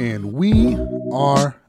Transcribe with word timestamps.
And 0.00 0.32
we 0.32 0.76
are. 1.12 1.63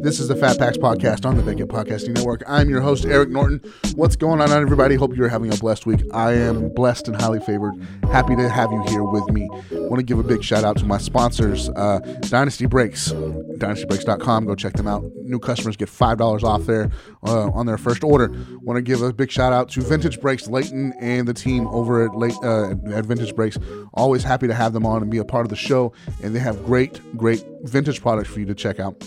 This 0.00 0.20
is 0.20 0.28
the 0.28 0.36
Fat 0.36 0.58
Packs 0.58 0.76
podcast 0.76 1.26
on 1.26 1.36
the 1.36 1.42
Vacant 1.42 1.70
Podcasting 1.70 2.10
Network. 2.10 2.44
I'm 2.46 2.70
your 2.70 2.80
host, 2.80 3.04
Eric 3.04 3.30
Norton. 3.30 3.60
What's 3.96 4.14
going 4.14 4.40
on, 4.40 4.50
everybody? 4.52 4.94
Hope 4.94 5.16
you're 5.16 5.28
having 5.28 5.52
a 5.52 5.56
blessed 5.56 5.86
week. 5.86 6.02
I 6.14 6.34
am 6.34 6.68
blessed 6.72 7.08
and 7.08 7.20
highly 7.20 7.40
favored. 7.40 7.74
Happy 8.04 8.36
to 8.36 8.48
have 8.48 8.70
you 8.70 8.82
here 8.88 9.02
with 9.02 9.28
me. 9.30 9.48
want 9.70 9.96
to 9.96 10.04
give 10.04 10.18
a 10.18 10.22
big 10.22 10.44
shout 10.44 10.62
out 10.62 10.76
to 10.78 10.84
my 10.84 10.98
sponsors, 10.98 11.68
uh, 11.70 11.98
Dynasty 12.28 12.66
Breaks, 12.66 13.12
dynastybreaks.com. 13.12 14.46
Go 14.46 14.54
check 14.54 14.74
them 14.74 14.86
out. 14.86 15.02
New 15.16 15.40
customers 15.40 15.76
get 15.76 15.88
$5 15.88 16.44
off 16.44 16.64
there 16.64 16.90
uh, 17.24 17.50
on 17.50 17.66
their 17.66 17.78
first 17.78 18.04
order. 18.04 18.28
Want 18.62 18.76
to 18.76 18.82
give 18.82 19.02
a 19.02 19.12
big 19.12 19.32
shout 19.32 19.52
out 19.52 19.68
to 19.70 19.80
Vintage 19.80 20.20
Breaks, 20.20 20.46
Leighton, 20.46 20.92
and 21.00 21.26
the 21.26 21.34
team 21.34 21.66
over 21.68 22.04
at, 22.04 22.14
late, 22.14 22.36
uh, 22.44 22.70
at 22.94 23.04
Vintage 23.04 23.34
Breaks. 23.34 23.58
Always 23.92 24.22
happy 24.22 24.46
to 24.46 24.54
have 24.54 24.72
them 24.72 24.86
on 24.86 25.02
and 25.02 25.10
be 25.10 25.18
a 25.18 25.24
part 25.24 25.44
of 25.44 25.50
the 25.50 25.56
show. 25.56 25.92
And 26.22 26.36
they 26.36 26.40
have 26.40 26.64
great, 26.64 27.00
great 27.16 27.44
vintage 27.64 28.00
products 28.00 28.28
for 28.30 28.38
you 28.38 28.46
to 28.46 28.54
check 28.54 28.78
out. 28.78 29.02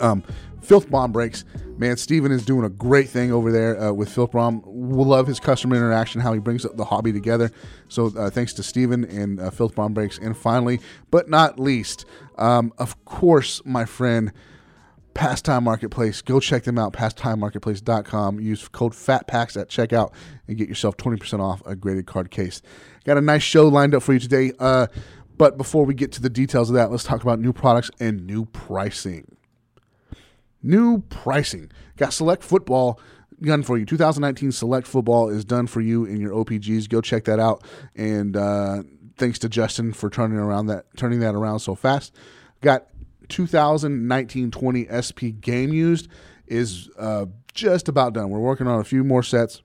Um, 0.00 0.24
Filth 0.62 0.90
Bomb 0.90 1.12
breaks. 1.12 1.44
Man, 1.78 1.96
Steven 1.96 2.30
is 2.30 2.44
doing 2.44 2.64
a 2.64 2.68
great 2.68 3.08
thing 3.08 3.32
over 3.32 3.50
there 3.50 3.80
uh, 3.80 3.92
with 3.92 4.10
Filth 4.10 4.32
Bomb. 4.32 4.62
We 4.66 5.02
love 5.04 5.26
his 5.26 5.40
customer 5.40 5.76
interaction, 5.76 6.20
how 6.20 6.32
he 6.32 6.38
brings 6.38 6.62
the 6.62 6.84
hobby 6.84 7.12
together. 7.12 7.50
So 7.88 8.12
uh, 8.16 8.30
thanks 8.30 8.52
to 8.54 8.62
Steven 8.62 9.04
and 9.04 9.40
uh, 9.40 9.50
Filth 9.50 9.74
Bomb 9.74 9.94
breaks. 9.94 10.18
And 10.18 10.36
finally, 10.36 10.80
but 11.10 11.28
not 11.28 11.58
least, 11.58 12.04
um, 12.36 12.72
of 12.78 13.02
course, 13.04 13.62
my 13.64 13.84
friend, 13.86 14.32
Pastime 15.14 15.64
Marketplace. 15.64 16.22
Go 16.22 16.38
check 16.38 16.64
them 16.64 16.78
out, 16.78 16.92
pastimemarketplace.com. 16.92 18.40
Use 18.40 18.68
code 18.68 18.92
FATPACKS 18.92 19.60
at 19.60 19.68
checkout 19.68 20.12
and 20.46 20.56
get 20.56 20.68
yourself 20.68 20.96
20% 20.96 21.40
off 21.40 21.62
a 21.66 21.74
graded 21.74 22.06
card 22.06 22.30
case. 22.30 22.62
Got 23.04 23.16
a 23.16 23.20
nice 23.20 23.42
show 23.42 23.66
lined 23.68 23.94
up 23.94 24.02
for 24.02 24.12
you 24.12 24.20
today. 24.20 24.52
Uh, 24.58 24.86
but 25.36 25.56
before 25.56 25.84
we 25.84 25.94
get 25.94 26.12
to 26.12 26.22
the 26.22 26.30
details 26.30 26.68
of 26.68 26.74
that, 26.76 26.90
let's 26.90 27.04
talk 27.04 27.22
about 27.22 27.40
new 27.40 27.52
products 27.52 27.90
and 27.98 28.26
new 28.26 28.44
pricing. 28.44 29.36
New 30.62 31.00
pricing. 31.02 31.70
Got 31.96 32.12
Select 32.12 32.42
Football 32.42 33.00
done 33.40 33.62
for 33.62 33.78
you. 33.78 33.86
2019 33.86 34.52
Select 34.52 34.86
Football 34.86 35.30
is 35.30 35.44
done 35.44 35.66
for 35.66 35.80
you 35.80 36.04
in 36.04 36.20
your 36.20 36.32
OPGs. 36.32 36.88
Go 36.88 37.00
check 37.00 37.24
that 37.24 37.40
out. 37.40 37.64
And 37.96 38.36
uh, 38.36 38.82
thanks 39.16 39.38
to 39.40 39.48
Justin 39.48 39.92
for 39.92 40.10
turning 40.10 40.38
around 40.38 40.66
that 40.66 40.84
turning 40.96 41.20
that 41.20 41.34
around 41.34 41.60
so 41.60 41.74
fast. 41.74 42.14
Got 42.60 42.86
2019-20 43.28 44.90
SP 44.90 45.40
game 45.40 45.72
used 45.72 46.08
is 46.46 46.88
uh, 46.98 47.26
just 47.54 47.88
about 47.88 48.12
done. 48.12 48.28
We're 48.28 48.40
working 48.40 48.66
on 48.66 48.80
a 48.80 48.84
few 48.84 49.04
more 49.04 49.22
sets 49.22 49.62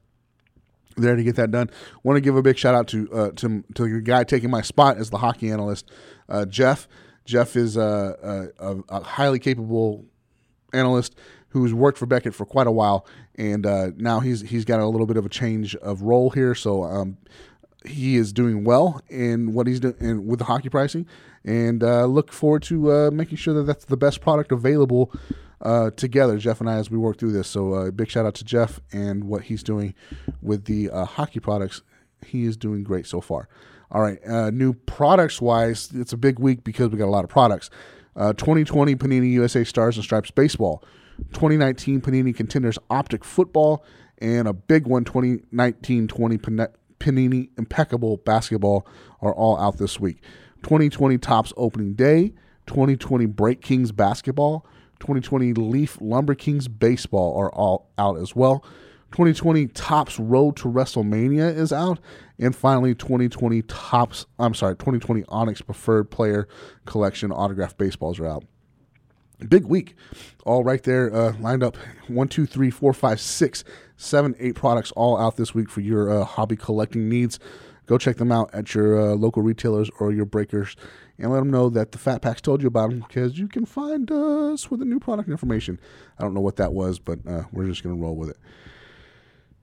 there 0.97 1.15
to 1.15 1.23
get 1.23 1.35
that 1.35 1.51
done. 1.51 1.69
Want 2.03 2.17
to 2.17 2.21
give 2.21 2.35
a 2.35 2.41
big 2.41 2.57
shout 2.57 2.75
out 2.75 2.87
to 2.89 3.11
uh, 3.11 3.31
to 3.31 3.63
to 3.73 3.89
the 3.89 4.01
guy 4.01 4.23
taking 4.23 4.49
my 4.49 4.61
spot 4.61 4.97
as 4.97 5.09
the 5.09 5.17
hockey 5.17 5.51
analyst, 5.51 5.89
uh, 6.29 6.45
Jeff. 6.45 6.87
Jeff 7.25 7.55
is 7.55 7.75
a, 7.75 8.51
a, 8.59 8.77
a 8.89 9.01
highly 9.01 9.39
capable 9.39 10.05
analyst 10.75 11.15
who's 11.55 11.73
worked 11.73 11.97
for 11.97 12.05
Beckett 12.05 12.35
for 12.35 12.45
quite 12.45 12.67
a 12.67 12.71
while, 12.71 13.05
and 13.35 13.65
uh, 13.65 13.91
now 13.95 14.19
he's 14.19 14.41
he's 14.41 14.65
got 14.65 14.81
a 14.81 14.85
little 14.85 15.07
bit 15.07 15.15
of 15.15 15.25
a 15.25 15.29
change 15.29 15.73
of 15.77 16.01
role 16.01 16.29
here. 16.29 16.53
So 16.53 16.83
um, 16.83 17.17
he 17.85 18.17
is 18.17 18.33
doing 18.33 18.65
well 18.65 18.99
in 19.07 19.53
what 19.53 19.65
he's 19.65 19.79
doing 19.79 20.27
with 20.27 20.39
the 20.39 20.45
hockey 20.45 20.67
pricing, 20.67 21.07
and 21.45 21.81
uh, 21.81 22.07
look 22.07 22.33
forward 22.33 22.63
to 22.63 22.91
uh, 22.91 23.11
making 23.11 23.37
sure 23.37 23.53
that 23.53 23.63
that's 23.63 23.85
the 23.85 23.95
best 23.95 24.19
product 24.19 24.51
available 24.51 25.13
uh, 25.61 25.91
together, 25.91 26.37
Jeff 26.37 26.59
and 26.59 26.69
I, 26.69 26.75
as 26.75 26.91
we 26.91 26.97
work 26.97 27.19
through 27.19 27.31
this. 27.31 27.47
So 27.47 27.73
uh, 27.73 27.91
big 27.91 28.09
shout 28.09 28.25
out 28.25 28.35
to 28.35 28.43
Jeff 28.43 28.81
and 28.91 29.23
what 29.23 29.43
he's 29.43 29.63
doing 29.63 29.95
with 30.41 30.65
the 30.65 30.89
uh, 30.89 31.05
hockey 31.05 31.39
products. 31.39 31.83
He 32.25 32.43
is 32.43 32.57
doing 32.57 32.83
great 32.83 33.07
so 33.07 33.21
far. 33.21 33.47
All 33.91 34.01
right, 34.01 34.19
new 34.51 34.73
products 34.73 35.39
wise, 35.39 35.89
it's 35.93 36.11
a 36.11 36.17
big 36.17 36.37
week 36.39 36.65
because 36.65 36.89
we 36.89 36.97
got 36.97 37.05
a 37.05 37.15
lot 37.15 37.23
of 37.23 37.29
products. 37.29 37.69
Uh, 38.15 38.33
2020 38.33 38.95
Panini 38.95 39.31
USA 39.31 39.63
Stars 39.63 39.97
and 39.97 40.03
Stripes 40.03 40.31
Baseball, 40.31 40.83
2019 41.33 42.01
Panini 42.01 42.35
Contenders 42.35 42.79
Optic 42.89 43.23
Football, 43.23 43.83
and 44.19 44.47
a 44.47 44.53
big 44.53 44.87
one 44.87 45.03
2019 45.03 46.07
20 46.07 46.37
Panini 46.99 47.49
Impeccable 47.57 48.17
Basketball 48.17 48.87
are 49.21 49.33
all 49.33 49.57
out 49.57 49.77
this 49.77 49.99
week. 49.99 50.21
2020 50.63 51.17
Topps 51.17 51.53
Opening 51.57 51.93
Day, 51.93 52.33
2020 52.67 53.25
Break 53.25 53.61
Kings 53.61 53.91
Basketball, 53.91 54.65
2020 54.99 55.53
Leaf 55.53 55.97
Lumber 55.99 56.35
Kings 56.35 56.67
Baseball 56.67 57.37
are 57.37 57.51
all 57.51 57.89
out 57.97 58.17
as 58.17 58.35
well. 58.35 58.63
2020 59.15 59.67
Topps 59.67 60.19
Road 60.19 60.57
to 60.57 60.67
WrestleMania 60.67 61.55
is 61.55 61.71
out, 61.71 62.01
and 62.37 62.53
finally 62.53 62.93
2020 62.93 63.61
Topps. 63.61 64.25
I'm 64.37 64.53
sorry, 64.53 64.75
2020 64.75 65.23
Onyx 65.29 65.61
Preferred 65.61 66.11
Player 66.11 66.49
Collection 66.85 67.31
autographed 67.31 67.77
baseballs 67.77 68.19
are 68.19 68.27
out. 68.27 68.43
Big 69.47 69.67
week, 69.67 69.95
all 70.45 70.65
right 70.65 70.83
there, 70.83 71.15
uh, 71.15 71.31
lined 71.39 71.63
up. 71.63 71.77
One, 72.07 72.27
two, 72.27 72.45
three, 72.45 72.69
four, 72.69 72.91
five, 72.91 73.21
six, 73.21 73.63
seven, 73.95 74.35
eight 74.37 74.55
products 74.55 74.91
all 74.97 75.17
out 75.17 75.37
this 75.37 75.55
week 75.55 75.69
for 75.69 75.79
your 75.79 76.09
uh, 76.09 76.25
hobby 76.25 76.57
collecting 76.57 77.07
needs. 77.07 77.39
Go 77.85 77.97
check 77.97 78.17
them 78.17 78.33
out 78.33 78.49
at 78.53 78.75
your 78.75 78.99
uh, 78.99 79.15
local 79.15 79.43
retailers 79.43 79.89
or 79.97 80.11
your 80.11 80.25
breakers 80.25 80.75
and 81.17 81.31
let 81.31 81.39
them 81.39 81.51
know 81.51 81.69
that 81.69 81.93
the 81.93 81.97
Fat 81.97 82.21
Packs 82.21 82.41
told 82.41 82.61
you 82.61 82.67
about 82.67 82.89
them 82.89 83.05
because 83.07 83.39
you 83.39 83.47
can 83.47 83.65
find 83.65 84.11
us 84.11 84.69
with 84.69 84.81
the 84.81 84.85
new 84.85 84.99
product 84.99 85.29
information. 85.29 85.79
I 86.19 86.23
don't 86.23 86.33
know 86.33 86.41
what 86.41 86.57
that 86.57 86.73
was, 86.73 86.99
but 86.99 87.19
uh, 87.25 87.43
we're 87.53 87.67
just 87.67 87.81
going 87.81 87.95
to 87.95 88.01
roll 88.01 88.17
with 88.17 88.31
it. 88.31 88.37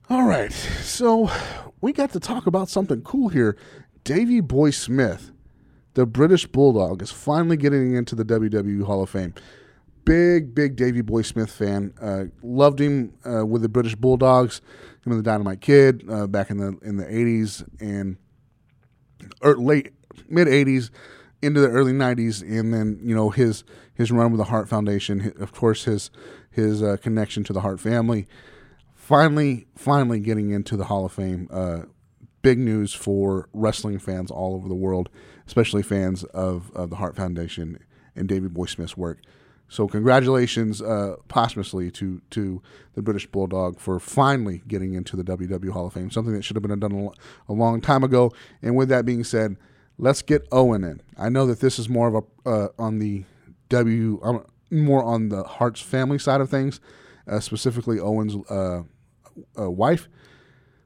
All 0.09 0.25
right, 0.25 0.51
so 0.51 1.31
we 1.79 1.93
got 1.93 2.11
to 2.11 2.19
talk 2.19 2.45
about 2.45 2.67
something 2.67 3.01
cool 3.03 3.29
here. 3.29 3.55
Davey 4.03 4.41
Boy 4.41 4.71
Smith, 4.71 5.31
the 5.93 6.05
British 6.05 6.45
Bulldog, 6.45 7.01
is 7.01 7.09
finally 7.09 7.55
getting 7.55 7.95
into 7.95 8.13
the 8.13 8.25
WWE 8.25 8.83
Hall 8.83 9.01
of 9.01 9.09
Fame. 9.09 9.33
Big, 10.03 10.53
big 10.53 10.75
Davey 10.75 10.99
Boy 10.99 11.21
Smith 11.21 11.49
fan. 11.49 11.93
Uh, 12.01 12.25
loved 12.41 12.81
him 12.81 13.13
uh, 13.25 13.45
with 13.45 13.61
the 13.61 13.69
British 13.69 13.95
Bulldogs, 13.95 14.59
him 15.05 15.13
and 15.13 15.19
the 15.19 15.23
Dynamite 15.23 15.61
Kid 15.61 16.03
uh, 16.09 16.27
back 16.27 16.49
in 16.49 16.57
the 16.57 16.77
in 16.81 16.97
the 16.97 17.05
'80s 17.05 17.65
and 17.79 18.17
or 19.41 19.55
late 19.55 19.93
mid 20.27 20.49
'80s 20.49 20.89
into 21.41 21.61
the 21.61 21.69
early 21.69 21.93
'90s, 21.93 22.41
and 22.41 22.73
then 22.73 22.99
you 23.01 23.15
know 23.15 23.29
his 23.29 23.63
his 23.93 24.11
run 24.11 24.31
with 24.31 24.39
the 24.39 24.45
Hart 24.45 24.67
Foundation. 24.67 25.33
Of 25.39 25.53
course, 25.53 25.85
his 25.85 26.11
his 26.51 26.83
uh, 26.83 26.97
connection 27.01 27.45
to 27.45 27.53
the 27.53 27.61
Hart 27.61 27.79
family 27.79 28.27
finally, 29.03 29.67
finally 29.75 30.19
getting 30.19 30.51
into 30.51 30.77
the 30.77 30.85
Hall 30.85 31.05
of 31.05 31.11
Fame. 31.11 31.47
Uh, 31.51 31.81
big 32.41 32.57
news 32.57 32.93
for 32.93 33.49
wrestling 33.53 33.99
fans 33.99 34.29
all 34.29 34.55
over 34.55 34.67
the 34.67 34.75
world, 34.75 35.09
especially 35.47 35.81
fans 35.81 36.23
of, 36.25 36.71
of 36.75 36.89
the 36.89 36.97
Hart 36.97 37.15
Foundation 37.15 37.79
and 38.15 38.27
Davey 38.27 38.47
Boy 38.47 38.65
Smith's 38.65 38.95
work. 38.95 39.19
So 39.69 39.87
congratulations 39.87 40.81
uh, 40.81 41.15
posthumously 41.29 41.89
to 41.91 42.21
to 42.31 42.61
the 42.93 43.01
British 43.01 43.25
Bulldog 43.25 43.79
for 43.79 43.99
finally 43.99 44.61
getting 44.67 44.93
into 44.93 45.15
the 45.15 45.23
WWE 45.23 45.71
Hall 45.71 45.87
of 45.87 45.93
Fame, 45.93 46.11
something 46.11 46.33
that 46.33 46.43
should 46.43 46.55
have 46.55 46.63
been 46.63 46.79
done 46.79 47.09
a, 47.49 47.53
long 47.53 47.81
time 47.81 48.03
ago. 48.03 48.31
And 48.61 48.75
with 48.75 48.89
that 48.89 49.05
being 49.05 49.23
said, 49.23 49.55
let's 49.97 50.21
get 50.21 50.47
Owen 50.51 50.83
in. 50.83 51.01
I 51.17 51.29
know 51.29 51.47
that 51.47 51.59
this 51.59 51.79
is 51.79 51.89
more 51.89 52.07
of 52.07 52.15
a 52.15 52.49
uh, 52.49 52.67
on 52.77 52.99
the 52.99 53.23
W, 53.69 54.19
um, 54.21 54.45
more 54.69 55.03
on 55.03 55.29
the 55.29 55.43
Hart's 55.43 55.81
family 55.81 56.19
side 56.19 56.41
of 56.41 56.49
things, 56.49 56.79
uh, 57.27 57.39
specifically 57.39 57.99
Owen's 57.99 58.35
uh, 59.57 59.69
wife. 59.69 60.07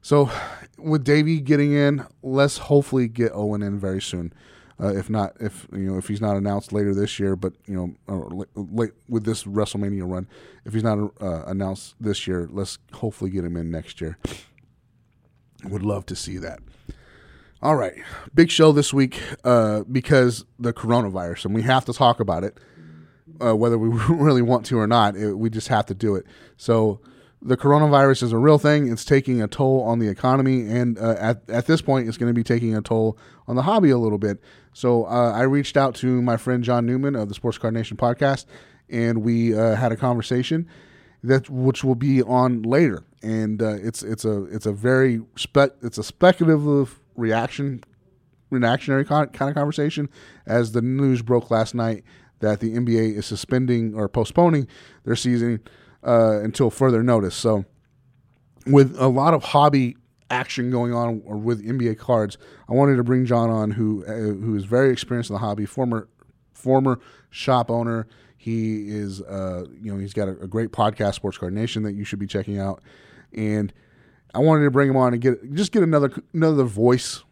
So, 0.02 0.30
with 0.78 1.04
Davey 1.04 1.40
getting 1.42 1.74
in, 1.74 2.06
let's 2.22 2.58
hopefully 2.58 3.08
get 3.08 3.32
Owen 3.34 3.62
in 3.62 3.78
very 3.80 4.02
soon. 4.02 4.34
Uh, 4.80 4.96
if 4.96 5.10
not, 5.10 5.36
if 5.40 5.68
you 5.72 5.92
know, 5.92 5.98
if 5.98 6.08
he's 6.08 6.22
not 6.22 6.38
announced 6.38 6.72
later 6.72 6.94
this 6.94 7.20
year, 7.20 7.36
but 7.36 7.54
you 7.66 7.98
know, 8.08 8.46
late 8.56 8.92
with 9.10 9.26
this 9.26 9.44
WrestleMania 9.44 10.10
run, 10.10 10.28
if 10.66 10.74
he's 10.74 10.84
not 10.84 11.12
uh, 11.20 11.44
announced 11.48 11.96
this 12.00 12.28
year, 12.28 12.48
let's 12.52 12.78
hopefully 12.94 13.32
get 13.32 13.44
him 13.44 13.58
in 13.58 13.72
next 13.72 14.00
year. 14.00 14.20
Would 15.64 15.82
love 15.82 16.06
to 16.08 16.16
see 16.16 16.38
that. 16.38 16.60
All 17.64 17.76
right, 17.76 17.96
big 18.36 18.52
show 18.52 18.72
this 18.72 18.94
week 18.94 19.20
uh, 19.44 19.82
because 19.92 20.46
the 20.60 20.74
coronavirus, 20.74 21.46
and 21.46 21.56
we 21.56 21.64
have 21.64 21.86
to 21.86 21.94
talk 21.94 22.20
about 22.20 22.44
it, 22.44 22.60
uh, 23.44 23.56
whether 23.56 23.80
we 23.80 23.90
really 24.10 24.44
want 24.44 24.68
to 24.68 24.78
or 24.78 24.86
not. 24.86 25.16
It, 25.16 25.34
we 25.34 25.50
just 25.50 25.70
have 25.70 25.88
to 25.88 25.96
do 25.96 26.16
it. 26.16 26.28
So 26.56 27.00
the 27.48 27.56
coronavirus 27.56 28.24
is 28.24 28.34
a 28.34 28.38
real 28.38 28.58
thing. 28.58 28.92
It's 28.92 29.06
taking 29.06 29.42
a 29.42 29.48
toll 29.48 29.82
on 29.84 30.00
the 30.00 30.10
economy, 30.10 30.68
and 30.68 31.00
uh, 31.00 31.16
at 31.18 31.50
at 31.50 31.66
this 31.66 31.82
point, 31.82 32.08
it's 32.08 32.18
going 32.18 32.30
to 32.30 32.34
be 32.34 32.44
taking 32.44 32.76
a 32.76 32.82
toll 32.82 33.18
on 33.48 33.56
the 33.56 33.62
hobby 33.62 33.90
a 33.90 33.98
little 33.98 34.18
bit. 34.18 34.40
So 34.74 35.06
uh, 35.06 35.32
I 35.34 35.44
reached 35.44 35.78
out 35.78 35.96
to 35.96 36.22
my 36.22 36.36
friend 36.36 36.62
John 36.62 36.86
Newman 36.86 37.16
of 37.16 37.30
the 37.30 37.36
Sports 37.36 37.58
Card 37.58 37.74
Nation 37.74 37.96
podcast, 37.96 38.46
and 38.90 39.24
we 39.24 39.58
uh, 39.58 39.76
had 39.76 39.94
a 39.94 39.96
conversation 39.96 40.68
that 41.24 41.50
which 41.50 41.86
will 41.86 41.96
be 41.96 42.22
on 42.22 42.64
later. 42.64 43.06
And 43.24 43.62
uh, 43.62 43.76
it's 43.76 44.04
it's 44.04 44.26
a 44.26 44.44
it's 44.46 44.66
a 44.66 44.74
very 44.74 45.22
spec 45.38 45.72
it's 45.82 45.98
a 45.98 46.04
speculative 46.04 47.00
reaction 47.16 47.82
reactionary 48.50 49.06
kind 49.06 49.30
of 49.34 49.54
conversation 49.54 50.10
as 50.46 50.74
the 50.74 50.82
news 50.82 51.22
broke 51.22 51.50
last 51.50 51.74
night 51.74 52.04
that 52.40 52.60
the 52.60 52.76
NBA 52.76 53.16
is 53.16 53.26
suspending 53.26 53.96
or 53.96 54.08
postponing 54.08 54.68
their 55.06 55.16
season 55.16 55.62
uh, 56.08 56.40
until 56.42 56.70
further 56.70 57.04
notice. 57.04 57.36
So, 57.36 57.66
with 58.66 58.96
a 58.98 59.08
lot 59.08 59.34
of 59.34 59.44
hobby 59.44 59.98
action 60.30 60.72
going 60.72 60.94
on 60.94 61.22
or 61.26 61.38
with 61.38 61.66
NBA 61.66 61.98
cards, 62.00 62.38
I 62.70 62.74
wanted 62.74 62.96
to 62.96 63.04
bring 63.04 63.26
John 63.26 63.50
on, 63.50 63.72
who 63.72 64.04
uh, 64.06 64.14
who 64.14 64.56
is 64.56 64.66
very 64.66 64.92
experienced 64.92 65.30
in 65.30 65.36
the 65.36 65.40
hobby, 65.40 65.66
former 65.66 66.08
former 66.54 67.00
shop 67.30 67.70
owner. 67.70 68.08
He 68.38 68.90
is, 68.90 69.22
uh, 69.22 69.66
you 69.82 69.92
know, 69.92 70.00
he's 70.00 70.14
got 70.14 70.30
a, 70.30 70.40
a, 70.40 70.48
great 70.48 70.72
podcast, 70.72 71.16
Sports 71.16 71.38
Card 71.38 71.54
Nation, 71.54 71.84
that 71.84 71.94
you 71.94 72.06
should 72.06 72.20
be 72.20 72.28
checking 72.28 72.60
out. 72.60 72.82
And 73.34 73.74
I 74.34 74.40
wanted 74.40 74.64
to 74.64 74.72
bring 74.72 74.90
him 74.90 74.96
on 74.96 75.14
and 75.14 75.22
get 75.22 75.54
just 75.54 75.72
get 75.72 75.84
another 75.84 76.12
another 76.34 76.64
voice, 76.64 77.24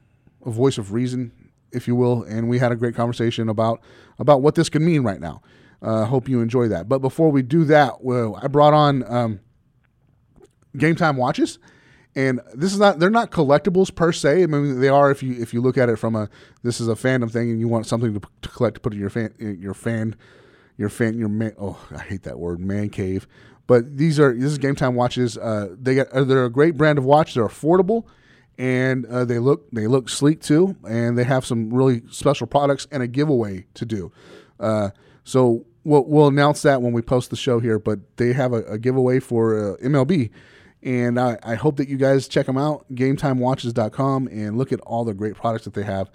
a 0.45 0.51
voice 0.51 0.77
of 0.77 0.91
reason, 0.91 1.31
if 1.71 1.87
you 1.87 1.95
will. 1.95 2.23
And 2.23 2.49
we 2.49 2.59
had 2.59 2.71
a 2.71 2.75
great 2.75 2.95
conversation 2.95 3.47
about 3.47 3.81
about 4.19 4.41
what 4.41 4.55
this 4.55 4.67
could 4.67 4.81
mean 4.81 5.03
right 5.03 5.21
now. 5.21 5.41
Uh, 5.85 6.05
hope 6.05 6.27
you 6.27 6.41
enjoy 6.41 6.67
that. 6.67 6.89
But 6.89 6.99
before 6.99 7.31
we 7.31 7.43
do 7.43 7.63
that, 7.65 8.03
well, 8.03 8.39
I 8.41 8.47
brought 8.47 8.73
on 8.73 9.03
um, 9.11 9.39
Game 10.75 10.95
Time 10.95 11.15
watches 11.15 11.59
and 12.15 12.39
this 12.53 12.71
is 12.71 12.79
not 12.79 12.99
they're 12.99 13.09
not 13.09 13.29
collectibles 13.29 13.93
per 13.93 14.11
se. 14.11 14.43
I 14.43 14.45
mean, 14.45 14.79
they 14.79 14.87
are 14.87 15.11
if 15.11 15.21
you 15.21 15.33
if 15.33 15.53
you 15.53 15.61
look 15.61 15.77
at 15.77 15.89
it 15.89 15.97
from 15.97 16.15
a 16.15 16.29
this 16.63 16.79
is 16.79 16.87
a 16.87 16.93
fandom 16.93 17.29
thing 17.29 17.51
and 17.51 17.59
you 17.59 17.67
want 17.67 17.85
something 17.85 18.13
to, 18.13 18.21
to 18.41 18.49
collect 18.49 18.75
to 18.75 18.81
put 18.81 18.93
in 18.93 18.99
your 18.99 19.09
fan 19.09 19.33
your 19.37 19.73
fan 19.73 20.15
your 20.77 20.89
fan 20.89 21.17
your 21.17 21.29
man 21.29 21.53
oh 21.59 21.85
I 21.93 21.99
hate 21.99 22.23
that 22.23 22.39
word 22.39 22.59
man 22.59 22.89
cave. 22.89 23.27
But 23.67 23.97
these 23.97 24.19
are 24.19 24.33
this 24.33 24.51
is 24.51 24.57
game 24.57 24.75
time 24.75 24.95
watches. 24.95 25.37
Uh, 25.37 25.75
they 25.77 25.95
got 25.95 26.07
uh, 26.09 26.23
they're 26.23 26.45
a 26.45 26.49
great 26.49 26.77
brand 26.77 26.97
of 26.97 27.03
watch. 27.03 27.33
They're 27.33 27.47
affordable 27.47 28.05
and 28.57 29.05
uh, 29.07 29.25
they 29.25 29.39
look 29.39 29.69
they 29.71 29.87
look 29.87 30.07
sleek 30.07 30.41
too, 30.41 30.77
and 30.87 31.17
they 31.17 31.25
have 31.25 31.45
some 31.45 31.73
really 31.73 32.03
special 32.09 32.47
products 32.47 32.87
and 32.91 33.03
a 33.03 33.07
giveaway 33.07 33.65
to 33.73 33.85
do. 33.85 34.11
Uh, 34.57 34.91
so 35.25 35.65
we'll, 35.85 36.03
we'll 36.03 36.27
announce 36.27 36.61
that 36.63 36.81
when 36.81 36.91
we 36.91 37.01
post 37.01 37.29
the 37.29 37.37
show 37.37 37.61
here. 37.61 37.79
But 37.79 38.17
they 38.17 38.33
have 38.33 38.51
a, 38.51 38.63
a 38.63 38.77
giveaway 38.77 39.21
for 39.21 39.73
uh, 39.73 39.77
MLB 39.77 40.31
and 40.85 41.19
I, 41.19 41.37
I, 41.41 41.55
hope 41.55 41.77
that 41.77 41.89
you 41.89 41.97
guys 41.97 42.27
check 42.27 42.45
them 42.45 42.59
out, 42.59 42.85
gametimewatches.com, 42.93 44.27
and 44.27 44.55
look 44.55 44.71
at 44.71 44.79
all 44.81 45.03
the 45.03 45.15
great 45.15 45.35
products 45.35 45.65
that 45.65 45.73
they 45.73 45.83
have. 45.83 46.11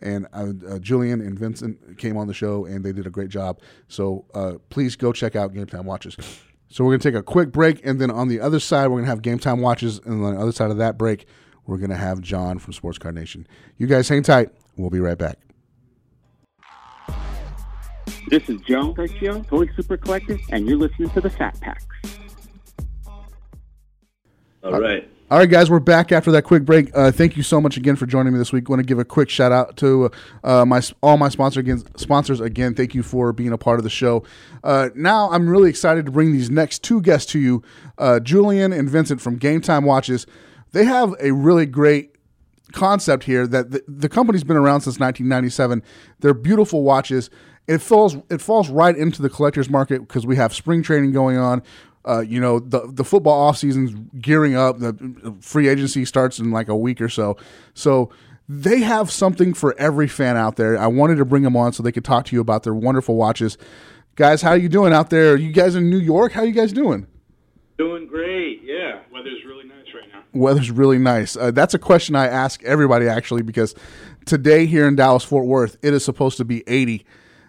And 0.00 0.26
uh, 0.32 0.52
uh, 0.68 0.78
Julian 0.78 1.20
and 1.20 1.38
Vincent 1.38 1.98
came 1.98 2.16
on 2.16 2.26
the 2.26 2.34
show, 2.34 2.64
and 2.64 2.82
they 2.82 2.92
did 2.92 3.06
a 3.06 3.10
great 3.10 3.28
job. 3.28 3.60
So 3.86 4.24
uh, 4.34 4.54
please 4.70 4.96
go 4.96 5.12
check 5.12 5.36
out 5.36 5.52
Game 5.52 5.66
Time 5.66 5.84
Watches. 5.84 6.16
So 6.68 6.82
we're 6.82 6.92
going 6.92 7.00
to 7.00 7.12
take 7.12 7.18
a 7.18 7.22
quick 7.22 7.52
break, 7.52 7.84
and 7.84 8.00
then 8.00 8.10
on 8.10 8.28
the 8.28 8.40
other 8.40 8.58
side, 8.58 8.88
we're 8.88 8.96
going 8.96 9.04
to 9.04 9.10
have 9.10 9.22
Game 9.22 9.38
Time 9.38 9.60
Watches, 9.60 10.00
and 10.04 10.24
on 10.24 10.34
the 10.34 10.40
other 10.40 10.52
side 10.52 10.70
of 10.70 10.78
that 10.78 10.96
break, 10.96 11.26
we're 11.66 11.78
going 11.78 11.90
to 11.90 11.96
have 11.96 12.20
John 12.20 12.58
from 12.58 12.72
Sports 12.72 12.98
Card 12.98 13.14
Nation. 13.14 13.46
You 13.76 13.86
guys 13.86 14.08
hang 14.08 14.22
tight. 14.22 14.48
We'll 14.76 14.90
be 14.90 15.00
right 15.00 15.18
back. 15.18 15.43
This 18.28 18.48
is 18.48 18.60
Joe 18.62 18.92
Garcia, 18.92 19.44
Toy 19.48 19.68
Super 19.76 19.96
Collector, 19.96 20.38
and 20.50 20.66
you're 20.66 20.78
listening 20.78 21.10
to 21.10 21.20
the 21.20 21.30
Fat 21.30 21.58
Packs. 21.60 21.84
All 24.62 24.80
right. 24.80 25.08
All 25.30 25.38
right, 25.38 25.48
guys, 25.48 25.70
we're 25.70 25.80
back 25.80 26.12
after 26.12 26.30
that 26.32 26.42
quick 26.42 26.64
break. 26.64 26.90
Uh, 26.94 27.10
thank 27.10 27.36
you 27.36 27.42
so 27.42 27.60
much 27.60 27.76
again 27.76 27.96
for 27.96 28.06
joining 28.06 28.32
me 28.32 28.38
this 28.38 28.52
week. 28.52 28.64
I 28.68 28.70
want 28.70 28.80
to 28.80 28.86
give 28.86 28.98
a 28.98 29.04
quick 29.04 29.30
shout 29.30 29.52
out 29.52 29.76
to 29.78 30.10
uh, 30.44 30.64
my 30.64 30.80
all 31.02 31.16
my 31.16 31.28
sponsor 31.28 31.60
again, 31.60 31.82
sponsors 31.96 32.40
again. 32.40 32.74
Thank 32.74 32.94
you 32.94 33.02
for 33.02 33.32
being 33.32 33.50
a 33.52 33.58
part 33.58 33.80
of 33.80 33.84
the 33.84 33.90
show. 33.90 34.22
Uh, 34.62 34.90
now 34.94 35.30
I'm 35.30 35.48
really 35.48 35.70
excited 35.70 36.04
to 36.06 36.12
bring 36.12 36.32
these 36.32 36.50
next 36.50 36.82
two 36.82 37.00
guests 37.00 37.32
to 37.32 37.38
you, 37.40 37.62
uh, 37.98 38.20
Julian 38.20 38.72
and 38.72 38.88
Vincent 38.88 39.20
from 39.20 39.36
Game 39.36 39.60
Time 39.60 39.84
Watches. 39.84 40.26
They 40.72 40.84
have 40.84 41.14
a 41.20 41.32
really 41.32 41.66
great 41.66 42.14
concept 42.72 43.24
here 43.24 43.46
that 43.46 43.70
the, 43.70 43.82
the 43.88 44.08
company's 44.08 44.44
been 44.44 44.56
around 44.56 44.82
since 44.82 44.98
1997. 44.98 45.82
They're 46.20 46.34
beautiful 46.34 46.82
watches. 46.82 47.30
It 47.66 47.78
falls 47.78 48.16
it 48.30 48.40
falls 48.40 48.68
right 48.68 48.96
into 48.96 49.22
the 49.22 49.30
collector's 49.30 49.70
market 49.70 50.00
because 50.00 50.26
we 50.26 50.36
have 50.36 50.54
spring 50.54 50.82
training 50.82 51.12
going 51.12 51.36
on. 51.36 51.62
Uh, 52.06 52.20
you 52.20 52.38
know 52.38 52.58
the 52.58 52.90
the 52.92 53.04
football 53.04 53.40
off 53.40 53.56
season's 53.56 53.94
gearing 54.20 54.54
up. 54.54 54.78
The 54.78 55.34
free 55.40 55.68
agency 55.68 56.04
starts 56.04 56.38
in 56.38 56.50
like 56.50 56.68
a 56.68 56.76
week 56.76 57.00
or 57.00 57.08
so. 57.08 57.36
So 57.72 58.10
they 58.48 58.80
have 58.80 59.10
something 59.10 59.54
for 59.54 59.74
every 59.78 60.08
fan 60.08 60.36
out 60.36 60.56
there. 60.56 60.76
I 60.78 60.86
wanted 60.86 61.16
to 61.16 61.24
bring 61.24 61.42
them 61.42 61.56
on 61.56 61.72
so 61.72 61.82
they 61.82 61.92
could 61.92 62.04
talk 62.04 62.26
to 62.26 62.36
you 62.36 62.42
about 62.42 62.62
their 62.62 62.74
wonderful 62.74 63.16
watches. 63.16 63.56
Guys, 64.16 64.42
how 64.42 64.52
you 64.52 64.68
doing 64.68 64.92
out 64.92 65.10
there? 65.10 65.36
You 65.36 65.50
guys 65.50 65.74
in 65.74 65.88
New 65.88 65.98
York? 65.98 66.32
How 66.32 66.42
you 66.42 66.52
guys 66.52 66.72
doing? 66.72 67.06
Doing 67.78 68.06
great. 68.06 68.60
Yeah, 68.62 69.00
weather's 69.10 69.44
really 69.44 69.66
nice 69.66 69.86
right 69.94 70.08
now. 70.12 70.22
Weather's 70.32 70.70
really 70.70 70.98
nice. 70.98 71.36
Uh, 71.36 71.50
that's 71.50 71.74
a 71.74 71.78
question 71.78 72.14
I 72.14 72.26
ask 72.26 72.62
everybody 72.64 73.08
actually 73.08 73.42
because 73.42 73.74
today 74.26 74.66
here 74.66 74.86
in 74.86 74.94
Dallas 74.94 75.24
Fort 75.24 75.46
Worth 75.46 75.78
it 75.82 75.94
is 75.94 76.04
supposed 76.04 76.36
to 76.36 76.44
be 76.44 76.62
80 76.68 77.04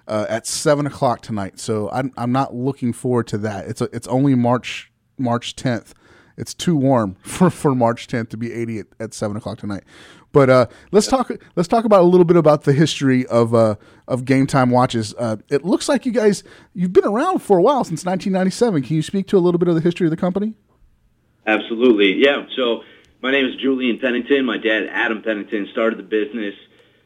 uh, 0.07 0.25
at 0.29 0.47
seven 0.47 0.85
o'clock 0.85 1.21
tonight. 1.21 1.59
So 1.59 1.89
I'm 1.91 2.11
I'm 2.17 2.31
not 2.31 2.55
looking 2.55 2.93
forward 2.93 3.27
to 3.27 3.37
that. 3.39 3.67
It's 3.67 3.81
a, 3.81 3.89
it's 3.93 4.07
only 4.07 4.35
March 4.35 4.91
March 5.17 5.55
10th. 5.55 5.93
It's 6.37 6.53
too 6.53 6.75
warm 6.75 7.15
for, 7.21 7.49
for 7.49 7.73
March 7.73 8.07
10th 8.07 8.29
to 8.29 8.37
be 8.37 8.51
80 8.51 8.79
at, 8.79 8.87
at 8.99 9.13
seven 9.13 9.37
o'clock 9.37 9.57
tonight. 9.57 9.83
But 10.31 10.49
uh, 10.49 10.67
let's 10.91 11.07
talk. 11.07 11.31
Let's 11.55 11.69
talk 11.69 11.85
about 11.85 12.01
a 12.01 12.03
little 12.03 12.25
bit 12.25 12.35
about 12.35 12.63
the 12.63 12.73
history 12.73 13.25
of 13.27 13.55
uh, 13.55 13.75
of 14.05 14.25
Game 14.25 14.47
Time 14.47 14.69
watches. 14.69 15.15
Uh, 15.17 15.37
it 15.47 15.63
looks 15.63 15.87
like 15.87 16.05
you 16.05 16.11
guys 16.11 16.43
you've 16.73 16.91
been 16.91 17.05
around 17.05 17.39
for 17.39 17.57
a 17.57 17.61
while 17.61 17.85
since 17.85 18.03
1997. 18.03 18.83
Can 18.83 18.95
you 18.97 19.01
speak 19.01 19.27
to 19.27 19.37
a 19.37 19.39
little 19.39 19.59
bit 19.59 19.69
of 19.69 19.75
the 19.75 19.81
history 19.81 20.07
of 20.07 20.11
the 20.11 20.17
company? 20.17 20.55
Absolutely, 21.47 22.15
yeah. 22.17 22.45
So 22.57 22.81
my 23.21 23.31
name 23.31 23.45
is 23.45 23.55
Julian 23.61 23.97
Pennington. 23.99 24.43
My 24.43 24.57
dad, 24.57 24.89
Adam 24.91 25.21
Pennington, 25.21 25.69
started 25.71 25.97
the 25.97 26.03
business 26.03 26.53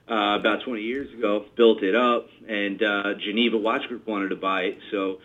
uh, 0.10 0.40
about 0.40 0.64
20 0.66 0.82
years 0.82 1.14
ago, 1.14 1.46
built 1.56 1.84
it 1.84 1.96
up, 1.96 2.28
and 2.48 2.82
uh, 2.82 3.14
Geneva 3.24 3.58
Watch 3.58 3.88
Group 3.88 4.08
wanted 4.08 4.30
to 4.30 4.36
buy 4.36 4.62
it. 4.62 4.78
So 4.92 5.18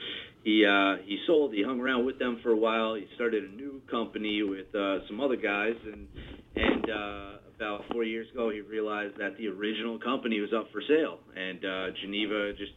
he 0.45 0.67
uh, 0.67 1.03
he 1.05 1.19
sold. 1.27 1.55
He 1.55 1.63
hung 1.63 1.81
around 1.81 2.05
with 2.05 2.19
them 2.19 2.41
for 2.43 2.51
a 2.51 2.57
while. 2.57 2.95
He 2.95 3.07
started 3.15 3.45
a 3.45 3.57
new 3.57 3.81
company 3.91 4.43
with 4.43 4.75
uh, 4.75 5.07
some 5.09 5.21
other 5.21 5.37
guys, 5.37 5.75
and 5.91 6.07
and 6.55 6.91
uh, 6.91 7.31
about 7.57 7.85
four 7.91 8.05
years 8.05 8.31
ago, 8.31 8.51
he 8.51 8.61
realized 8.61 9.17
that 9.19 9.39
the 9.39 9.49
original 9.49 9.99
company 9.99 10.41
was 10.41 10.53
up 10.53 10.71
for 10.71 10.83
sale, 10.87 11.19
and 11.35 11.65
uh, 11.65 11.87
Geneva 12.03 12.53
just 12.53 12.73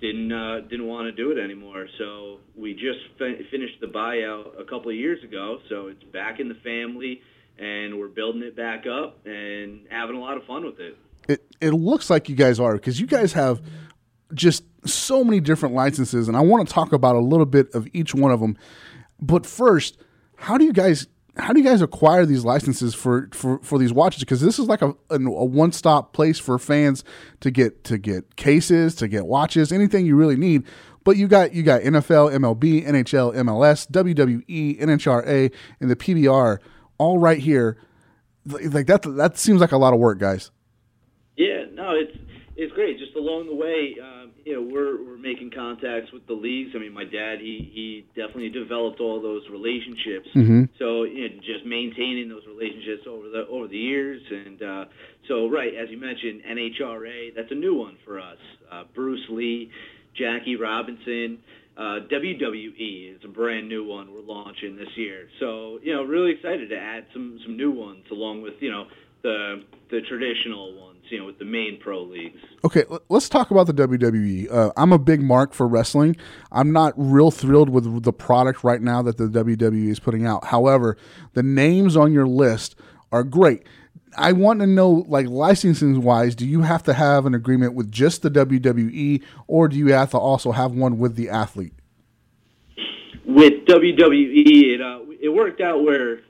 didn't 0.00 0.30
uh, 0.30 0.60
didn't 0.70 0.86
want 0.86 1.06
to 1.06 1.12
do 1.12 1.32
it 1.32 1.42
anymore. 1.42 1.86
So 1.98 2.38
we 2.56 2.74
just 2.74 3.00
fin- 3.18 3.44
finished 3.50 3.80
the 3.80 3.88
buyout 3.88 4.60
a 4.60 4.64
couple 4.64 4.90
of 4.90 4.96
years 4.96 5.22
ago. 5.24 5.58
So 5.68 5.88
it's 5.88 6.04
back 6.12 6.38
in 6.38 6.48
the 6.48 6.58
family, 6.62 7.22
and 7.58 7.98
we're 7.98 8.06
building 8.06 8.42
it 8.42 8.54
back 8.54 8.84
up 8.86 9.26
and 9.26 9.80
having 9.90 10.14
a 10.14 10.20
lot 10.20 10.36
of 10.36 10.44
fun 10.44 10.64
with 10.64 10.78
it 10.78 10.96
it, 11.30 11.56
it 11.60 11.70
looks 11.70 12.10
like 12.10 12.28
you 12.28 12.36
guys 12.36 12.58
are 12.58 12.74
because 12.74 13.00
you 13.00 13.06
guys 13.06 13.32
have 13.32 13.60
just 14.34 14.64
so 14.84 15.24
many 15.24 15.40
different 15.40 15.74
licenses, 15.74 16.28
and 16.28 16.36
I 16.36 16.40
want 16.40 16.66
to 16.66 16.72
talk 16.72 16.92
about 16.92 17.16
a 17.16 17.20
little 17.20 17.46
bit 17.46 17.72
of 17.74 17.86
each 17.92 18.14
one 18.14 18.30
of 18.32 18.40
them. 18.40 18.56
But 19.20 19.46
first, 19.46 19.98
how 20.36 20.58
do 20.58 20.64
you 20.64 20.72
guys 20.72 21.06
how 21.36 21.52
do 21.52 21.60
you 21.60 21.64
guys 21.64 21.80
acquire 21.80 22.26
these 22.26 22.44
licenses 22.44 22.94
for 22.94 23.28
for, 23.32 23.58
for 23.60 23.78
these 23.78 23.92
watches? 23.92 24.20
Because 24.20 24.40
this 24.40 24.58
is 24.58 24.66
like 24.66 24.82
a, 24.82 24.94
a, 25.10 25.18
one 25.18 25.72
stop 25.72 26.12
place 26.12 26.38
for 26.38 26.58
fans 26.58 27.04
to 27.40 27.50
get 27.50 27.84
to 27.84 27.98
get 27.98 28.36
cases, 28.36 28.94
to 28.96 29.08
get 29.08 29.26
watches, 29.26 29.72
anything 29.72 30.06
you 30.06 30.16
really 30.16 30.36
need. 30.36 30.64
But 31.04 31.16
you 31.16 31.28
got 31.28 31.54
you 31.54 31.62
got 31.62 31.82
NFL, 31.82 32.32
MLB, 32.34 32.86
NHL, 32.86 33.34
MLS, 33.36 33.90
WWE, 33.90 34.80
NHRA, 34.80 35.52
and 35.80 35.90
the 35.90 35.96
PBR 35.96 36.58
all 36.98 37.18
right 37.18 37.38
here. 37.38 37.78
Like 38.46 38.86
that 38.86 39.02
that 39.16 39.38
seems 39.38 39.60
like 39.60 39.72
a 39.72 39.78
lot 39.78 39.94
of 39.94 40.00
work, 40.00 40.18
guys. 40.18 40.50
Yeah, 41.40 41.64
no, 41.72 41.94
it's 41.96 42.12
it's 42.54 42.70
great. 42.74 42.98
Just 42.98 43.16
along 43.16 43.46
the 43.46 43.54
way, 43.54 43.96
um, 43.96 44.32
you 44.44 44.52
know, 44.52 44.60
we're 44.60 45.02
we're 45.02 45.16
making 45.16 45.50
contacts 45.50 46.12
with 46.12 46.26
the 46.26 46.34
leagues. 46.34 46.72
I 46.76 46.78
mean, 46.78 46.92
my 46.92 47.04
dad, 47.04 47.40
he 47.40 47.70
he 47.72 48.06
definitely 48.14 48.50
developed 48.50 49.00
all 49.00 49.22
those 49.22 49.48
relationships. 49.50 50.28
Mm-hmm. 50.36 50.64
So 50.78 51.04
you 51.04 51.30
know, 51.30 51.36
just 51.36 51.64
maintaining 51.64 52.28
those 52.28 52.42
relationships 52.46 53.06
over 53.08 53.30
the 53.30 53.46
over 53.48 53.68
the 53.68 53.78
years, 53.78 54.20
and 54.30 54.62
uh, 54.62 54.84
so 55.28 55.48
right 55.48 55.72
as 55.74 55.88
you 55.88 55.96
mentioned, 55.96 56.42
NHRA, 56.44 57.34
that's 57.34 57.50
a 57.50 57.54
new 57.54 57.74
one 57.74 57.96
for 58.04 58.20
us. 58.20 58.38
Uh, 58.70 58.84
Bruce 58.94 59.24
Lee, 59.30 59.70
Jackie 60.14 60.56
Robinson. 60.56 61.38
Uh, 61.78 62.04
WWE 62.12 63.16
is 63.16 63.24
a 63.24 63.28
brand 63.28 63.66
new 63.66 63.86
one 63.86 64.12
we're 64.12 64.20
launching 64.20 64.76
this 64.76 64.94
year. 64.96 65.30
So, 65.38 65.78
you 65.82 65.94
know, 65.94 66.02
really 66.02 66.32
excited 66.32 66.68
to 66.68 66.76
add 66.76 67.06
some 67.14 67.40
some 67.42 67.56
new 67.56 67.70
ones 67.70 68.04
along 68.10 68.42
with, 68.42 68.54
you 68.60 68.70
know, 68.70 68.84
the 69.22 69.62
the 69.90 70.02
traditional 70.02 70.78
ones 70.78 70.89
you 71.10 71.18
know 71.18 71.26
with 71.26 71.38
the 71.38 71.44
main 71.44 71.78
pro 71.78 72.02
leagues. 72.02 72.40
Okay, 72.64 72.84
let's 73.08 73.28
talk 73.28 73.50
about 73.50 73.66
the 73.66 73.74
WWE. 73.74 74.52
Uh, 74.52 74.72
I'm 74.76 74.92
a 74.92 74.98
big 74.98 75.22
mark 75.22 75.52
for 75.52 75.66
wrestling. 75.66 76.16
I'm 76.52 76.72
not 76.72 76.94
real 76.96 77.30
thrilled 77.30 77.68
with 77.68 78.02
the 78.02 78.12
product 78.12 78.64
right 78.64 78.80
now 78.80 79.02
that 79.02 79.16
the 79.16 79.24
WWE 79.24 79.88
is 79.88 80.00
putting 80.00 80.26
out. 80.26 80.46
However, 80.46 80.96
the 81.34 81.42
names 81.42 81.96
on 81.96 82.12
your 82.12 82.26
list 82.26 82.76
are 83.12 83.24
great. 83.24 83.66
I 84.16 84.32
want 84.32 84.60
to 84.60 84.66
know, 84.66 85.04
like 85.08 85.26
licensing 85.26 86.02
wise, 86.02 86.34
do 86.34 86.46
you 86.46 86.62
have 86.62 86.82
to 86.84 86.94
have 86.94 87.26
an 87.26 87.34
agreement 87.34 87.74
with 87.74 87.92
just 87.92 88.22
the 88.22 88.30
WWE, 88.30 89.22
or 89.46 89.68
do 89.68 89.76
you 89.76 89.92
have 89.92 90.10
to 90.10 90.18
also 90.18 90.52
have 90.52 90.72
one 90.72 90.98
with 90.98 91.16
the 91.16 91.28
athlete? 91.28 91.74
With 93.24 93.64
WWE, 93.66 94.74
it 94.74 94.80
uh, 94.80 95.00
it 95.20 95.28
worked 95.28 95.60
out 95.60 95.84
where 95.84 96.20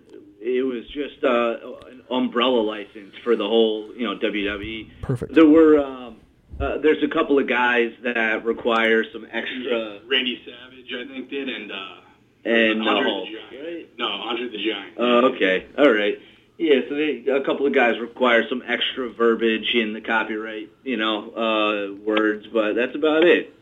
it 0.41 0.67
was 0.67 0.87
just 0.89 1.25
uh, 1.25 1.89
umbrella 2.11 2.61
license 2.61 3.14
for 3.23 3.37
the 3.37 3.47
whole, 3.47 3.95
you 3.95 4.05
know, 4.05 4.19
WWE. 4.19 4.90
Perfect. 5.02 5.35
There 5.35 5.47
were 5.47 5.79
um, 5.79 6.17
uh, 6.61 6.79
there's 6.79 7.02
a 7.02 7.09
couple 7.09 7.38
of 7.38 7.49
guys 7.49 7.93
that 8.02 8.45
require 8.45 9.05
some 9.12 9.26
extra. 9.31 10.00
Randy 10.07 10.40
Savage, 10.45 10.93
I 10.93 11.12
think, 11.12 11.31
did, 11.31 11.49
and 11.49 11.73
uh, 11.73 12.00
and 12.45 12.83
Andre 12.83 13.05
Hulk, 13.05 13.29
the 13.29 13.35
Giant. 13.35 13.67
right? 13.67 13.99
No, 13.99 14.07
Andre 14.07 14.49
the 14.49 14.59
Giant. 14.59 14.95
Oh, 14.99 15.33
okay, 15.35 15.67
all 15.79 15.90
right. 15.90 16.19
Yeah, 16.59 16.81
so 16.90 16.95
they, 16.95 17.25
a 17.31 17.43
couple 17.43 17.67
of 17.67 17.73
guys 17.73 17.99
require 17.99 18.47
some 18.47 18.62
extra 18.67 19.09
verbiage 19.11 19.75
in 19.75 19.95
the 19.95 20.02
copyright, 20.02 20.69
you 20.85 20.99
know, 20.99 21.31
uh, 21.31 21.95
words, 22.05 22.47
but 22.52 22.75
that's 22.75 22.95
about 22.95 23.25
it. 23.25 23.55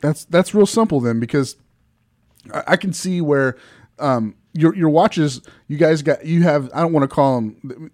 That's 0.00 0.24
that's 0.24 0.54
real 0.54 0.64
simple 0.64 1.00
then, 1.00 1.20
because 1.20 1.56
I, 2.52 2.62
I 2.68 2.76
can 2.76 2.94
see 2.94 3.20
where 3.20 3.58
um, 3.98 4.36
your 4.52 4.74
your 4.74 4.88
watches, 4.88 5.40
you 5.68 5.76
guys 5.76 6.02
got 6.02 6.24
you 6.24 6.42
have. 6.42 6.70
I 6.74 6.80
don't 6.80 6.92
want 6.92 7.08
to 7.08 7.14
call 7.14 7.36
them. 7.36 7.90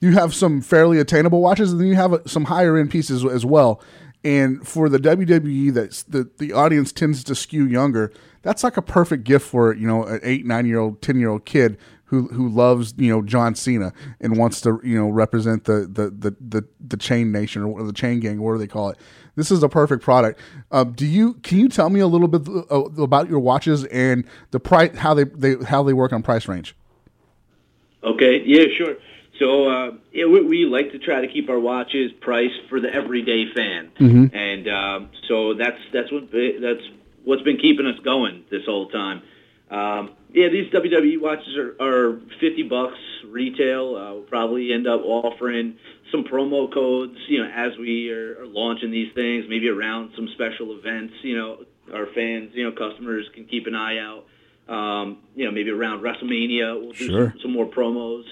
You 0.00 0.12
have 0.12 0.34
some 0.34 0.60
fairly 0.60 0.98
attainable 0.98 1.40
watches, 1.40 1.72
and 1.72 1.80
then 1.80 1.88
you 1.88 1.94
have 1.96 2.12
uh, 2.12 2.18
some 2.26 2.44
higher 2.44 2.76
end 2.76 2.90
pieces 2.90 3.24
as 3.24 3.44
well. 3.44 3.82
And 4.24 4.66
for 4.66 4.88
the 4.88 4.98
WWE, 4.98 5.72
that's 5.72 6.02
the 6.04 6.30
the 6.38 6.52
audience 6.52 6.92
tends 6.92 7.22
to 7.24 7.34
skew 7.34 7.64
younger. 7.64 8.12
That's 8.42 8.64
like 8.64 8.76
a 8.76 8.82
perfect 8.82 9.24
gift 9.24 9.46
for 9.46 9.74
you 9.74 9.86
know 9.86 10.04
an 10.04 10.20
eight, 10.22 10.46
nine 10.46 10.66
year 10.66 10.78
old, 10.78 11.02
ten 11.02 11.18
year 11.18 11.30
old 11.30 11.44
kid 11.44 11.78
who 12.08 12.28
who 12.28 12.48
loves 12.48 12.94
you 12.96 13.10
know 13.10 13.22
John 13.22 13.54
Cena 13.54 13.92
and 14.20 14.36
wants 14.36 14.60
to 14.62 14.80
you 14.82 14.98
know 14.98 15.08
represent 15.08 15.64
the 15.64 15.88
the 15.90 16.10
the 16.10 16.36
the, 16.40 16.68
the 16.80 16.96
chain 16.96 17.32
nation 17.32 17.62
or 17.62 17.82
the 17.82 17.92
chain 17.92 18.20
gang, 18.20 18.40
what 18.40 18.52
do 18.52 18.58
they 18.58 18.66
call 18.66 18.90
it? 18.90 18.98
This 19.38 19.52
is 19.52 19.62
a 19.62 19.68
perfect 19.68 20.02
product. 20.02 20.40
Uh, 20.72 20.82
do 20.82 21.06
you 21.06 21.34
can 21.34 21.58
you 21.58 21.68
tell 21.68 21.90
me 21.90 22.00
a 22.00 22.08
little 22.08 22.26
bit 22.26 22.42
uh, 22.72 23.02
about 23.02 23.30
your 23.30 23.38
watches 23.38 23.84
and 23.84 24.24
the 24.50 24.58
price, 24.58 24.98
how 24.98 25.14
they, 25.14 25.22
they 25.22 25.54
how 25.64 25.84
they 25.84 25.92
work 25.92 26.12
on 26.12 26.24
price 26.24 26.48
range? 26.48 26.74
Okay, 28.02 28.42
yeah, 28.44 28.64
sure. 28.76 28.96
So 29.38 29.68
uh, 29.68 29.92
yeah, 30.12 30.26
we, 30.26 30.42
we, 30.42 30.64
like 30.64 30.90
to 30.90 30.98
try 30.98 31.20
to 31.20 31.28
keep 31.28 31.48
our 31.48 31.60
watches 31.60 32.10
priced 32.20 32.62
for 32.68 32.80
the 32.80 32.92
everyday 32.92 33.44
fan, 33.54 33.92
mm-hmm. 34.00 34.36
and 34.36 34.68
um, 34.68 35.10
so 35.28 35.54
that's 35.54 35.78
that's 35.92 36.10
what 36.10 36.32
that's 36.32 36.82
what's 37.22 37.42
been 37.42 37.58
keeping 37.58 37.86
us 37.86 38.00
going 38.00 38.42
this 38.50 38.64
whole 38.66 38.88
time. 38.88 39.22
Um, 39.70 40.10
yeah, 40.32 40.48
these 40.48 40.70
WWE 40.72 41.20
watches 41.20 41.56
are, 41.56 41.76
are 41.80 42.20
50 42.40 42.64
bucks 42.64 42.98
retail. 43.26 43.96
Uh, 43.96 44.12
we'll 44.14 44.22
probably 44.22 44.72
end 44.72 44.86
up 44.86 45.02
offering 45.04 45.78
some 46.10 46.24
promo 46.24 46.72
codes, 46.72 47.18
you 47.28 47.42
know, 47.42 47.50
as 47.50 47.76
we 47.78 48.10
are, 48.10 48.42
are 48.42 48.46
launching 48.46 48.90
these 48.90 49.12
things, 49.14 49.46
maybe 49.48 49.68
around 49.68 50.12
some 50.14 50.28
special 50.28 50.76
events, 50.76 51.14
you 51.22 51.36
know, 51.36 51.64
our 51.92 52.06
fans, 52.06 52.50
you 52.54 52.64
know, 52.64 52.72
customers 52.72 53.26
can 53.34 53.46
keep 53.46 53.66
an 53.66 53.74
eye 53.74 53.98
out. 53.98 54.24
Um, 54.68 55.18
you 55.34 55.46
know, 55.46 55.50
maybe 55.50 55.70
around 55.70 56.02
WrestleMania, 56.02 56.78
we'll 56.78 56.92
do 56.92 57.06
sure. 57.06 57.30
some, 57.30 57.40
some 57.40 57.52
more 57.52 57.66
promos. 57.66 58.24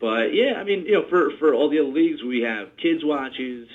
But 0.00 0.34
yeah, 0.34 0.54
I 0.54 0.64
mean, 0.64 0.84
you 0.86 0.94
know, 0.94 1.08
for 1.08 1.30
for 1.38 1.54
all 1.54 1.68
the 1.68 1.78
other 1.78 1.88
leagues, 1.88 2.22
we 2.24 2.40
have 2.40 2.76
kids 2.76 3.04
watches 3.04 3.68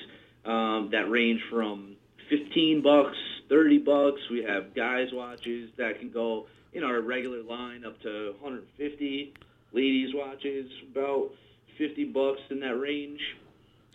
um, 0.44 0.90
that 0.92 1.10
range 1.10 1.42
from 1.50 1.96
15 2.30 2.82
bucks, 2.82 3.18
30 3.48 3.78
bucks. 3.78 4.20
We 4.30 4.44
have 4.44 4.74
guys 4.74 5.10
watches 5.14 5.70
that 5.78 6.00
can 6.00 6.10
go 6.10 6.48
in 6.76 6.84
our 6.84 7.02
regular 7.02 7.42
line 7.42 7.86
up 7.86 8.00
to 8.02 8.36
150. 8.42 9.34
Ladies 9.72 10.14
watches 10.14 10.70
about 10.92 11.32
50 11.78 12.06
bucks 12.06 12.42
in 12.50 12.60
that 12.60 12.76
range. 12.76 13.20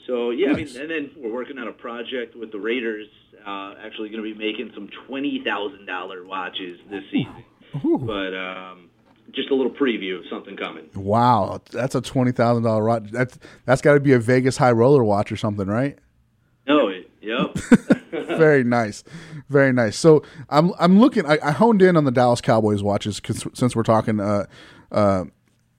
So 0.07 0.31
yeah, 0.31 0.53
nice. 0.53 0.77
I 0.77 0.81
mean, 0.81 0.83
and 0.83 0.91
then 0.91 1.11
we're 1.17 1.33
working 1.33 1.59
on 1.59 1.69
a 1.69 1.73
project 1.73 2.35
with 2.35 2.53
the 2.53 2.59
Raiders. 2.59 3.07
Uh, 3.47 3.75
actually, 3.85 4.09
going 4.09 4.23
to 4.25 4.35
be 4.35 4.35
making 4.35 4.73
some 4.75 4.89
twenty 5.07 5.43
thousand 5.45 5.87
dollar 5.87 6.25
watches 6.25 6.81
this 6.91 7.05
season. 7.13 7.45
Ooh. 7.85 7.99
But 7.99 8.35
um, 8.35 8.91
just 9.33 9.51
a 9.51 9.55
little 9.55 9.73
preview 9.73 10.19
of 10.19 10.25
something 10.31 10.57
coming. 10.57 10.89
Wow, 10.95 11.61
that's 11.71 11.95
a 11.95 12.01
twenty 12.01 12.33
thousand 12.33 12.65
dollar 12.65 12.85
watch. 12.85 13.11
That's 13.11 13.39
that's 13.67 13.83
got 13.83 13.95
to 13.95 14.01
be 14.01 14.13
a 14.13 14.19
Vegas 14.19 14.57
high 14.57 14.73
roller 14.73 15.05
watch 15.05 15.31
or 15.31 15.37
something, 15.37 15.67
right? 15.67 15.99
No, 16.67 16.89
it, 16.89 17.10
yep. 17.21 17.55
very 18.11 18.65
nice, 18.65 19.05
very 19.49 19.73
nice. 19.73 19.97
So 19.99 20.23
I'm 20.49 20.73
I'm 20.79 21.01
looking. 21.01 21.27
I, 21.27 21.39
I 21.43 21.51
honed 21.53 21.83
in 21.83 21.97
on 21.97 22.05
the 22.05 22.11
Dallas 22.11 22.41
Cowboys 22.41 22.83
watches 22.83 23.21
since 23.55 23.77
we're 23.77 23.83
talking 23.83 24.21
uh, 24.21 24.47
uh, 24.91 25.25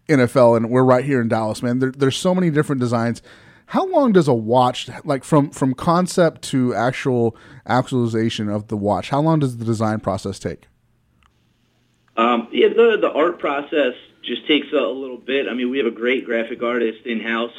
NFL 0.07 0.57
and 0.57 0.69
we're 0.69 0.83
right 0.83 1.05
here 1.05 1.21
in 1.21 1.27
Dallas, 1.27 1.61
man. 1.63 1.79
There, 1.79 1.91
there's 1.91 2.17
so 2.17 2.35
many 2.35 2.49
different 2.49 2.81
designs. 2.81 3.21
How 3.67 3.87
long 3.87 4.11
does 4.11 4.27
a 4.27 4.33
watch, 4.33 4.89
like 5.05 5.23
from 5.23 5.49
from 5.49 5.73
concept 5.73 6.41
to 6.43 6.75
actual 6.75 7.37
actualization 7.65 8.49
of 8.49 8.67
the 8.67 8.75
watch, 8.75 9.09
how 9.09 9.21
long 9.21 9.39
does 9.39 9.57
the 9.57 9.65
design 9.65 9.99
process 10.01 10.39
take? 10.39 10.67
Um, 12.17 12.49
yeah, 12.51 12.67
the 12.67 12.97
the 12.99 13.11
art 13.11 13.39
process 13.39 13.93
just 14.23 14.45
takes 14.45 14.67
a, 14.73 14.77
a 14.77 14.91
little 14.91 15.17
bit. 15.17 15.47
I 15.47 15.53
mean, 15.53 15.69
we 15.69 15.77
have 15.77 15.87
a 15.87 15.91
great 15.91 16.25
graphic 16.25 16.61
artist 16.61 17.05
in 17.05 17.21
house 17.21 17.53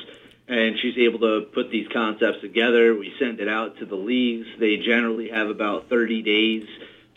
and 0.53 0.79
she's 0.79 0.99
able 0.99 1.21
to 1.21 1.47
put 1.55 1.71
these 1.71 1.89
concepts 1.89 2.43
together. 2.43 2.95
We 2.95 3.15
send 3.19 3.41
it 3.41 3.49
out 3.49 3.79
to 3.79 3.87
the 3.87 3.97
leagues. 3.97 4.47
They 4.59 4.77
generally 4.77 5.31
have 5.31 5.49
about 5.49 5.89
30 5.89 6.21
days 6.23 6.69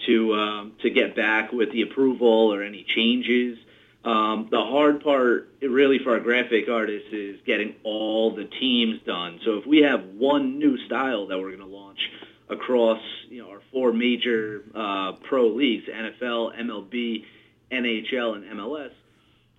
to 0.06 0.34
um, 0.34 0.72
to 0.82 0.90
get 0.90 1.16
back 1.16 1.52
with 1.52 1.72
the 1.72 1.82
approval 1.82 2.54
or 2.54 2.64
any 2.64 2.86
changes. 2.96 3.58
Um, 4.06 4.48
the 4.52 4.62
hard 4.62 5.04
part, 5.04 5.50
really, 5.62 6.00
for 6.00 6.12
our 6.12 6.20
graphic 6.20 6.70
artists 6.70 7.10
is 7.12 7.42
getting 7.46 7.76
all 7.84 8.34
the 8.36 8.46
teams 8.46 9.02
done. 9.06 9.40
So 9.44 9.58
if 9.58 9.66
we 9.66 9.80
have 9.80 10.06
one 10.06 10.58
new 10.58 10.78
style 10.86 11.28
that 11.28 11.38
we're 11.38 11.56
going 11.56 11.60
to 11.60 11.66
launch 11.66 12.00
across, 12.48 13.02
you 13.30 13.42
know, 13.42 13.50
our 13.50 13.62
four 13.74 13.92
major 13.92 14.64
uh, 14.74 15.14
pro 15.24 15.48
leagues: 15.48 15.88
NFL, 15.88 16.58
MLB, 16.58 17.26
NHL, 17.70 18.36
and 18.36 18.46
MLS 18.60 18.92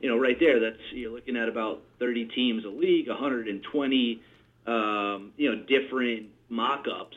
you 0.01 0.09
know, 0.09 0.19
right 0.19 0.37
there, 0.39 0.61
that's 0.61 0.83
you're 0.93 1.13
looking 1.13 1.37
at 1.37 1.49
about 1.49 1.83
30 1.99 2.27
teams 2.35 2.65
a 2.65 2.69
league, 2.69 3.09
120, 3.09 4.23
um, 4.67 5.33
you 5.37 5.51
know, 5.51 5.65
different 5.67 6.27
mock-ups 6.49 7.17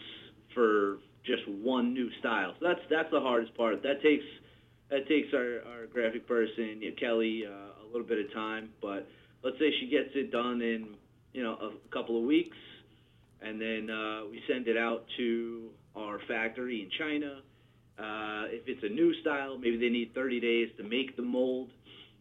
for 0.53 0.98
just 1.25 1.48
one 1.48 1.93
new 1.93 2.09
style. 2.19 2.53
So 2.59 2.67
that's 2.67 2.81
that's 2.89 3.12
the 3.12 3.19
hardest 3.19 3.55
part. 3.55 3.83
That 3.83 4.01
takes 4.01 4.24
that 4.89 5.07
takes 5.07 5.33
our, 5.33 5.62
our 5.71 5.86
graphic 5.91 6.27
person, 6.27 6.81
you 6.81 6.89
know, 6.89 6.95
Kelly, 7.00 7.43
uh, 7.45 7.86
a 7.86 7.88
little 7.91 8.07
bit 8.07 8.25
of 8.25 8.33
time. 8.33 8.69
But 8.81 9.07
let's 9.43 9.57
say 9.59 9.71
she 9.79 9.88
gets 9.88 10.09
it 10.15 10.31
done 10.31 10.62
in 10.62 10.95
you 11.33 11.43
know 11.43 11.53
a 11.53 11.93
couple 11.93 12.17
of 12.17 12.25
weeks, 12.25 12.57
and 13.41 13.59
then 13.59 13.89
uh, 13.89 14.21
we 14.29 14.41
send 14.48 14.67
it 14.67 14.77
out 14.77 15.05
to 15.17 15.69
our 15.95 16.19
factory 16.27 16.81
in 16.81 16.89
China. 16.98 17.41
Uh, 18.00 18.48
if 18.48 18.63
it's 18.67 18.83
a 18.83 18.89
new 18.89 19.13
style, 19.21 19.57
maybe 19.57 19.77
they 19.77 19.89
need 19.89 20.13
30 20.15 20.39
days 20.39 20.69
to 20.77 20.83
make 20.83 21.17
the 21.17 21.21
mold 21.21 21.69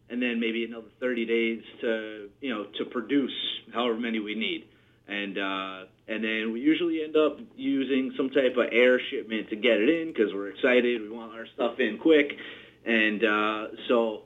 and 0.09 0.21
then 0.21 0.39
maybe 0.39 0.65
another 0.65 0.87
30 0.99 1.25
days 1.25 1.63
to 1.81 2.29
you 2.41 2.53
know 2.53 2.65
to 2.77 2.85
produce 2.85 3.33
however 3.73 3.99
many 3.99 4.19
we 4.19 4.35
need. 4.35 4.65
And 5.07 5.37
uh, 5.37 5.85
and 6.07 6.23
then 6.23 6.51
we 6.51 6.61
usually 6.61 7.03
end 7.03 7.15
up 7.15 7.39
using 7.55 8.13
some 8.17 8.29
type 8.29 8.57
of 8.57 8.67
air 8.71 8.99
shipment 8.99 9.49
to 9.49 9.55
get 9.55 9.79
it 9.79 9.89
in 9.89 10.07
because 10.13 10.33
we're 10.33 10.49
excited 10.49 11.01
we 11.01 11.09
want 11.09 11.33
our 11.33 11.47
stuff 11.47 11.79
in 11.79 11.97
quick. 11.97 12.37
And 12.85 13.23
uh, 13.23 13.67
so 13.87 14.23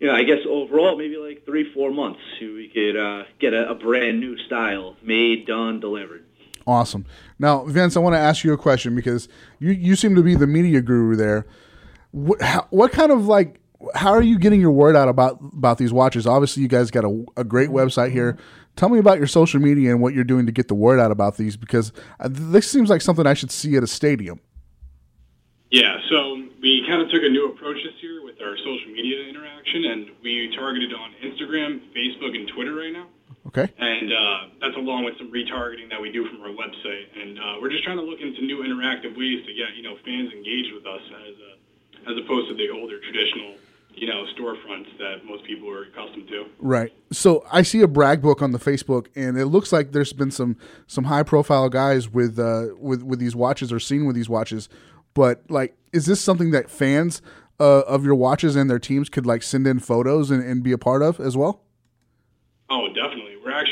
you 0.00 0.08
know 0.08 0.14
I 0.14 0.24
guess 0.24 0.40
overall 0.48 0.96
maybe 0.96 1.16
like 1.16 1.44
three 1.44 1.72
four 1.72 1.90
months 1.90 2.20
we 2.40 2.70
could 2.72 2.96
uh, 2.96 3.24
get 3.38 3.54
a, 3.54 3.70
a 3.70 3.74
brand 3.74 4.20
new 4.20 4.38
style 4.38 4.96
made 5.02 5.46
done 5.46 5.80
delivered. 5.80 6.24
Awesome. 6.66 7.06
Now 7.38 7.64
Vince 7.64 7.96
I 7.96 8.00
want 8.00 8.14
to 8.14 8.20
ask 8.20 8.44
you 8.44 8.52
a 8.52 8.58
question 8.58 8.94
because 8.94 9.28
you 9.58 9.72
you 9.72 9.96
seem 9.96 10.14
to 10.14 10.22
be 10.22 10.34
the 10.34 10.46
media 10.46 10.80
guru 10.80 11.16
there. 11.16 11.46
What, 12.12 12.40
how, 12.40 12.66
what 12.70 12.92
kind 12.92 13.12
of 13.12 13.26
like 13.26 13.60
how 13.94 14.10
are 14.10 14.22
you 14.22 14.38
getting 14.38 14.60
your 14.60 14.70
word 14.70 14.96
out 14.96 15.08
about 15.08 15.38
about 15.40 15.78
these 15.78 15.92
watches? 15.92 16.26
Obviously, 16.26 16.62
you 16.62 16.68
guys 16.68 16.90
got 16.90 17.04
a, 17.04 17.24
a 17.36 17.44
great 17.44 17.70
website 17.70 18.12
here. 18.12 18.38
Tell 18.76 18.88
me 18.88 18.98
about 18.98 19.18
your 19.18 19.26
social 19.26 19.60
media 19.60 19.90
and 19.90 20.02
what 20.02 20.12
you're 20.12 20.24
doing 20.24 20.46
to 20.46 20.52
get 20.52 20.68
the 20.68 20.74
word 20.74 21.00
out 21.00 21.10
about 21.10 21.36
these 21.36 21.56
because 21.56 21.92
this 22.28 22.70
seems 22.70 22.90
like 22.90 23.00
something 23.00 23.26
I 23.26 23.34
should 23.34 23.50
see 23.50 23.76
at 23.76 23.82
a 23.82 23.86
stadium. 23.86 24.40
Yeah, 25.70 25.96
so 26.08 26.42
we 26.62 26.84
kind 26.86 27.02
of 27.02 27.10
took 27.10 27.22
a 27.22 27.28
new 27.28 27.50
approach 27.50 27.76
this 27.82 27.98
year 28.00 28.22
with 28.22 28.40
our 28.40 28.56
social 28.58 28.92
media 28.92 29.26
interaction, 29.28 29.84
and 29.84 30.10
we 30.22 30.54
targeted 30.54 30.94
on 30.94 31.12
Instagram, 31.24 31.82
Facebook, 31.90 32.36
and 32.36 32.46
Twitter 32.54 32.74
right 32.74 32.92
now. 32.92 33.08
Okay. 33.48 33.66
And 33.78 34.12
uh, 34.12 34.38
that's 34.60 34.76
along 34.76 35.04
with 35.04 35.18
some 35.18 35.30
retargeting 35.30 35.90
that 35.90 36.00
we 36.00 36.10
do 36.10 36.26
from 36.28 36.42
our 36.42 36.54
website, 36.54 37.06
and 37.14 37.38
uh, 37.38 37.42
we're 37.60 37.70
just 37.70 37.84
trying 37.84 37.96
to 37.98 38.02
look 38.02 38.20
into 38.20 38.42
new 38.42 38.62
interactive 38.62 39.16
ways 39.16 39.46
to 39.46 39.52
get 39.54 39.74
you 39.74 39.82
know 39.82 39.96
fans 40.04 40.30
engaged 40.32 40.74
with 40.74 40.86
us 40.86 41.02
as 41.02 41.34
a, 41.38 41.50
as 42.08 42.16
opposed 42.16 42.48
to 42.48 42.54
the 42.54 42.70
older 42.70 42.98
traditional 43.00 43.54
you 43.96 44.06
know 44.06 44.26
storefronts 44.38 44.96
that 44.98 45.24
most 45.24 45.44
people 45.44 45.70
are 45.70 45.84
accustomed 45.84 46.28
to. 46.28 46.46
Right. 46.58 46.92
So 47.10 47.44
I 47.50 47.62
see 47.62 47.80
a 47.80 47.88
brag 47.88 48.20
book 48.22 48.42
on 48.42 48.52
the 48.52 48.58
Facebook, 48.58 49.06
and 49.16 49.38
it 49.38 49.46
looks 49.46 49.72
like 49.72 49.92
there's 49.92 50.12
been 50.12 50.30
some 50.30 50.56
some 50.86 51.04
high 51.04 51.22
profile 51.22 51.68
guys 51.68 52.08
with 52.08 52.38
uh, 52.38 52.66
with 52.78 53.02
with 53.02 53.18
these 53.18 53.34
watches 53.34 53.72
or 53.72 53.80
seen 53.80 54.06
with 54.06 54.14
these 54.14 54.28
watches. 54.28 54.68
But 55.14 55.42
like, 55.48 55.76
is 55.92 56.04
this 56.04 56.20
something 56.20 56.50
that 56.50 56.70
fans 56.70 57.22
uh, 57.58 57.80
of 57.80 58.04
your 58.04 58.14
watches 58.14 58.54
and 58.54 58.68
their 58.68 58.78
teams 58.78 59.08
could 59.08 59.24
like 59.24 59.42
send 59.42 59.66
in 59.66 59.80
photos 59.80 60.30
and, 60.30 60.44
and 60.44 60.62
be 60.62 60.72
a 60.72 60.78
part 60.78 61.02
of 61.02 61.18
as 61.18 61.36
well? 61.36 61.62
Oh, 62.68 62.88
definitely 62.88 63.25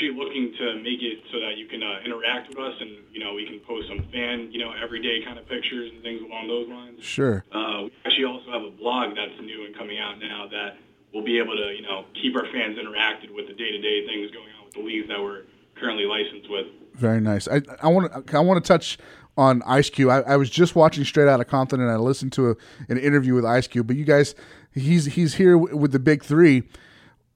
actually 0.04 0.18
looking 0.18 0.52
to 0.58 0.76
make 0.82 1.02
it 1.02 1.22
so 1.32 1.40
that 1.40 1.56
you 1.56 1.66
can 1.66 1.82
uh, 1.82 2.00
interact 2.04 2.48
with 2.48 2.58
us, 2.58 2.74
and 2.80 2.90
you 3.12 3.22
know 3.22 3.34
we 3.34 3.46
can 3.46 3.60
post 3.60 3.88
some 3.88 4.06
fan, 4.12 4.50
you 4.50 4.58
know, 4.58 4.72
everyday 4.72 5.24
kind 5.24 5.38
of 5.38 5.48
pictures 5.48 5.90
and 5.92 6.02
things 6.02 6.20
along 6.22 6.48
those 6.48 6.68
lines. 6.68 7.02
Sure. 7.02 7.44
Uh, 7.52 7.84
we 7.84 7.92
actually 8.04 8.24
also 8.24 8.50
have 8.50 8.62
a 8.62 8.70
blog 8.70 9.14
that's 9.16 9.40
new 9.40 9.64
and 9.64 9.76
coming 9.76 9.98
out 9.98 10.18
now 10.18 10.46
that 10.50 10.76
we'll 11.12 11.24
be 11.24 11.38
able 11.38 11.56
to, 11.56 11.72
you 11.74 11.82
know, 11.82 12.04
keep 12.20 12.36
our 12.36 12.44
fans 12.52 12.76
interacted 12.76 13.32
with 13.34 13.46
the 13.46 13.54
day-to-day 13.54 14.06
things 14.06 14.30
going 14.32 14.50
on 14.58 14.64
with 14.66 14.74
the 14.74 14.82
leagues 14.82 15.08
that 15.08 15.20
we're 15.20 15.42
currently 15.76 16.04
licensed 16.04 16.50
with. 16.50 16.66
Very 16.94 17.20
nice. 17.20 17.48
I 17.48 17.62
I 17.82 17.88
want 17.88 18.26
to 18.26 18.36
I 18.36 18.40
want 18.40 18.62
to 18.62 18.68
touch 18.68 18.98
on 19.36 19.62
Ice 19.66 19.90
Cube. 19.90 20.10
I, 20.10 20.20
I, 20.20 20.36
was 20.36 20.48
just 20.48 20.76
watching 20.76 21.04
Straight 21.04 21.26
Outta 21.26 21.44
Compton 21.44 21.80
and 21.80 21.90
I 21.90 21.96
listened 21.96 22.32
to 22.34 22.50
a, 22.50 22.56
an 22.88 22.98
interview 22.98 23.34
with 23.34 23.44
Ice 23.44 23.66
Cube. 23.66 23.84
But 23.84 23.96
you 23.96 24.04
guys, 24.04 24.36
he's 24.72 25.06
he's 25.06 25.34
here 25.34 25.54
w- 25.54 25.76
with 25.76 25.90
the 25.90 25.98
big 25.98 26.22
three 26.22 26.62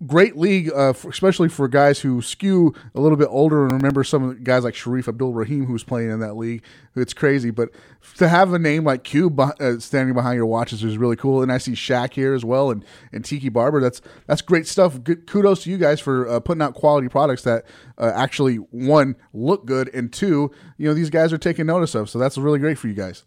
great 0.06 0.36
league, 0.36 0.70
uh, 0.72 0.92
for, 0.92 1.10
especially 1.10 1.48
for 1.48 1.66
guys 1.66 2.00
who 2.00 2.22
skew 2.22 2.74
a 2.94 3.00
little 3.00 3.16
bit 3.16 3.28
older 3.30 3.64
and 3.64 3.72
remember 3.72 4.04
some 4.04 4.42
guys 4.44 4.62
like 4.62 4.74
Shareef 4.74 5.08
Abdur-Rahim 5.08 5.66
who's 5.66 5.82
playing 5.82 6.10
in 6.10 6.20
that 6.20 6.36
league. 6.36 6.62
It's 6.94 7.12
crazy, 7.12 7.50
but 7.50 7.70
to 8.16 8.28
have 8.28 8.52
a 8.52 8.58
name 8.58 8.84
like 8.84 9.04
Cube 9.04 9.38
uh, 9.40 9.78
standing 9.78 10.14
behind 10.14 10.36
your 10.36 10.46
watches 10.46 10.84
is 10.84 10.98
really 10.98 11.16
cool. 11.16 11.42
And 11.42 11.50
I 11.50 11.58
see 11.58 11.72
Shaq 11.72 12.14
here 12.14 12.34
as 12.34 12.44
well, 12.44 12.70
and, 12.70 12.84
and 13.12 13.24
Tiki 13.24 13.48
Barber. 13.48 13.80
That's 13.80 14.00
that's 14.26 14.42
great 14.42 14.66
stuff. 14.66 15.02
Good, 15.02 15.26
kudos 15.26 15.64
to 15.64 15.70
you 15.70 15.78
guys 15.78 16.00
for 16.00 16.28
uh, 16.28 16.40
putting 16.40 16.62
out 16.62 16.74
quality 16.74 17.08
products 17.08 17.42
that 17.42 17.64
uh, 17.98 18.12
actually 18.14 18.56
one 18.56 19.16
look 19.32 19.66
good, 19.66 19.92
and 19.94 20.12
two, 20.12 20.50
you 20.76 20.88
know, 20.88 20.94
these 20.94 21.10
guys 21.10 21.32
are 21.32 21.38
taking 21.38 21.66
notice 21.66 21.94
of. 21.94 22.10
So 22.10 22.18
that's 22.18 22.38
really 22.38 22.58
great 22.58 22.78
for 22.78 22.88
you 22.88 22.94
guys. 22.94 23.24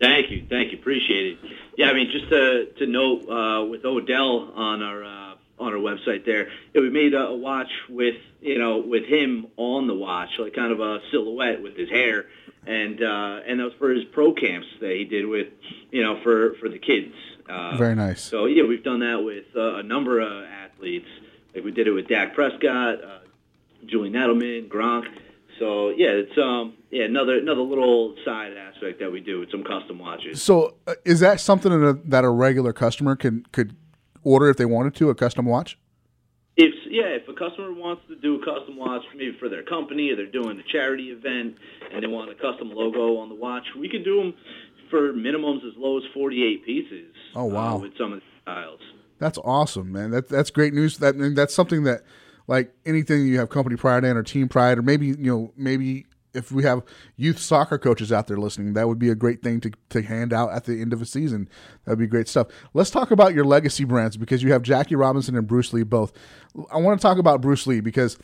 Thank 0.00 0.30
you, 0.30 0.46
thank 0.48 0.72
you, 0.72 0.78
appreciate 0.78 1.32
it. 1.32 1.38
Yeah, 1.76 1.90
I 1.90 1.94
mean, 1.94 2.10
just 2.10 2.28
to 2.30 2.66
to 2.78 2.86
note 2.86 3.28
uh, 3.28 3.64
with 3.66 3.84
Odell 3.84 4.52
on 4.54 4.82
our 4.82 5.04
uh, 5.04 5.29
on 5.60 5.74
our 5.74 5.78
website 5.78 6.24
there, 6.24 6.48
yeah, 6.74 6.80
we 6.80 6.90
made 6.90 7.14
a, 7.14 7.28
a 7.28 7.36
watch 7.36 7.70
with 7.88 8.16
you 8.40 8.58
know 8.58 8.78
with 8.78 9.04
him 9.04 9.46
on 9.56 9.86
the 9.86 9.94
watch, 9.94 10.30
like 10.38 10.54
kind 10.54 10.72
of 10.72 10.80
a 10.80 11.00
silhouette 11.10 11.62
with 11.62 11.76
his 11.76 11.90
hair, 11.90 12.26
and 12.66 13.02
uh, 13.02 13.40
and 13.46 13.60
that 13.60 13.64
was 13.64 13.74
for 13.78 13.90
his 13.90 14.04
pro 14.06 14.32
camps 14.32 14.66
that 14.80 14.92
he 14.92 15.04
did 15.04 15.26
with 15.26 15.48
you 15.90 16.02
know 16.02 16.20
for 16.22 16.54
for 16.54 16.68
the 16.68 16.78
kids. 16.78 17.14
Uh, 17.48 17.76
Very 17.76 17.94
nice. 17.94 18.22
So 18.22 18.46
yeah, 18.46 18.64
we've 18.64 18.84
done 18.84 19.00
that 19.00 19.22
with 19.22 19.44
uh, 19.54 19.76
a 19.76 19.82
number 19.82 20.20
of 20.20 20.44
athletes. 20.44 21.08
Like 21.54 21.64
we 21.64 21.72
did 21.72 21.86
it 21.86 21.92
with 21.92 22.08
Dak 22.08 22.34
Prescott, 22.34 23.04
uh, 23.04 23.18
Julian 23.86 24.14
Edelman, 24.14 24.68
Gronk. 24.68 25.06
So 25.58 25.90
yeah, 25.90 26.10
it's 26.10 26.38
um 26.38 26.74
yeah 26.90 27.04
another 27.04 27.38
another 27.38 27.60
little 27.60 28.14
side 28.24 28.56
aspect 28.56 29.00
that 29.00 29.12
we 29.12 29.20
do 29.20 29.40
with 29.40 29.50
some 29.50 29.62
custom 29.62 29.98
watches. 29.98 30.42
So 30.42 30.76
uh, 30.86 30.94
is 31.04 31.20
that 31.20 31.40
something 31.40 31.70
that 31.70 31.86
a, 31.86 31.92
that 32.06 32.24
a 32.24 32.30
regular 32.30 32.72
customer 32.72 33.14
can 33.14 33.44
could 33.52 33.76
order 34.22 34.48
if 34.48 34.56
they 34.56 34.64
wanted 34.64 34.94
to 34.96 35.10
a 35.10 35.14
custom 35.14 35.46
watch? 35.46 35.78
If 36.56 36.74
yeah, 36.90 37.16
if 37.16 37.28
a 37.28 37.32
customer 37.32 37.72
wants 37.72 38.02
to 38.08 38.16
do 38.16 38.40
a 38.40 38.44
custom 38.44 38.76
watch 38.76 39.02
maybe 39.14 39.36
for 39.38 39.48
their 39.48 39.62
company 39.62 40.10
or 40.10 40.16
they're 40.16 40.26
doing 40.26 40.58
a 40.58 40.72
charity 40.72 41.10
event 41.10 41.56
and 41.92 42.02
they 42.02 42.06
want 42.06 42.30
a 42.30 42.34
custom 42.34 42.70
logo 42.70 43.16
on 43.18 43.28
the 43.28 43.34
watch, 43.34 43.64
we 43.78 43.88
can 43.88 44.02
do 44.02 44.16
them 44.16 44.34
for 44.90 45.12
minimums 45.12 45.58
as 45.58 45.72
low 45.76 45.96
as 45.96 46.04
48 46.12 46.66
pieces. 46.66 47.14
Oh, 47.34 47.44
wow. 47.44 47.76
Uh, 47.76 47.78
with 47.78 47.96
some 47.96 48.12
of 48.12 48.18
the 48.20 48.24
styles. 48.42 48.80
That's 49.18 49.38
awesome, 49.38 49.92
man. 49.92 50.10
That 50.10 50.28
that's 50.28 50.50
great 50.50 50.74
news. 50.74 50.98
That 50.98 51.14
and 51.14 51.36
that's 51.36 51.54
something 51.54 51.84
that, 51.84 52.02
like 52.48 52.74
anything 52.86 53.26
you 53.26 53.38
have 53.38 53.50
company 53.50 53.76
pride 53.76 54.02
in 54.02 54.16
or 54.16 54.22
team 54.22 54.48
pride, 54.48 54.78
or 54.78 54.82
maybe 54.82 55.08
you 55.08 55.16
know 55.16 55.52
maybe 55.56 56.06
if 56.34 56.52
we 56.52 56.62
have 56.64 56.82
youth 57.16 57.38
soccer 57.38 57.78
coaches 57.78 58.12
out 58.12 58.26
there 58.26 58.36
listening, 58.38 58.74
that 58.74 58.88
would 58.88 58.98
be 58.98 59.10
a 59.10 59.14
great 59.14 59.42
thing 59.42 59.60
to, 59.60 59.72
to 59.90 60.02
hand 60.02 60.32
out 60.32 60.50
at 60.52 60.64
the 60.64 60.80
end 60.80 60.92
of 60.92 61.02
a 61.02 61.06
season. 61.06 61.48
That'd 61.84 61.98
be 61.98 62.06
great 62.06 62.28
stuff. 62.28 62.48
Let's 62.74 62.90
talk 62.90 63.10
about 63.10 63.34
your 63.34 63.44
legacy 63.44 63.84
brands 63.84 64.16
because 64.16 64.42
you 64.42 64.52
have 64.52 64.62
Jackie 64.62 64.96
Robinson 64.96 65.36
and 65.36 65.46
Bruce 65.46 65.72
Lee 65.72 65.82
both. 65.82 66.12
I 66.70 66.78
want 66.78 67.00
to 67.00 67.02
talk 67.02 67.18
about 67.18 67.40
Bruce 67.40 67.66
Lee 67.66 67.80
because 67.80 68.18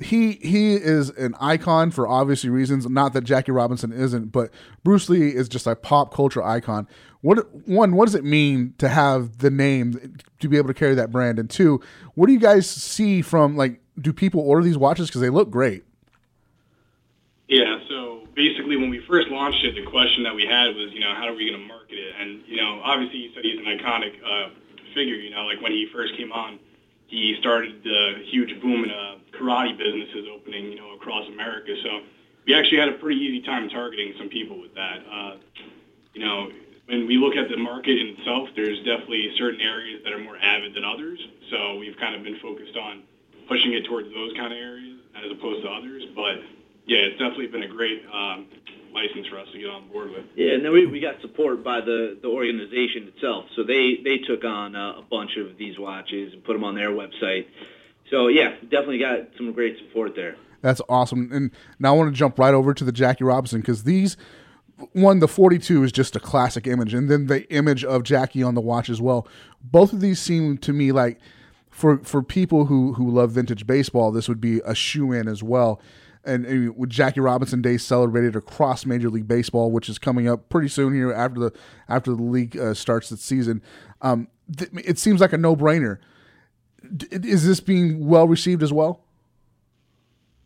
he 0.00 0.32
he 0.32 0.74
is 0.74 1.10
an 1.10 1.34
icon 1.40 1.90
for 1.90 2.08
obvious 2.08 2.44
reasons. 2.44 2.88
Not 2.88 3.12
that 3.12 3.22
Jackie 3.22 3.52
Robinson 3.52 3.92
isn't, 3.92 4.32
but 4.32 4.50
Bruce 4.82 5.08
Lee 5.08 5.28
is 5.28 5.48
just 5.48 5.66
a 5.66 5.76
pop 5.76 6.14
culture 6.14 6.42
icon. 6.42 6.86
What 7.20 7.54
one? 7.68 7.94
What 7.94 8.06
does 8.06 8.14
it 8.14 8.24
mean 8.24 8.74
to 8.78 8.88
have 8.88 9.38
the 9.38 9.50
name 9.50 10.16
to 10.38 10.48
be 10.48 10.56
able 10.56 10.68
to 10.68 10.74
carry 10.74 10.94
that 10.94 11.10
brand? 11.10 11.38
And 11.38 11.50
two, 11.50 11.80
what 12.14 12.28
do 12.28 12.32
you 12.32 12.38
guys 12.38 12.68
see 12.68 13.20
from 13.20 13.56
like? 13.56 13.80
Do 14.00 14.12
people 14.12 14.40
order 14.40 14.64
these 14.64 14.78
watches 14.78 15.08
because 15.08 15.20
they 15.20 15.28
look 15.28 15.50
great? 15.50 15.84
Basically 18.34 18.76
when 18.76 18.90
we 18.90 19.00
first 19.06 19.28
launched 19.28 19.64
it, 19.64 19.74
the 19.74 19.90
question 19.90 20.22
that 20.22 20.34
we 20.34 20.46
had 20.46 20.74
was, 20.74 20.92
you 20.92 21.00
know, 21.00 21.14
how 21.14 21.26
are 21.28 21.34
we 21.34 21.48
going 21.48 21.60
to 21.60 21.66
market 21.66 21.98
it? 21.98 22.14
And, 22.18 22.42
you 22.46 22.56
know, 22.56 22.80
obviously 22.82 23.18
you 23.18 23.30
said 23.34 23.44
he's 23.44 23.58
an 23.58 23.66
iconic 23.66 24.14
uh, 24.22 24.50
figure, 24.94 25.16
you 25.16 25.30
know, 25.30 25.44
like 25.44 25.60
when 25.60 25.72
he 25.72 25.88
first 25.92 26.16
came 26.16 26.32
on, 26.32 26.58
he 27.06 27.36
started 27.40 27.82
the 27.82 28.22
huge 28.30 28.60
boom 28.62 28.84
in 28.84 28.90
uh, 28.90 29.16
karate 29.32 29.76
businesses 29.76 30.26
opening, 30.32 30.70
you 30.70 30.76
know, 30.76 30.94
across 30.94 31.26
America. 31.28 31.74
So 31.82 32.00
we 32.46 32.54
actually 32.54 32.78
had 32.78 32.88
a 32.88 32.98
pretty 32.98 33.20
easy 33.20 33.42
time 33.42 33.68
targeting 33.68 34.14
some 34.16 34.28
people 34.28 34.60
with 34.60 34.74
that. 34.74 34.98
Uh, 35.10 35.36
you 36.14 36.24
know, 36.24 36.50
when 36.86 37.06
we 37.06 37.16
look 37.18 37.36
at 37.36 37.48
the 37.48 37.56
market 37.56 37.98
in 37.98 38.18
itself, 38.18 38.48
there's 38.54 38.78
definitely 38.78 39.32
certain 39.36 39.60
areas 39.60 40.02
that 40.04 40.12
are 40.12 40.18
more 40.18 40.36
avid 40.36 40.74
than 40.74 40.84
others. 40.84 41.18
So 41.50 41.76
we've 41.76 41.96
kind 41.96 42.14
of 42.14 42.22
been 42.22 42.38
focused 42.38 42.76
on 42.76 43.02
pushing 43.48 43.72
it 43.74 43.84
towards 43.84 44.12
those 44.14 44.32
kind 44.34 44.52
of 44.52 44.58
areas 44.58 44.98
as 45.14 45.30
opposed 45.30 45.62
to 45.62 45.68
others. 45.68 46.04
But 46.14 46.42
yeah, 46.90 47.06
it's 47.06 47.18
definitely 47.18 47.46
been 47.46 47.62
a 47.62 47.68
great 47.68 48.02
um, 48.12 48.48
license 48.92 49.28
for 49.28 49.38
us 49.38 49.46
to 49.52 49.58
get 49.58 49.70
on 49.70 49.86
board 49.88 50.10
with. 50.10 50.24
Yeah, 50.34 50.54
and 50.54 50.64
then 50.64 50.72
we, 50.72 50.86
we 50.86 50.98
got 50.98 51.20
support 51.20 51.62
by 51.62 51.80
the, 51.80 52.18
the 52.20 52.26
organization 52.26 53.12
itself. 53.14 53.44
So 53.54 53.62
they, 53.62 54.00
they 54.02 54.18
took 54.18 54.44
on 54.44 54.74
uh, 54.74 54.98
a 54.98 55.02
bunch 55.08 55.36
of 55.36 55.56
these 55.56 55.78
watches 55.78 56.32
and 56.32 56.42
put 56.42 56.54
them 56.54 56.64
on 56.64 56.74
their 56.74 56.90
website. 56.90 57.46
So 58.10 58.26
yeah, 58.26 58.56
definitely 58.62 58.98
got 58.98 59.28
some 59.36 59.52
great 59.52 59.78
support 59.78 60.16
there. 60.16 60.34
That's 60.62 60.82
awesome. 60.88 61.30
And 61.32 61.52
now 61.78 61.94
I 61.94 61.96
want 61.96 62.12
to 62.12 62.18
jump 62.18 62.40
right 62.40 62.52
over 62.52 62.74
to 62.74 62.82
the 62.82 62.92
Jackie 62.92 63.22
Robinson 63.22 63.60
because 63.60 63.84
these 63.84 64.16
one 64.92 65.20
the 65.20 65.28
42 65.28 65.84
is 65.84 65.92
just 65.92 66.16
a 66.16 66.20
classic 66.20 66.66
image 66.66 66.92
and 66.92 67.08
then 67.08 67.26
the 67.26 67.48
image 67.52 67.84
of 67.84 68.02
Jackie 68.02 68.42
on 68.42 68.54
the 68.56 68.60
watch 68.60 68.90
as 68.90 69.00
well. 69.00 69.28
Both 69.62 69.92
of 69.92 70.00
these 70.00 70.20
seem 70.20 70.58
to 70.58 70.72
me 70.72 70.90
like 70.90 71.20
for 71.70 71.98
for 71.98 72.20
people 72.20 72.64
who 72.64 72.94
who 72.94 73.08
love 73.08 73.30
vintage 73.30 73.64
baseball, 73.64 74.10
this 74.10 74.28
would 74.28 74.40
be 74.40 74.60
a 74.64 74.74
shoe 74.74 75.12
in 75.12 75.28
as 75.28 75.40
well. 75.40 75.80
And, 76.22 76.44
and, 76.44 76.76
with 76.76 76.90
Jackie 76.90 77.20
Robinson 77.20 77.62
Day 77.62 77.78
celebrated 77.78 78.36
across 78.36 78.84
Major 78.84 79.08
League 79.08 79.26
Baseball, 79.26 79.70
which 79.70 79.88
is 79.88 79.98
coming 79.98 80.28
up 80.28 80.50
pretty 80.50 80.68
soon 80.68 80.94
here 80.94 81.12
after 81.12 81.40
the 81.40 81.52
after 81.88 82.14
the 82.14 82.22
league 82.22 82.58
uh, 82.58 82.74
starts 82.74 83.10
its 83.10 83.24
season, 83.24 83.62
um, 84.02 84.28
th- 84.54 84.70
it 84.84 84.98
seems 84.98 85.20
like 85.20 85.32
a 85.32 85.38
no 85.38 85.56
brainer. 85.56 85.98
D- 86.94 87.08
is 87.10 87.46
this 87.46 87.60
being 87.60 88.06
well 88.06 88.28
received 88.28 88.62
as 88.62 88.72
well? 88.72 89.00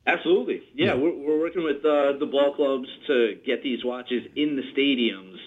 Absolutely, 0.06 0.62
yeah. 0.74 0.86
yeah. 0.86 0.94
We're, 0.94 1.16
we're 1.16 1.40
working 1.40 1.64
with 1.64 1.78
uh, 1.78 2.18
the 2.18 2.28
ball 2.30 2.54
clubs 2.54 2.88
to 3.06 3.38
get 3.44 3.62
these 3.62 3.84
watches 3.84 4.22
in 4.36 4.56
the 4.56 4.62
stadiums 4.76 5.38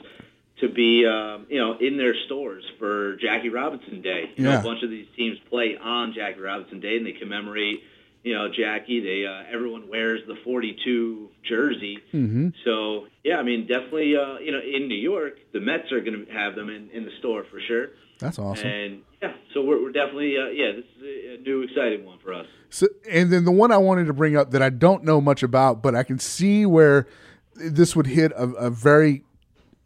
to 0.59 0.69
be, 0.69 1.05
um, 1.05 1.45
you 1.49 1.59
know, 1.59 1.77
in 1.79 1.97
their 1.97 2.15
stores 2.25 2.63
for 2.79 3.15
Jackie 3.17 3.49
Robinson 3.49 4.01
Day. 4.01 4.31
You 4.35 4.45
yeah. 4.45 4.53
know, 4.53 4.59
a 4.59 4.63
bunch 4.63 4.83
of 4.83 4.89
these 4.89 5.05
teams 5.15 5.37
play 5.49 5.77
on 5.81 6.13
Jackie 6.13 6.39
Robinson 6.39 6.79
Day, 6.79 6.97
and 6.97 7.05
they 7.05 7.11
commemorate 7.11 7.81
you 8.27 8.33
know, 8.33 8.49
Jackie. 8.49 8.99
They 8.99 9.25
uh, 9.25 9.53
everyone 9.53 9.87
wears 9.87 10.19
the 10.27 10.35
42 10.43 11.29
jersey. 11.47 11.97
Mm-hmm. 12.13 12.49
So 12.65 13.07
yeah, 13.23 13.37
I 13.37 13.43
mean, 13.43 13.67
definitely, 13.67 14.15
uh, 14.17 14.39
you 14.39 14.51
know, 14.51 14.59
in 14.59 14.89
New 14.89 14.99
York, 14.99 15.35
the 15.53 15.61
Mets 15.61 15.91
are 15.93 16.01
going 16.01 16.25
to 16.25 16.33
have 16.33 16.55
them 16.55 16.69
in, 16.69 16.89
in 16.89 17.05
the 17.05 17.11
store 17.19 17.45
for 17.49 17.61
sure. 17.67 17.87
That's 18.19 18.37
awesome. 18.37 18.67
And 18.67 19.01
yeah, 19.21 19.33
so 19.53 19.61
we're, 19.61 19.81
we're 19.81 19.93
definitely 19.93 20.35
uh, 20.37 20.47
yeah, 20.47 20.73
this 20.73 20.85
is 20.97 21.39
a 21.39 21.41
new 21.41 21.61
exciting 21.61 22.05
one 22.05 22.19
for 22.19 22.33
us. 22.33 22.47
So, 22.69 22.87
and 23.09 23.31
then 23.31 23.45
the 23.45 23.51
one 23.51 23.71
I 23.71 23.77
wanted 23.77 24.07
to 24.07 24.13
bring 24.13 24.35
up 24.35 24.51
that 24.51 24.61
I 24.61 24.71
don't 24.71 25.05
know 25.05 25.21
much 25.21 25.41
about, 25.41 25.81
but 25.81 25.95
I 25.95 26.03
can 26.03 26.19
see 26.19 26.65
where 26.65 27.07
this 27.55 27.95
would 27.95 28.07
hit 28.07 28.33
a, 28.33 28.43
a 28.43 28.69
very 28.69 29.23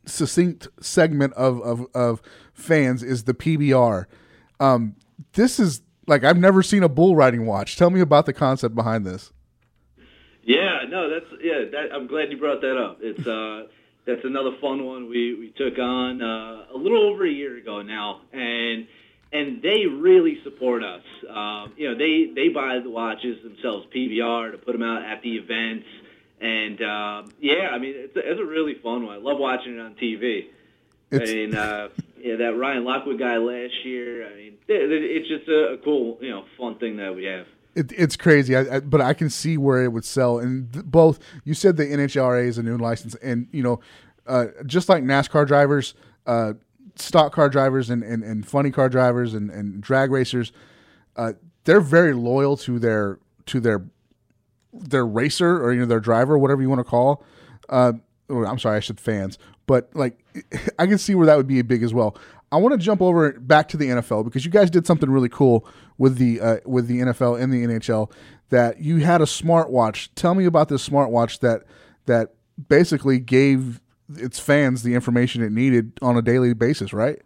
succinct 0.05 0.67
segment 0.81 1.33
of, 1.33 1.61
of, 1.61 1.85
of 1.93 2.21
fans 2.53 3.03
is 3.03 3.25
the 3.25 3.35
PBR. 3.35 4.05
Um, 4.59 4.95
this 5.33 5.59
is 5.59 5.81
like 6.07 6.23
I've 6.23 6.37
never 6.37 6.63
seen 6.63 6.83
a 6.83 6.89
bull 6.89 7.15
riding 7.15 7.45
watch. 7.45 7.77
Tell 7.77 7.89
me 7.89 8.01
about 8.01 8.25
the 8.25 8.33
concept 8.33 8.75
behind 8.75 9.05
this. 9.05 9.31
Yeah, 10.43 10.81
no, 10.89 11.09
that's 11.09 11.25
yeah. 11.41 11.65
That, 11.71 11.93
I'm 11.93 12.07
glad 12.07 12.31
you 12.31 12.37
brought 12.37 12.61
that 12.61 12.77
up. 12.77 12.99
It's 13.01 13.25
uh, 13.27 13.67
that's 14.05 14.25
another 14.25 14.51
fun 14.59 14.85
one 14.85 15.09
we 15.09 15.35
we 15.35 15.53
took 15.55 15.77
on 15.77 16.21
uh, 16.21 16.65
a 16.73 16.77
little 16.77 17.03
over 17.03 17.25
a 17.25 17.31
year 17.31 17.57
ago 17.57 17.81
now, 17.81 18.21
and 18.33 18.87
and 19.31 19.61
they 19.61 19.85
really 19.85 20.41
support 20.43 20.83
us. 20.83 21.03
Um, 21.29 21.73
you 21.77 21.89
know, 21.89 21.97
they 21.97 22.31
they 22.33 22.49
buy 22.49 22.79
the 22.79 22.89
watches 22.89 23.41
themselves, 23.43 23.85
PBR, 23.95 24.51
to 24.51 24.57
put 24.57 24.71
them 24.73 24.83
out 24.83 25.03
at 25.03 25.21
the 25.21 25.37
events, 25.37 25.85
and 26.39 26.81
um, 26.81 27.31
yeah, 27.39 27.69
I 27.71 27.77
mean, 27.77 27.93
it's 27.95 28.15
a, 28.15 28.31
it's 28.31 28.41
a 28.41 28.45
really 28.45 28.75
fun 28.75 29.05
one. 29.05 29.15
I 29.15 29.19
love 29.19 29.37
watching 29.37 29.75
it 29.75 29.79
on 29.79 29.93
TV. 29.93 30.47
It's, 31.11 31.29
I 31.29 31.33
mean, 31.33 31.55
uh, 31.55 31.89
yeah, 32.23 32.35
that 32.37 32.57
Ryan 32.57 32.83
Lockwood 32.83 33.19
guy 33.19 33.37
last 33.37 33.73
year. 33.85 34.27
I 34.27 34.35
mean, 34.35 34.57
it's 34.67 35.27
just 35.27 35.47
a, 35.47 35.77
cool, 35.83 36.17
you 36.21 36.29
know, 36.29 36.45
fun 36.57 36.77
thing 36.77 36.97
that 36.97 37.15
we 37.15 37.25
have. 37.25 37.45
It, 37.73 37.91
it's 37.97 38.17
crazy, 38.17 38.55
I, 38.55 38.77
I, 38.77 38.79
but 38.81 38.99
I 39.01 39.13
can 39.13 39.29
see 39.29 39.57
where 39.57 39.83
it 39.83 39.93
would 39.93 40.05
sell. 40.05 40.39
And 40.39 40.71
th- 40.73 40.85
both, 40.85 41.19
you 41.45 41.53
said 41.53 41.77
the 41.77 41.85
NHRA 41.85 42.45
is 42.45 42.57
a 42.57 42.63
new 42.63 42.77
license, 42.77 43.15
and 43.15 43.47
you 43.51 43.63
know, 43.63 43.79
uh, 44.27 44.47
just 44.65 44.89
like 44.89 45.03
NASCAR 45.03 45.47
drivers, 45.47 45.93
uh, 46.27 46.53
stock 46.95 47.31
car 47.31 47.49
drivers, 47.49 47.89
and, 47.89 48.03
and, 48.03 48.23
and 48.23 48.45
funny 48.45 48.71
car 48.71 48.89
drivers, 48.89 49.33
and, 49.33 49.49
and 49.49 49.81
drag 49.81 50.11
racers, 50.11 50.51
uh, 51.15 51.33
they're 51.63 51.79
very 51.81 52.13
loyal 52.13 52.57
to 52.57 52.77
their 52.77 53.19
to 53.45 53.59
their 53.59 53.85
their 54.73 55.05
racer 55.05 55.63
or 55.63 55.73
you 55.73 55.79
know 55.79 55.85
their 55.85 55.99
driver, 55.99 56.37
whatever 56.37 56.61
you 56.61 56.69
want 56.69 56.79
to 56.79 56.83
call. 56.83 57.23
Uh, 57.69 57.93
I'm 58.29 58.59
sorry, 58.59 58.77
I 58.77 58.79
said 58.79 58.99
fans, 58.99 59.37
but 59.71 59.89
like 59.93 60.19
I 60.79 60.85
can 60.85 60.97
see 60.97 61.15
where 61.15 61.25
that 61.27 61.37
would 61.37 61.47
be 61.47 61.61
big 61.61 61.81
as 61.81 61.93
well. 61.93 62.17
I 62.51 62.57
want 62.57 62.73
to 62.73 62.77
jump 62.77 63.01
over 63.01 63.31
back 63.39 63.69
to 63.69 63.77
the 63.77 63.87
NFL 63.87 64.25
because 64.25 64.43
you 64.43 64.51
guys 64.51 64.69
did 64.69 64.85
something 64.85 65.09
really 65.09 65.29
cool 65.29 65.65
with 65.97 66.17
the 66.17 66.41
uh, 66.41 66.57
with 66.65 66.87
the 66.87 66.99
NFL 66.99 67.41
and 67.41 67.53
the 67.53 67.63
NHL 67.63 68.11
that 68.49 68.81
you 68.81 68.97
had 68.97 69.21
a 69.21 69.25
smartwatch. 69.25 70.09
Tell 70.15 70.35
me 70.35 70.43
about 70.43 70.67
this 70.67 70.87
smartwatch 70.87 71.39
that 71.39 71.63
that 72.05 72.33
basically 72.67 73.17
gave 73.17 73.79
its 74.17 74.41
fans 74.41 74.83
the 74.83 74.93
information 74.93 75.41
it 75.41 75.53
needed 75.53 75.93
on 76.01 76.17
a 76.17 76.21
daily 76.21 76.53
basis, 76.53 76.91
right? 76.91 77.21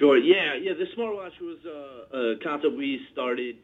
Sure. 0.00 0.18
Yeah. 0.18 0.54
yeah. 0.60 0.72
This 0.72 0.88
smartwatch 0.98 1.40
was 1.40 1.58
uh, 1.64 2.18
a 2.18 2.36
concept 2.42 2.76
we 2.76 3.06
started 3.12 3.54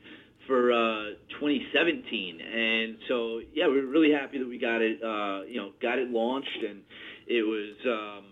for 0.46 0.70
uh, 0.70 1.16
2017, 1.40 2.40
and 2.40 2.98
so 3.08 3.40
yeah, 3.52 3.66
we 3.66 3.80
are 3.80 3.86
really 3.86 4.12
happy 4.12 4.38
that 4.38 4.46
we 4.46 4.56
got 4.56 4.80
it. 4.80 5.02
Uh, 5.02 5.42
you 5.48 5.56
know, 5.56 5.72
got 5.82 5.98
it 5.98 6.08
launched, 6.10 6.62
and 6.62 6.82
it 7.26 7.42
was. 7.42 7.76
Um, 7.86 8.24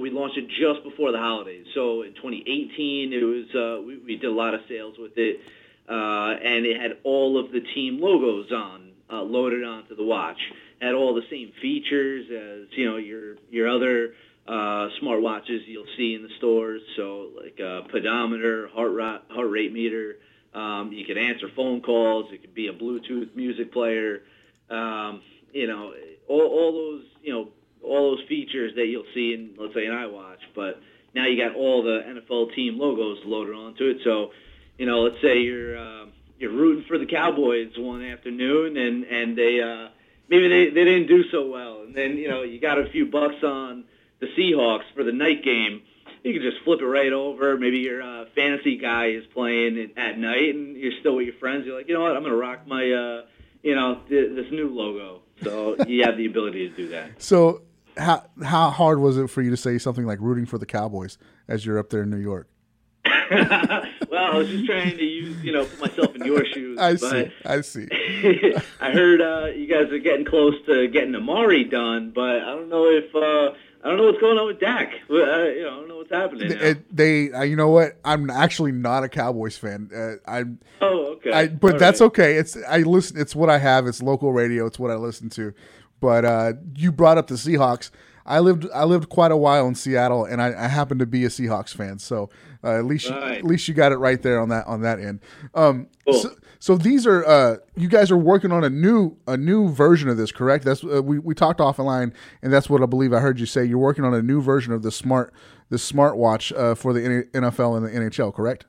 we 0.00 0.10
launched 0.10 0.36
it 0.36 0.48
just 0.48 0.82
before 0.82 1.12
the 1.12 1.18
holidays. 1.18 1.66
So 1.74 2.02
in 2.02 2.14
2018, 2.14 3.12
it 3.12 3.22
was 3.22 3.46
uh, 3.54 3.82
we, 3.86 3.98
we 3.98 4.16
did 4.16 4.26
a 4.26 4.34
lot 4.34 4.54
of 4.54 4.60
sales 4.68 4.96
with 4.98 5.12
it, 5.16 5.40
uh, 5.88 5.92
and 5.92 6.66
it 6.66 6.80
had 6.80 6.98
all 7.04 7.38
of 7.38 7.52
the 7.52 7.60
team 7.60 8.00
logos 8.00 8.50
on 8.52 8.90
uh, 9.10 9.22
loaded 9.22 9.64
onto 9.64 9.96
the 9.96 10.04
watch. 10.04 10.38
Had 10.80 10.94
all 10.94 11.14
the 11.14 11.24
same 11.30 11.52
features 11.62 12.26
as 12.26 12.76
you 12.76 12.90
know 12.90 12.96
your 12.96 13.36
your 13.50 13.68
other 13.68 14.14
uh, 14.46 14.88
smart 15.00 15.22
watches 15.22 15.62
you'll 15.66 15.86
see 15.96 16.14
in 16.14 16.22
the 16.22 16.28
stores. 16.38 16.82
So 16.96 17.30
like 17.36 17.58
a 17.58 17.82
pedometer, 17.90 18.68
heart 18.68 18.92
rate, 18.92 19.20
heart 19.30 19.50
rate 19.50 19.72
meter. 19.72 20.16
Um, 20.54 20.92
you 20.92 21.04
could 21.04 21.18
answer 21.18 21.48
phone 21.54 21.82
calls. 21.82 22.32
It 22.32 22.40
could 22.40 22.54
be 22.54 22.68
a 22.68 22.72
Bluetooth 22.72 23.34
music 23.34 23.72
player. 23.72 24.22
Um, 24.70 25.22
you 25.52 25.66
know, 25.66 25.92
all, 26.28 26.46
all 26.46 26.72
those 26.72 27.04
you 27.22 27.32
know 27.32 27.48
all 27.82 28.16
those 28.16 28.26
features 28.28 28.72
that 28.86 28.92
you'll 28.92 29.12
see 29.14 29.34
in 29.34 29.54
let's 29.58 29.74
say 29.74 29.86
an 29.86 29.92
iWatch. 29.92 30.40
But 30.54 30.80
now 31.14 31.26
you 31.26 31.36
got 31.36 31.56
all 31.56 31.82
the 31.82 32.00
NFL 32.06 32.54
team 32.54 32.78
logos 32.78 33.18
loaded 33.24 33.54
onto 33.54 33.84
it. 33.84 33.98
So 34.04 34.30
you 34.78 34.86
know, 34.86 35.00
let's 35.00 35.20
say 35.22 35.40
you're 35.40 35.78
uh, 35.78 36.06
you're 36.38 36.52
rooting 36.52 36.84
for 36.86 36.98
the 36.98 37.06
Cowboys 37.06 37.72
one 37.76 38.04
afternoon, 38.04 38.76
and 38.76 39.04
and 39.04 39.36
they 39.36 39.60
uh, 39.60 39.88
maybe 40.28 40.48
they 40.48 40.70
they 40.70 40.84
didn't 40.84 41.08
do 41.08 41.24
so 41.30 41.46
well, 41.50 41.82
and 41.82 41.94
then 41.94 42.16
you 42.16 42.28
know 42.28 42.42
you 42.42 42.60
got 42.60 42.78
a 42.78 42.88
few 42.90 43.06
bucks 43.06 43.42
on 43.42 43.84
the 44.20 44.26
Seahawks 44.28 44.84
for 44.94 45.04
the 45.04 45.12
night 45.12 45.44
game, 45.44 45.82
you 46.22 46.32
can 46.32 46.42
just 46.42 46.62
flip 46.64 46.80
it 46.80 46.86
right 46.86 47.12
over. 47.12 47.56
Maybe 47.56 47.78
your 47.78 48.02
uh, 48.02 48.24
fantasy 48.34 48.78
guy 48.78 49.08
is 49.08 49.24
playing 49.32 49.92
at 49.96 50.18
night, 50.18 50.54
and 50.54 50.76
you're 50.76 50.98
still 51.00 51.16
with 51.16 51.26
your 51.26 51.36
friends. 51.36 51.66
You're 51.66 51.76
like, 51.76 51.88
you 51.88 51.94
know 51.94 52.02
what? 52.02 52.16
I'm 52.16 52.24
to 52.24 52.34
rock 52.34 52.66
my, 52.66 52.90
uh, 52.90 53.26
you 53.62 53.74
know, 53.74 54.00
th- 54.08 54.34
this 54.34 54.50
new 54.50 54.68
logo. 54.68 55.22
So 55.42 55.76
you 55.86 56.04
have 56.04 56.16
the 56.16 56.26
ability 56.26 56.68
to 56.68 56.76
do 56.76 56.88
that. 56.88 57.22
So 57.22 57.62
how 57.96 58.24
how 58.42 58.70
hard 58.70 58.98
was 58.98 59.16
it 59.16 59.28
for 59.28 59.42
you 59.42 59.50
to 59.50 59.56
say 59.56 59.78
something 59.78 60.04
like 60.04 60.20
rooting 60.20 60.46
for 60.46 60.58
the 60.58 60.66
Cowboys 60.66 61.18
as 61.48 61.64
you're 61.64 61.78
up 61.78 61.90
there 61.90 62.02
in 62.02 62.10
New 62.10 62.16
York? 62.16 62.48
well, 63.30 63.80
I 64.12 64.36
was 64.36 64.48
just 64.48 64.66
trying 64.66 64.96
to 64.96 65.04
use, 65.04 65.42
you 65.42 65.52
know, 65.52 65.64
put 65.64 65.80
myself 65.80 66.14
in 66.14 66.24
your 66.24 66.44
shoes. 66.44 66.78
I 66.78 66.96
see. 66.96 67.30
I 67.44 67.60
see. 67.60 67.88
I 68.80 68.90
heard 68.90 69.20
uh, 69.20 69.46
you 69.46 69.66
guys 69.66 69.92
are 69.92 69.98
getting 69.98 70.24
close 70.24 70.54
to 70.66 70.88
getting 70.88 71.14
Amari 71.14 71.64
done, 71.64 72.12
but 72.14 72.36
I 72.36 72.46
don't 72.46 72.68
know 72.68 72.86
if 72.86 73.14
uh, 73.14 73.56
I 73.84 73.88
don't 73.88 73.98
know 73.98 74.04
what's 74.04 74.20
going 74.20 74.38
on 74.38 74.46
with 74.46 74.60
Dak. 74.60 74.92
Uh, 75.08 75.14
you 75.14 75.62
know, 75.62 75.68
I 75.68 75.76
don't 75.76 75.88
know 75.88 75.96
what's 75.98 76.10
happening. 76.10 76.50
It, 76.50 76.96
they, 76.96 77.32
uh, 77.32 77.42
you 77.42 77.56
know 77.56 77.68
what? 77.68 77.98
I'm 78.04 78.30
actually 78.30 78.72
not 78.72 79.04
a 79.04 79.08
Cowboys 79.08 79.56
fan. 79.56 79.90
Uh, 79.94 80.30
I'm. 80.30 80.58
Oh, 80.80 81.12
okay. 81.14 81.32
I, 81.32 81.48
but 81.48 81.74
All 81.74 81.78
that's 81.78 82.00
right. 82.00 82.06
okay. 82.06 82.34
It's 82.36 82.56
I 82.68 82.78
listen. 82.78 83.20
It's 83.20 83.36
what 83.36 83.50
I 83.50 83.58
have. 83.58 83.86
It's 83.86 84.02
local 84.02 84.32
radio. 84.32 84.66
It's 84.66 84.78
what 84.78 84.90
I 84.90 84.96
listen 84.96 85.30
to. 85.30 85.54
But 86.00 86.24
uh, 86.24 86.52
you 86.74 86.92
brought 86.92 87.18
up 87.18 87.26
the 87.28 87.34
Seahawks. 87.36 87.90
I 88.28 88.40
lived 88.40 88.66
I 88.74 88.84
lived 88.84 89.08
quite 89.08 89.30
a 89.30 89.36
while 89.36 89.68
in 89.68 89.74
Seattle, 89.76 90.24
and 90.24 90.42
I, 90.42 90.48
I 90.64 90.66
happen 90.68 90.98
to 90.98 91.06
be 91.06 91.24
a 91.24 91.28
Seahawks 91.28 91.74
fan. 91.74 91.98
So 92.00 92.28
uh, 92.64 92.78
at 92.78 92.84
least 92.84 93.08
you, 93.08 93.14
Right. 93.14 93.38
at 93.38 93.44
least 93.44 93.68
you 93.68 93.74
got 93.74 93.92
it 93.92 93.98
right 93.98 94.20
there 94.20 94.40
on 94.40 94.48
that 94.48 94.66
on 94.66 94.80
that 94.82 94.98
end. 94.98 95.20
Um, 95.54 95.86
Cool. 96.04 96.20
so, 96.22 96.30
so 96.58 96.76
these 96.76 97.06
are 97.06 97.24
uh, 97.24 97.56
you 97.76 97.88
guys 97.88 98.10
are 98.10 98.16
working 98.16 98.50
on 98.50 98.64
a 98.64 98.70
new 98.70 99.16
a 99.28 99.36
new 99.36 99.68
version 99.68 100.08
of 100.08 100.16
this, 100.16 100.32
correct? 100.32 100.64
That's 100.64 100.82
uh, 100.82 101.02
we 101.04 101.18
we 101.20 101.34
talked 101.34 101.60
offline, 101.60 102.12
and 102.42 102.52
that's 102.52 102.68
what 102.68 102.82
I 102.82 102.86
believe 102.86 103.12
I 103.12 103.20
heard 103.20 103.38
you 103.38 103.46
say. 103.46 103.64
You're 103.64 103.78
working 103.78 104.04
on 104.04 104.12
a 104.12 104.22
new 104.22 104.40
version 104.42 104.72
of 104.72 104.82
the 104.82 104.90
smart 104.90 105.32
the 105.70 105.76
smartwatch 105.76 106.56
uh, 106.56 106.74
for 106.74 106.92
the 106.92 107.00
NFL 107.32 107.76
and 107.76 107.86
the 107.86 107.90
NHL, 107.90 108.34
correct? 108.34 108.66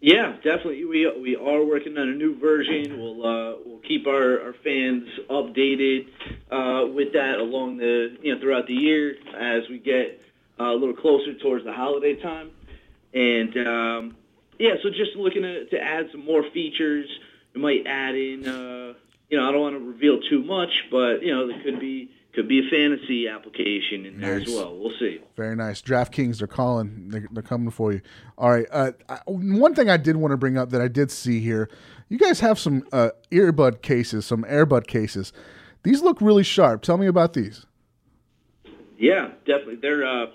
Yeah, 0.00 0.32
definitely. 0.36 0.84
We 0.86 1.12
we 1.20 1.36
are 1.36 1.62
working 1.62 1.98
on 1.98 2.08
a 2.08 2.14
new 2.14 2.38
version. 2.38 2.98
We'll 2.98 3.26
uh, 3.26 3.56
we'll 3.64 3.80
keep 3.86 4.06
our, 4.06 4.40
our 4.40 4.54
fans 4.64 5.06
updated 5.28 6.08
uh, 6.50 6.86
with 6.86 7.12
that 7.12 7.36
along 7.38 7.76
the 7.76 8.16
you 8.22 8.34
know 8.34 8.40
throughout 8.40 8.66
the 8.66 8.74
year 8.74 9.16
as 9.36 9.68
we 9.68 9.78
get 9.78 10.22
uh, 10.58 10.72
a 10.72 10.74
little 10.74 10.94
closer 10.96 11.34
towards 11.34 11.66
the 11.66 11.72
holiday 11.72 12.14
time. 12.14 12.50
And 13.12 13.56
um, 13.58 14.16
yeah, 14.58 14.76
so 14.82 14.88
just 14.88 15.16
looking 15.16 15.42
to, 15.42 15.66
to 15.66 15.78
add 15.78 16.08
some 16.12 16.24
more 16.24 16.44
features. 16.50 17.06
We 17.54 17.60
might 17.60 17.86
add 17.86 18.14
in. 18.14 18.48
Uh, 18.48 18.94
you 19.28 19.36
know, 19.38 19.48
I 19.48 19.52
don't 19.52 19.60
want 19.60 19.76
to 19.76 19.84
reveal 19.84 20.20
too 20.28 20.42
much, 20.42 20.70
but 20.90 21.22
you 21.22 21.34
know, 21.34 21.46
there 21.46 21.62
could 21.62 21.78
be 21.78 22.10
could 22.32 22.48
be 22.48 22.60
a 22.60 22.70
fantasy 22.70 23.26
application 23.28 24.06
in 24.06 24.20
there 24.20 24.34
as 24.34 24.46
well. 24.46 24.76
We'll 24.78 24.96
see. 24.98 25.20
Very 25.36 25.56
nice. 25.56 25.82
DraftKings, 25.82 26.38
they're 26.38 26.46
calling. 26.46 27.08
They're, 27.08 27.26
they're 27.32 27.42
coming 27.42 27.70
for 27.70 27.92
you. 27.92 28.00
All 28.38 28.50
right. 28.50 28.66
Uh, 28.70 28.92
I, 29.08 29.18
one 29.26 29.74
thing 29.74 29.90
I 29.90 29.96
did 29.96 30.16
want 30.16 30.32
to 30.32 30.36
bring 30.36 30.56
up 30.56 30.70
that 30.70 30.80
I 30.80 30.88
did 30.88 31.10
see 31.10 31.40
here, 31.40 31.68
you 32.08 32.18
guys 32.18 32.40
have 32.40 32.58
some 32.58 32.86
uh, 32.92 33.10
earbud 33.32 33.82
cases, 33.82 34.26
some 34.26 34.44
airbud 34.44 34.86
cases. 34.86 35.32
These 35.82 36.02
look 36.02 36.20
really 36.20 36.44
sharp. 36.44 36.82
Tell 36.82 36.98
me 36.98 37.06
about 37.06 37.32
these. 37.32 37.66
Yeah, 38.98 39.30
definitely. 39.46 39.76
They're 39.76 40.04
uh, 40.04 40.26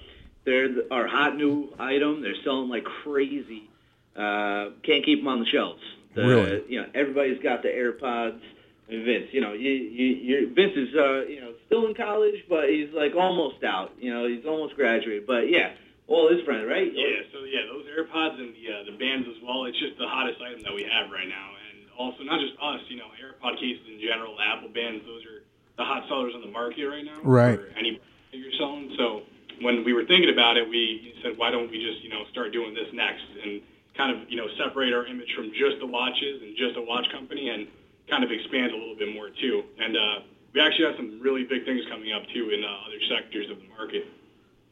they're 0.43 0.69
our 0.91 1.08
hot 1.08 1.38
new 1.38 1.73
item. 1.79 2.21
They're 2.21 2.41
selling 2.43 2.69
like 2.69 2.84
crazy. 2.84 3.69
Uh, 4.15 4.71
can't 4.84 5.05
keep 5.05 5.19
them 5.19 5.27
on 5.27 5.39
the 5.39 5.45
shelves. 5.45 5.81
The, 6.15 6.25
Really? 6.25 6.63
You 6.69 6.81
know, 6.81 6.88
everybody's 6.95 7.41
got 7.41 7.62
the 7.62 7.67
AirPods. 7.67 8.39
And 8.87 9.03
Vince, 9.03 9.29
you 9.31 9.41
know, 9.41 9.53
you, 9.53 9.71
you, 9.71 10.05
you, 10.05 10.53
Vince 10.53 10.73
is, 10.75 10.93
uh, 10.93 11.25
you 11.25 11.41
know, 11.41 11.53
still 11.65 11.87
in 11.87 11.95
college, 11.95 12.45
but 12.47 12.69
he's 12.69 12.93
like 12.93 13.15
almost 13.15 13.63
out. 13.63 13.91
You 13.99 14.13
know, 14.13 14.27
he's 14.27 14.45
almost 14.45 14.75
graduated. 14.75 15.25
But 15.25 15.49
yeah, 15.49 15.73
all 16.07 16.29
his 16.29 16.45
friends, 16.45 16.69
right? 16.69 16.91
Yeah, 16.93 17.25
so 17.33 17.43
yeah, 17.49 17.65
those 17.65 17.85
AirPods 17.89 18.37
and 18.37 18.53
the 18.53 18.65
uh, 18.69 18.83
the 18.85 18.97
bands 18.97 19.27
as 19.27 19.41
well. 19.41 19.65
It's 19.65 19.79
just 19.79 19.97
the 19.97 20.07
hottest 20.07 20.39
item 20.41 20.61
that 20.61 20.73
we 20.73 20.83
have 20.83 21.09
right 21.09 21.27
now, 21.27 21.49
and 21.71 21.89
also 21.97 22.23
not 22.23 22.39
just 22.39 22.53
us. 22.61 22.81
You 22.87 22.97
know, 22.97 23.09
AirPod 23.17 23.57
cases 23.57 23.81
in 23.89 23.99
general, 23.99 24.37
Apple 24.37 24.69
bands. 24.69 25.03
Those 25.05 25.25
are 25.25 25.41
the 25.77 25.83
hot 25.83 26.05
sellers 26.07 26.33
on 26.35 26.41
the 26.41 26.53
market 26.53 26.85
right 26.85 27.05
now. 27.05 27.17
Right. 27.23 27.57
For 27.57 27.77
any 27.77 27.99
that 28.31 28.37
you're 28.37 28.53
selling. 28.59 28.93
So 28.97 29.23
when 29.61 29.83
we 29.83 29.93
were 29.93 30.05
thinking 30.05 30.29
about 30.29 30.57
it, 30.57 30.69
we 30.69 31.15
said, 31.23 31.37
why 31.37 31.49
don't 31.49 31.71
we 31.71 31.81
just 31.81 32.03
you 32.03 32.09
know 32.09 32.25
start 32.31 32.53
doing 32.53 32.73
this 32.73 32.93
next 32.93 33.25
and 33.43 33.61
kind 33.97 34.13
of 34.13 34.29
you 34.29 34.37
know 34.37 34.47
separate 34.61 34.93
our 34.93 35.05
image 35.05 35.33
from 35.35 35.51
just 35.57 35.79
the 35.79 35.87
watches 35.87 36.41
and 36.41 36.55
just 36.55 36.77
a 36.77 36.81
watch 36.81 37.09
company 37.11 37.49
and 37.49 37.67
kind 38.09 38.23
of 38.23 38.31
expand 38.31 38.71
a 38.71 38.77
little 38.77 38.95
bit 38.95 39.13
more 39.13 39.29
too. 39.29 39.63
And 39.79 39.95
uh, 39.97 40.19
we 40.53 40.61
actually 40.61 40.85
have 40.85 40.95
some 40.95 41.19
really 41.21 41.43
big 41.43 41.65
things 41.65 41.81
coming 41.89 42.11
up 42.13 42.23
too 42.33 42.49
in 42.49 42.63
uh, 42.63 42.67
other 42.87 42.99
sectors 43.09 43.49
of 43.49 43.57
the 43.59 43.67
market. 43.69 44.05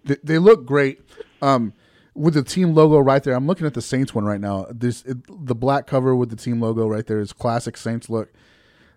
They, 0.04 0.18
they 0.24 0.38
look 0.38 0.66
great. 0.66 1.02
Um, 1.42 1.74
with 2.16 2.36
the 2.36 2.44
team 2.44 2.74
logo 2.74 3.00
right 3.00 3.24
there. 3.24 3.34
I'm 3.34 3.48
looking 3.48 3.66
at 3.66 3.74
the 3.74 3.82
Saints 3.82 4.14
one 4.14 4.26
right 4.26 4.40
now. 4.40 4.68
This 4.70 5.04
it, 5.04 5.18
the 5.28 5.56
black 5.56 5.88
cover 5.88 6.16
with 6.16 6.30
the 6.30 6.36
team 6.36 6.62
logo 6.62 6.88
right 6.88 7.06
there 7.06 7.20
is 7.20 7.34
classic 7.34 7.78
Saints 7.78 8.10
look. 8.10 8.32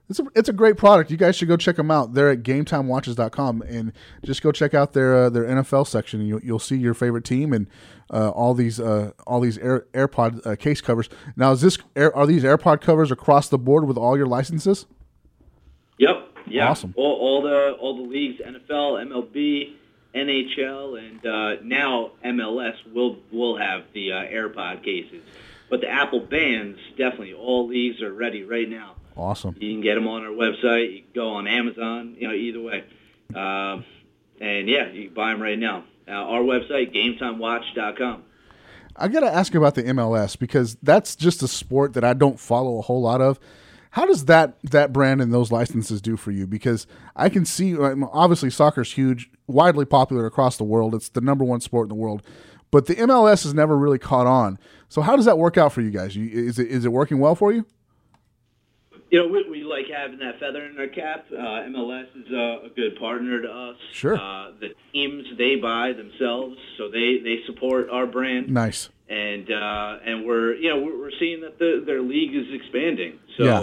It's 0.09 0.21
a, 0.21 0.25
it's 0.37 0.49
a 0.49 0.53
great 0.53 0.77
product. 0.77 1.11
You 1.11 1.17
guys 1.17 1.35
should 1.35 1.49
go 1.49 1.57
check 1.57 1.77
them 1.77 1.91
out. 1.91 2.15
They're 2.15 2.31
at 2.31 2.43
GameTimeWatches.com 2.45 3.63
and 3.63 3.93
just 4.25 4.41
go 4.41 4.53
check 4.53 4.73
out 4.73 4.93
their 4.93 5.25
uh, 5.25 5.31
their 5.31 5.45
NFL 5.45 5.87
section. 5.89 6.21
And 6.21 6.29
you'll, 6.29 6.41
you'll 6.41 6.59
see 6.61 6.77
your 6.77 6.95
favorite 6.95 7.25
team 7.25 7.53
and 7.53 7.67
uh, 8.13 8.31
all 8.31 8.55
these 8.55 8.79
uh, 8.79 9.11
all 9.27 9.41
these 9.41 9.59
Air, 9.59 9.87
AirPod 9.95 10.47
uh, 10.47 10.55
case 10.55 10.81
covers. 10.81 11.09
Now, 11.35 11.51
is 11.53 11.61
this 11.61 11.79
Air, 11.97 12.15
are 12.17 12.27
these 12.27 12.45
AirPod 12.45 12.81
covers 12.81 13.11
across 13.11 13.49
the 13.49 13.59
board 13.59 13.87
with 13.89 13.97
all 13.97 14.17
your 14.17 14.27
licenses? 14.27 14.87
Yep. 15.99 16.29
Yeah. 16.47 16.71
Awesome. 16.71 16.95
All, 16.97 17.17
all 17.17 17.43
the 17.43 17.73
all 17.73 17.97
the 17.97 18.09
leagues, 18.09 18.41
NFL, 18.41 19.05
MLB, 19.09 19.75
NHL, 20.15 20.99
and 20.99 21.27
uh, 21.27 21.63
now 21.65 22.13
MLS 22.25 22.77
will 22.95 23.19
will 23.33 23.57
have 23.57 23.85
the 23.93 24.13
uh, 24.13 24.17
AirPod 24.23 24.85
cases. 24.85 25.23
But 25.69 25.81
the 25.81 25.89
Apple 25.89 26.21
bands, 26.21 26.79
definitely, 26.97 27.35
all 27.35 27.67
leagues 27.67 28.01
are 28.01 28.13
ready 28.13 28.45
right 28.45 28.69
now. 28.69 28.95
Awesome. 29.17 29.57
You 29.59 29.73
can 29.73 29.81
get 29.81 29.95
them 29.95 30.07
on 30.09 30.25
our 30.25 30.31
website. 30.31 30.93
You 30.93 31.03
can 31.03 31.13
go 31.15 31.29
on 31.31 31.47
Amazon. 31.47 32.17
You 32.19 32.29
know, 32.29 32.35
either 32.35 32.61
way. 32.61 32.85
Um, 33.35 33.85
and 34.41 34.69
yeah, 34.69 34.91
you 34.91 35.07
can 35.07 35.15
buy 35.15 35.31
them 35.31 35.43
right 35.43 35.59
now. 35.59 35.85
Uh, 36.07 36.13
our 36.13 36.41
website, 36.41 36.95
GameTimeWatch.com. 36.95 38.23
I 38.99 39.09
got 39.09 39.21
to 39.21 39.33
ask 39.33 39.55
about 39.55 39.75
the 39.75 39.83
MLS 39.85 40.39
because 40.39 40.77
that's 40.83 41.17
just 41.17 41.43
a 41.43 41.49
sport 41.49 41.95
that 41.95 42.05
I 42.05 42.15
don't 42.15 42.39
follow 42.41 42.79
a 42.79 42.83
whole 42.83 43.03
lot 43.03 43.21
of. 43.21 43.39
How 43.91 44.05
does 44.05 44.27
that 44.27 44.59
that 44.63 44.93
brand 44.93 45.23
and 45.23 45.33
those 45.33 45.51
licenses 45.51 46.03
do 46.03 46.17
for 46.17 46.31
you? 46.31 46.47
Because 46.47 46.87
I 47.15 47.29
can 47.29 47.45
see 47.45 47.77
um, 47.79 48.05
obviously 48.13 48.51
soccer's 48.51 48.93
huge, 48.93 49.31
widely 49.47 49.85
popular 49.85 50.27
across 50.27 50.57
the 50.59 50.65
world. 50.65 50.95
It's 50.95 51.09
the 51.09 51.21
number 51.23 51.45
one 51.45 51.61
sport 51.61 51.87
in 51.87 51.89
the 51.89 51.95
world, 51.95 52.23
but 52.71 52.87
the 52.87 52.95
MLS 52.97 53.45
has 53.45 53.55
never 53.55 53.77
really 53.77 53.99
caught 53.99 54.27
on. 54.27 54.59
So 54.89 55.01
how 55.01 55.17
does 55.17 55.25
that 55.25 55.39
work 55.39 55.57
out 55.57 55.73
for 55.73 55.81
you 55.81 55.91
guys? 55.91 56.17
Is 56.17 56.59
it 56.59 56.69
is 56.69 56.85
it 56.85 56.93
working 56.93 57.19
well 57.21 57.35
for 57.35 57.53
you? 57.53 57.65
You 59.11 59.21
know, 59.23 59.29
we, 59.29 59.49
we 59.49 59.63
like 59.63 59.87
having 59.87 60.19
that 60.19 60.41
feather 60.41 60.65
in 60.65 60.77
our 60.79 60.89
cap. 60.89 61.27
Uh, 61.31 61.37
MLS 61.37 62.07
is 62.17 62.33
uh, 62.33 62.67
a 62.67 62.71
good 62.75 62.97
partner 62.99 63.41
to 63.43 63.49
us. 63.49 63.77
Sure. 63.93 64.17
Uh, 64.17 64.51
the 64.59 64.71
teams 64.93 65.25
they 65.39 65.57
buy 65.57 65.93
themselves, 65.93 66.57
so 66.77 66.89
they, 66.91 67.19
they 67.23 67.39
support 67.47 67.89
our 67.89 68.07
brand, 68.07 68.49
Nice. 68.51 68.89
and 69.09 69.49
uh, 69.51 69.99
and 70.05 70.27
we're 70.27 70.55
you 70.55 70.71
know 70.71 70.81
we're, 70.81 70.99
we're 70.99 71.19
seeing 71.21 71.41
that 71.43 71.59
the, 71.61 71.85
their 71.87 72.03
league 72.03 72.35
is 72.35 72.47
expanding. 72.53 73.21
So 73.37 73.45
Yeah. 73.45 73.61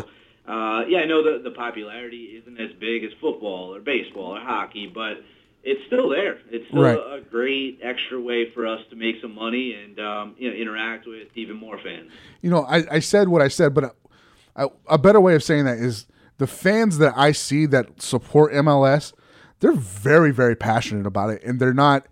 uh, 0.47 0.85
yeah, 0.87 0.99
I 0.99 1.05
know 1.05 1.21
the 1.23 1.43
the 1.43 1.51
popularity 1.55 2.41
isn't 2.41 2.57
as 2.59 2.71
big 2.79 3.03
as 3.03 3.11
football 3.19 3.75
or 3.75 3.81
baseball 3.81 4.37
or 4.37 4.39
hockey, 4.39 4.87
but 4.87 5.23
it's 5.65 5.81
still 5.87 6.07
there. 6.09 6.39
It's 6.51 6.67
still 6.69 6.83
Right. 6.83 6.97
a 6.97 7.19
great 7.21 7.79
extra 7.81 8.19
way 8.19 8.49
for 8.51 8.65
us 8.65 8.79
to 8.91 8.95
make 8.95 9.17
some 9.21 9.35
money 9.35 9.73
and 9.73 9.99
um, 9.99 10.35
you 10.37 10.49
know 10.49 10.55
interact 10.55 11.05
with 11.05 11.27
even 11.35 11.57
more 11.57 11.77
fans. 11.79 12.11
you 12.41 12.49
know, 12.49 12.63
I, 12.63 12.85
I 12.89 12.99
said 12.99 13.27
what 13.27 13.41
I 13.41 13.49
said, 13.49 13.73
but 13.73 13.93
a, 14.55 14.67
a 14.87 14.97
better 14.97 15.19
way 15.19 15.35
of 15.35 15.43
saying 15.43 15.65
that 15.65 15.77
is 15.77 16.05
the 16.37 16.47
fans 16.47 16.97
that 16.97 17.13
I 17.15 17.31
see 17.31 17.65
that 17.67 18.01
support 18.01 18.53
MLS, 18.53 19.13
they're 19.59 19.73
very, 19.73 20.31
very 20.31 20.55
passionate 20.55 21.05
about 21.05 21.29
it, 21.29 21.43
and 21.43 21.59
they're 21.59 21.73
not. 21.73 22.07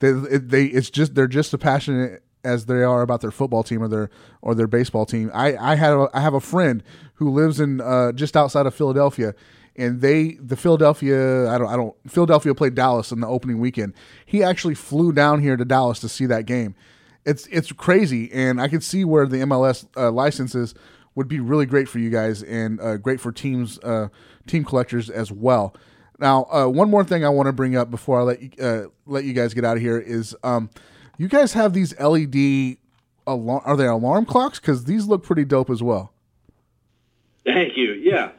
They, 0.00 0.12
they 0.12 0.66
it's 0.66 0.90
just 0.90 1.14
they're 1.14 1.26
just 1.26 1.54
as 1.54 1.60
passionate 1.60 2.22
as 2.42 2.66
they 2.66 2.82
are 2.82 3.02
about 3.02 3.20
their 3.20 3.30
football 3.30 3.62
team 3.62 3.82
or 3.82 3.88
their 3.88 4.10
or 4.42 4.54
their 4.54 4.66
baseball 4.66 5.06
team. 5.06 5.30
I 5.32 5.56
I 5.56 5.74
had 5.76 5.92
a, 5.92 6.08
I 6.12 6.20
have 6.20 6.34
a 6.34 6.40
friend 6.40 6.82
who 7.14 7.30
lives 7.30 7.60
in 7.60 7.80
uh, 7.80 8.12
just 8.12 8.36
outside 8.36 8.66
of 8.66 8.74
Philadelphia, 8.74 9.34
and 9.76 10.00
they 10.00 10.32
the 10.40 10.56
Philadelphia 10.56 11.48
I 11.50 11.58
don't 11.58 11.68
I 11.68 11.76
don't 11.76 11.94
Philadelphia 12.08 12.54
played 12.54 12.74
Dallas 12.74 13.12
in 13.12 13.20
the 13.20 13.28
opening 13.28 13.60
weekend. 13.60 13.94
He 14.26 14.42
actually 14.42 14.74
flew 14.74 15.12
down 15.12 15.40
here 15.40 15.56
to 15.56 15.64
Dallas 15.64 16.00
to 16.00 16.08
see 16.08 16.26
that 16.26 16.46
game 16.46 16.74
it's 17.24 17.46
it's 17.46 17.72
crazy, 17.72 18.30
and 18.32 18.60
I 18.60 18.68
can 18.68 18.80
see 18.80 19.04
where 19.04 19.26
the 19.26 19.38
MLS 19.38 19.86
uh, 19.96 20.10
licenses 20.10 20.74
would 21.14 21.28
be 21.28 21.40
really 21.40 21.66
great 21.66 21.88
for 21.88 21.98
you 21.98 22.10
guys 22.10 22.42
and 22.42 22.80
uh, 22.80 22.96
great 22.96 23.20
for 23.20 23.32
teams, 23.32 23.78
uh, 23.80 24.08
team 24.46 24.64
collectors 24.64 25.10
as 25.10 25.30
well. 25.30 25.74
Now, 26.18 26.44
uh, 26.44 26.66
one 26.66 26.90
more 26.90 27.04
thing 27.04 27.24
I 27.24 27.28
want 27.28 27.46
to 27.46 27.52
bring 27.52 27.76
up 27.76 27.90
before 27.90 28.20
I 28.20 28.22
let 28.22 28.42
you, 28.42 28.50
uh, 28.60 28.82
let 29.06 29.24
you 29.24 29.32
guys 29.32 29.54
get 29.54 29.64
out 29.64 29.76
of 29.76 29.82
here 29.82 29.98
is 29.98 30.36
um, 30.42 30.70
you 31.18 31.28
guys 31.28 31.52
have 31.52 31.72
these 31.72 31.98
LED 31.98 32.78
alarm. 33.26 33.62
Are 33.64 33.76
they 33.76 33.86
alarm 33.86 34.26
clocks? 34.26 34.60
Because 34.60 34.84
these 34.84 35.06
look 35.06 35.22
pretty 35.24 35.44
dope 35.44 35.70
as 35.70 35.82
well. 35.82 36.12
Thank 37.44 37.76
you. 37.76 37.92
Yeah. 37.92 38.32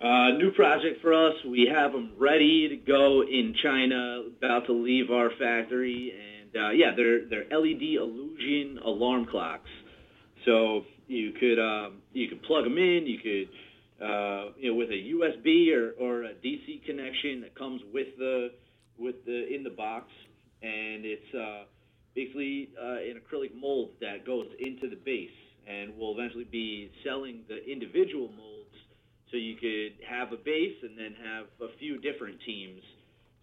Uh, 0.00 0.32
new 0.36 0.50
project 0.50 1.00
for 1.00 1.14
us. 1.14 1.34
We 1.46 1.66
have 1.72 1.92
them 1.92 2.12
ready 2.18 2.68
to 2.68 2.76
go 2.76 3.22
in 3.22 3.54
China, 3.62 4.24
about 4.36 4.66
to 4.66 4.72
leave 4.72 5.10
our 5.10 5.30
factory, 5.30 6.12
and 6.12 6.62
uh, 6.62 6.70
yeah, 6.70 6.92
they're 6.94 7.24
they're 7.24 7.46
LED 7.50 7.82
illusion 7.82 8.78
alarm 8.84 9.24
clocks. 9.24 9.70
So 10.44 10.84
you 11.08 11.32
could 11.32 11.58
um, 11.58 12.02
you 12.14 12.28
could 12.28 12.42
plug 12.42 12.64
them 12.64 12.78
in. 12.78 13.06
You 13.06 13.18
could 13.18 14.04
uh, 14.04 14.52
you 14.56 14.70
know 14.70 14.76
with 14.76 14.90
a 14.90 15.12
USB 15.14 15.74
or, 15.74 15.92
or 16.00 16.24
a 16.24 16.34
DC 16.34 16.84
connection 16.84 17.42
that 17.42 17.54
comes 17.54 17.82
with 17.92 18.16
the 18.18 18.52
with 18.98 19.24
the 19.26 19.54
in 19.54 19.62
the 19.62 19.70
box, 19.70 20.06
and 20.62 21.04
it's 21.04 21.34
uh, 21.34 21.64
basically 22.14 22.70
uh, 22.80 22.96
an 22.96 23.20
acrylic 23.20 23.54
mold 23.54 23.90
that 24.00 24.24
goes 24.24 24.46
into 24.60 24.88
the 24.88 24.96
base, 24.96 25.30
and 25.66 25.92
we'll 25.96 26.12
eventually 26.12 26.44
be 26.44 26.90
selling 27.04 27.42
the 27.48 27.64
individual 27.70 28.30
molds 28.36 28.54
so 29.30 29.36
you 29.36 29.56
could 29.56 29.98
have 30.06 30.32
a 30.32 30.36
base 30.36 30.76
and 30.82 30.96
then 30.96 31.14
have 31.24 31.46
a 31.60 31.76
few 31.78 31.98
different 31.98 32.38
teams. 32.46 32.82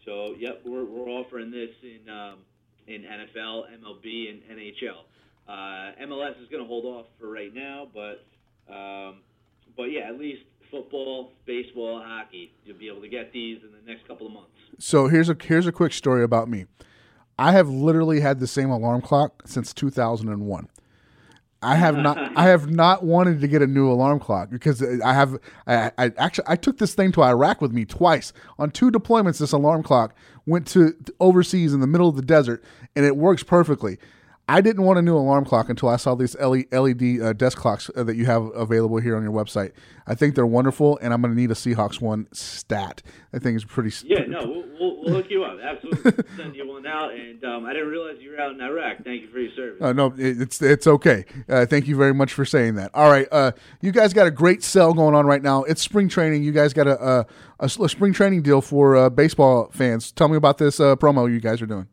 So, 0.06 0.36
yep, 0.40 0.62
we're, 0.66 0.86
we're 0.86 1.10
offering 1.10 1.52
this 1.52 1.70
in 1.84 2.10
um, 2.10 2.40
in 2.88 3.04
NFL, 3.04 3.66
MLB, 3.84 4.30
and 4.30 4.42
NHL. 4.58 5.04
Uh, 5.48 6.06
MLS 6.08 6.42
is 6.42 6.50
going 6.50 6.64
to 6.64 6.68
hold 6.68 6.86
off 6.86 7.06
for 7.20 7.30
right 7.30 7.54
now, 7.54 7.88
but 7.94 8.26
um, 8.72 9.16
but 9.76 9.86
yeah, 9.86 10.02
at 10.02 10.18
least 10.18 10.44
football, 10.70 11.34
baseball, 11.46 12.02
hockey, 12.04 12.54
you'll 12.64 12.78
be 12.78 12.88
able 12.88 13.02
to 13.02 13.10
get 13.10 13.32
these 13.34 13.60
in 13.64 13.70
the 13.72 13.92
next 13.92 14.08
couple 14.08 14.28
of 14.28 14.34
months. 14.34 14.50
So 14.80 15.08
here's 15.08 15.30
a 15.30 15.36
here's 15.44 15.68
a 15.68 15.72
quick 15.72 15.94
story 15.94 16.24
about 16.24 16.50
me. 16.50 16.66
I 17.38 17.52
have 17.52 17.70
literally 17.70 18.22
had 18.22 18.40
the 18.40 18.48
same 18.48 18.70
alarm 18.70 19.02
clock 19.02 19.44
since 19.46 19.74
2001. 19.74 20.70
I 21.64 21.76
have 21.76 21.98
not 21.98 22.18
I 22.38 22.46
have 22.46 22.70
not 22.70 23.04
wanted 23.04 23.42
to 23.42 23.48
get 23.48 23.62
a 23.62 23.68
new 23.68 23.92
alarm 23.92 24.20
clock 24.20 24.50
because 24.50 24.84
I 25.02 25.14
have 25.14 25.38
I, 25.68 25.92
I 25.98 26.12
actually 26.18 26.46
I 26.48 26.56
took 26.56 26.78
this 26.78 26.94
thing 26.94 27.12
to 27.14 27.24
Iraq 27.24 27.62
with 27.62 27.72
me 27.72 27.86
twice 27.86 28.34
on 28.58 28.72
two 28.72 28.92
deployments. 28.92 29.40
This 29.40 29.52
alarm 29.52 29.84
clock 29.84 30.16
went 30.46 30.68
to 30.68 30.96
overseas 31.20 31.74
in 31.74 31.80
the 31.80 31.88
middle 31.88 32.10
of 32.10 32.16
the 32.16 32.22
desert 32.22 32.64
and 32.96 33.06
it 33.06 33.18
works 33.18 33.44
perfectly. 33.44 33.98
I 34.50 34.60
didn't 34.60 34.84
want 34.84 35.00
a 35.00 35.02
new 35.02 35.16
alarm 35.18 35.46
clock 35.46 35.70
until 35.70 35.88
I 35.88 35.96
saw 35.96 36.14
these 36.16 36.36
LED 36.40 37.22
uh, 37.22 37.32
desk 37.34 37.58
clocks 37.58 37.90
uh, 37.96 38.04
that 38.04 38.18
you 38.18 38.26
have 38.26 38.44
available 38.54 38.98
here 38.98 39.16
on 39.16 39.24
your 39.24 39.32
website. 39.32 39.72
I 40.08 40.16
think 40.16 40.36
they're 40.36 40.46
wonderful, 40.46 40.98
and 41.02 41.14
I'm 41.14 41.22
going 41.22 41.34
to 41.34 41.40
need 41.40 41.52
a 41.52 41.54
Seahawks 41.54 42.02
one 42.02 42.28
stat. 42.34 43.02
I 43.34 43.40
think 43.40 43.56
it's 43.56 43.64
pretty. 43.64 43.96
Yeah, 44.06 44.26
no, 44.28 44.40
we'll, 44.44 44.66
we'll, 44.78 45.02
we'll 45.04 45.14
hook 45.16 45.28
you 45.30 45.44
up. 45.46 45.58
Absolutely, 45.64 46.26
send 46.36 46.56
you 46.56 46.68
one 46.68 46.86
out. 46.86 47.14
And 47.14 47.42
um, 47.46 47.66
I 47.66 47.72
didn't 47.72 47.88
realize 47.90 48.16
you 48.20 48.32
were 48.32 48.42
out 48.42 48.52
in 48.52 48.60
Iraq. 48.60 49.06
Thank 49.06 49.22
you 49.22 49.30
for 49.30 49.40
your 49.40 49.52
service. 49.56 49.82
Uh, 49.82 49.94
no, 49.94 50.08
it- 50.18 50.42
it's 50.42 50.62
it's 50.62 50.88
okay. 50.88 51.24
Uh, 51.48 51.66
thank 51.66 51.88
you 51.88 51.96
very 51.96 52.14
much 52.14 52.34
for 52.34 52.44
saying 52.44 52.76
that. 52.76 52.92
All 52.94 53.10
right, 53.10 53.28
uh, 53.32 53.52
you 53.80 53.92
guys 53.94 54.12
got 54.12 54.28
a 54.28 54.32
great 54.32 54.64
sell 54.64 54.94
going 54.94 55.16
on 55.16 55.26
right 55.26 55.42
now. 55.42 55.64
It's 55.64 55.82
spring 55.82 56.10
training. 56.10 56.44
You 56.44 56.52
guys 56.52 56.74
got 56.74 56.88
a 56.88 57.26
a 57.60 57.70
spring 57.70 58.12
training 58.12 58.42
deal 58.42 58.60
for 58.62 58.98
uh, 58.98 59.10
baseball 59.10 59.70
fans. 59.72 60.12
Tell 60.12 60.28
me 60.28 60.36
about 60.36 60.58
this 60.58 60.80
uh, 60.82 60.96
promo 60.98 61.32
you 61.32 61.40
guys 61.40 61.62
are 61.62 61.68
doing. 61.68 61.88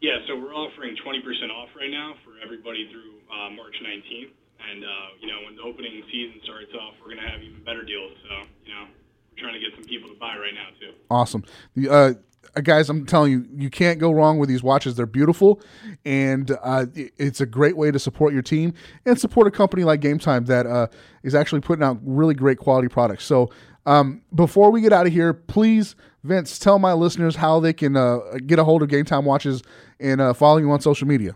Yeah, 0.00 0.16
so 0.26 0.36
we're 0.36 0.54
offering 0.54 0.96
20% 0.96 1.20
off 1.52 1.68
right 1.76 1.90
now 1.90 2.14
for 2.24 2.32
everybody 2.42 2.88
through 2.90 3.20
uh, 3.28 3.50
March 3.50 3.76
19th. 3.84 4.32
And, 4.60 4.84
uh, 4.84 4.88
you 5.20 5.28
know, 5.28 5.44
when 5.44 5.56
the 5.56 5.62
opening 5.62 6.02
season 6.10 6.40
starts 6.44 6.72
off, 6.74 6.94
we're 7.00 7.12
going 7.12 7.24
to 7.24 7.30
have 7.30 7.42
even 7.42 7.62
better 7.64 7.84
deals. 7.84 8.12
So, 8.24 8.48
you 8.64 8.72
know, 8.72 8.88
we're 9.30 9.42
trying 9.42 9.54
to 9.54 9.60
get 9.60 9.76
some 9.76 9.84
people 9.84 10.08
to 10.08 10.18
buy 10.18 10.36
right 10.36 10.54
now, 10.54 10.68
too. 10.80 10.92
Awesome. 11.10 11.44
The, 11.76 11.88
uh, 11.88 12.12
uh, 12.56 12.60
guys, 12.62 12.88
I'm 12.88 13.06
telling 13.06 13.32
you, 13.32 13.46
you 13.54 13.70
can't 13.70 13.98
go 13.98 14.10
wrong 14.10 14.38
with 14.38 14.48
these 14.48 14.62
watches. 14.62 14.96
They're 14.96 15.06
beautiful, 15.06 15.60
and 16.04 16.50
uh, 16.62 16.86
it's 16.94 17.40
a 17.40 17.46
great 17.46 17.76
way 17.76 17.90
to 17.90 17.98
support 17.98 18.32
your 18.32 18.42
team 18.42 18.74
and 19.06 19.18
support 19.18 19.46
a 19.46 19.50
company 19.50 19.84
like 19.84 20.00
Game 20.00 20.18
Time 20.18 20.46
that 20.46 20.66
uh, 20.66 20.88
is 21.22 21.34
actually 21.34 21.60
putting 21.60 21.84
out 21.84 21.98
really 22.02 22.34
great 22.34 22.58
quality 22.58 22.88
products. 22.88 23.24
So, 23.24 23.50
um, 23.86 24.22
before 24.34 24.70
we 24.70 24.80
get 24.80 24.92
out 24.92 25.06
of 25.06 25.12
here, 25.12 25.32
please, 25.32 25.94
Vince, 26.22 26.58
tell 26.58 26.78
my 26.78 26.92
listeners 26.92 27.36
how 27.36 27.60
they 27.60 27.72
can 27.72 27.96
uh, 27.96 28.18
get 28.46 28.58
a 28.58 28.64
hold 28.64 28.82
of 28.82 28.88
Game 28.88 29.04
Time 29.04 29.24
watches 29.24 29.62
and 29.98 30.20
uh, 30.20 30.32
follow 30.34 30.58
you 30.58 30.70
on 30.70 30.80
social 30.80 31.06
media. 31.06 31.34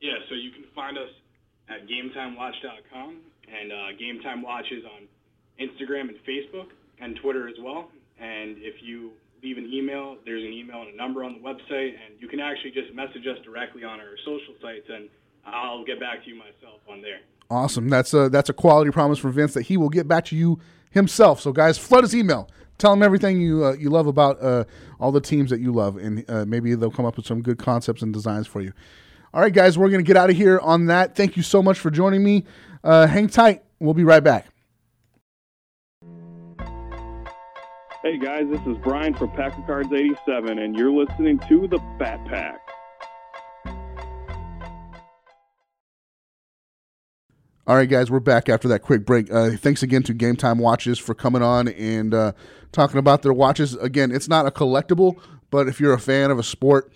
Yeah, 0.00 0.14
so 0.28 0.34
you 0.34 0.50
can 0.50 0.64
find 0.74 0.96
us 0.96 1.10
at 1.68 1.88
GameTimeWatch.com 1.88 3.16
and 3.48 3.72
uh, 3.72 3.98
Game 3.98 4.20
Time 4.20 4.42
Watches 4.42 4.84
on 4.84 5.08
Instagram 5.60 6.08
and 6.08 6.18
Facebook 6.26 6.68
and 7.00 7.16
Twitter 7.16 7.48
as 7.48 7.56
well. 7.60 7.90
And 8.20 8.56
if 8.58 8.82
you 8.82 9.12
leave 9.42 9.58
an 9.58 9.70
email, 9.72 10.16
there's 10.24 10.44
an 10.44 10.52
email 10.52 10.82
and 10.82 10.94
a 10.94 10.96
number 10.96 11.24
on 11.24 11.34
the 11.34 11.40
website, 11.40 11.94
and 11.94 12.18
you 12.18 12.28
can 12.28 12.40
actually 12.40 12.72
just 12.72 12.94
message 12.94 13.26
us 13.26 13.38
directly 13.44 13.84
on 13.84 14.00
our 14.00 14.16
social 14.24 14.54
sites, 14.60 14.86
and 14.88 15.08
I'll 15.46 15.84
get 15.84 16.00
back 16.00 16.24
to 16.24 16.30
you 16.30 16.36
myself 16.36 16.80
on 16.90 17.02
there. 17.02 17.20
Awesome. 17.50 17.88
That's 17.88 18.12
a 18.12 18.28
that's 18.28 18.50
a 18.50 18.52
quality 18.52 18.90
promise 18.90 19.18
from 19.18 19.32
Vince 19.32 19.54
that 19.54 19.62
he 19.62 19.76
will 19.76 19.88
get 19.88 20.06
back 20.06 20.26
to 20.26 20.36
you 20.36 20.58
himself. 20.90 21.40
So 21.40 21.52
guys, 21.52 21.78
flood 21.78 22.04
his 22.04 22.14
email. 22.14 22.50
Tell 22.76 22.92
him 22.92 23.02
everything 23.02 23.40
you 23.40 23.64
uh, 23.64 23.72
you 23.72 23.88
love 23.88 24.06
about 24.06 24.42
uh, 24.42 24.64
all 25.00 25.12
the 25.12 25.20
teams 25.20 25.50
that 25.50 25.60
you 25.60 25.72
love, 25.72 25.96
and 25.96 26.24
uh, 26.28 26.44
maybe 26.44 26.74
they'll 26.74 26.90
come 26.90 27.06
up 27.06 27.16
with 27.16 27.26
some 27.26 27.40
good 27.42 27.58
concepts 27.58 28.02
and 28.02 28.12
designs 28.12 28.46
for 28.46 28.60
you. 28.60 28.72
All 29.32 29.40
right, 29.40 29.52
guys, 29.52 29.78
we're 29.78 29.88
gonna 29.88 30.02
get 30.02 30.16
out 30.16 30.30
of 30.30 30.36
here 30.36 30.58
on 30.60 30.86
that. 30.86 31.16
Thank 31.16 31.36
you 31.36 31.42
so 31.42 31.62
much 31.62 31.78
for 31.78 31.90
joining 31.90 32.22
me. 32.22 32.44
Uh, 32.84 33.06
hang 33.06 33.28
tight. 33.28 33.64
We'll 33.80 33.94
be 33.94 34.04
right 34.04 34.22
back. 34.22 34.46
Hey 38.02 38.16
guys, 38.16 38.44
this 38.48 38.60
is 38.66 38.76
Brian 38.82 39.12
from 39.14 39.30
Packer 39.30 39.62
Cards 39.66 39.92
87, 39.92 40.58
and 40.58 40.76
you're 40.76 40.92
listening 40.92 41.38
to 41.48 41.66
the 41.66 41.78
Fat 41.98 42.24
Pack. 42.26 42.60
All 47.68 47.76
right, 47.76 47.86
guys, 47.86 48.10
we're 48.10 48.18
back 48.20 48.48
after 48.48 48.66
that 48.68 48.80
quick 48.80 49.04
break. 49.04 49.30
Uh, 49.30 49.50
thanks 49.50 49.82
again 49.82 50.02
to 50.04 50.14
Game 50.14 50.36
Time 50.36 50.56
Watches 50.56 50.98
for 50.98 51.14
coming 51.14 51.42
on 51.42 51.68
and 51.68 52.14
uh, 52.14 52.32
talking 52.72 52.96
about 52.96 53.20
their 53.20 53.34
watches. 53.34 53.74
Again, 53.74 54.10
it's 54.10 54.26
not 54.26 54.46
a 54.46 54.50
collectible, 54.50 55.20
but 55.50 55.68
if 55.68 55.78
you're 55.78 55.92
a 55.92 56.00
fan 56.00 56.30
of 56.30 56.38
a 56.38 56.42
sport, 56.42 56.90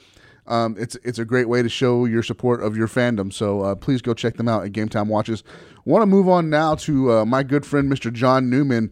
um, 0.46 0.74
it's 0.78 0.96
it's 1.04 1.18
a 1.18 1.26
great 1.26 1.46
way 1.46 1.60
to 1.60 1.68
show 1.68 2.06
your 2.06 2.22
support 2.22 2.62
of 2.62 2.74
your 2.74 2.88
fandom. 2.88 3.30
So 3.30 3.60
uh, 3.60 3.74
please 3.74 4.00
go 4.00 4.14
check 4.14 4.38
them 4.38 4.48
out 4.48 4.64
at 4.64 4.72
Game 4.72 4.88
Time 4.88 5.08
Watches. 5.08 5.44
Want 5.84 6.00
to 6.00 6.06
move 6.06 6.26
on 6.26 6.48
now 6.48 6.74
to 6.76 7.12
uh, 7.12 7.24
my 7.26 7.42
good 7.42 7.66
friend 7.66 7.92
Mr. 7.92 8.10
John 8.10 8.48
Newman. 8.48 8.90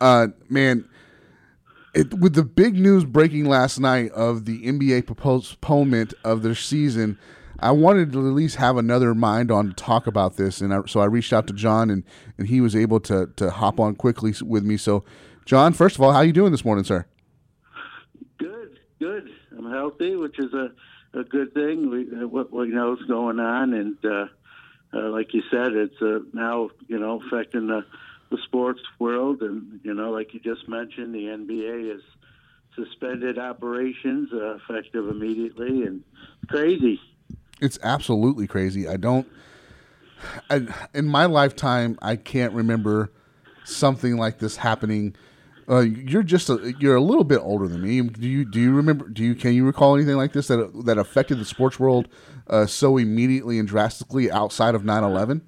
Uh, 0.00 0.28
man, 0.48 0.84
it, 1.94 2.12
with 2.12 2.34
the 2.34 2.42
big 2.42 2.74
news 2.74 3.04
breaking 3.04 3.44
last 3.44 3.78
night 3.78 4.10
of 4.10 4.46
the 4.46 4.64
NBA 4.64 5.16
postponement 5.16 6.12
of 6.24 6.42
their 6.42 6.56
season, 6.56 7.20
I 7.60 7.72
wanted 7.72 8.12
to 8.12 8.26
at 8.26 8.32
least 8.32 8.56
have 8.56 8.76
another 8.76 9.14
mind 9.14 9.50
on 9.50 9.68
to 9.68 9.74
talk 9.74 10.06
about 10.06 10.36
this, 10.36 10.60
and 10.60 10.72
I, 10.72 10.80
so 10.86 11.00
I 11.00 11.04
reached 11.04 11.32
out 11.32 11.46
to 11.48 11.52
John, 11.52 11.90
and, 11.90 12.04
and 12.38 12.48
he 12.48 12.60
was 12.60 12.74
able 12.74 13.00
to 13.00 13.30
to 13.36 13.50
hop 13.50 13.78
on 13.78 13.94
quickly 13.94 14.34
with 14.42 14.64
me. 14.64 14.76
So, 14.76 15.04
John, 15.44 15.72
first 15.72 15.96
of 15.96 16.02
all, 16.02 16.12
how 16.12 16.22
you 16.22 16.32
doing 16.32 16.52
this 16.52 16.64
morning, 16.64 16.84
sir? 16.84 17.06
Good, 18.38 18.80
good. 18.98 19.30
I'm 19.56 19.70
healthy, 19.70 20.16
which 20.16 20.38
is 20.38 20.52
a, 20.54 20.72
a 21.18 21.24
good 21.24 21.52
thing. 21.52 21.90
We 21.90 22.08
uh, 22.22 22.26
what 22.26 22.52
we 22.52 22.68
know 22.68 22.94
is 22.94 23.02
going 23.06 23.38
on, 23.38 23.74
and 23.74 23.96
uh, 24.04 24.26
uh, 24.94 25.10
like 25.10 25.34
you 25.34 25.42
said, 25.50 25.72
it's 25.72 26.00
uh, 26.00 26.20
now 26.32 26.70
you 26.88 26.98
know 26.98 27.20
affecting 27.26 27.66
the 27.66 27.84
the 28.30 28.38
sports 28.44 28.80
world, 28.98 29.42
and 29.42 29.80
you 29.82 29.92
know, 29.92 30.10
like 30.10 30.32
you 30.32 30.40
just 30.40 30.68
mentioned, 30.68 31.14
the 31.14 31.26
NBA 31.26 31.90
has 31.90 32.02
suspended 32.74 33.38
operations 33.38 34.30
uh, 34.32 34.54
effective 34.54 35.08
immediately, 35.08 35.82
and 35.82 36.02
crazy. 36.48 37.00
It's 37.60 37.78
absolutely 37.82 38.46
crazy. 38.46 38.88
I 38.88 38.96
don't. 38.96 39.26
I, 40.50 40.66
in 40.94 41.06
my 41.06 41.26
lifetime, 41.26 41.98
I 42.02 42.16
can't 42.16 42.52
remember 42.52 43.10
something 43.64 44.16
like 44.16 44.38
this 44.38 44.56
happening 44.56 45.14
Uh, 45.68 45.80
you're 45.80 46.24
just 46.24 46.50
a, 46.50 46.74
you're 46.80 46.96
a 46.96 47.00
little 47.00 47.22
bit 47.24 47.38
older 47.38 47.68
than 47.68 47.80
me. 47.82 48.00
Do 48.02 48.28
you 48.28 48.44
do 48.44 48.58
you 48.60 48.74
remember? 48.74 49.08
Do 49.08 49.22
you 49.22 49.34
can 49.36 49.52
you 49.54 49.64
recall 49.64 49.94
anything 49.94 50.16
like 50.16 50.32
this 50.32 50.48
that 50.48 50.82
that 50.84 50.98
affected 50.98 51.38
the 51.38 51.44
sports 51.44 51.78
world 51.78 52.08
uh, 52.48 52.66
so 52.66 52.96
immediately 52.96 53.58
and 53.58 53.68
drastically 53.68 54.30
outside 54.32 54.74
of 54.74 54.82
9-11? 54.82 55.42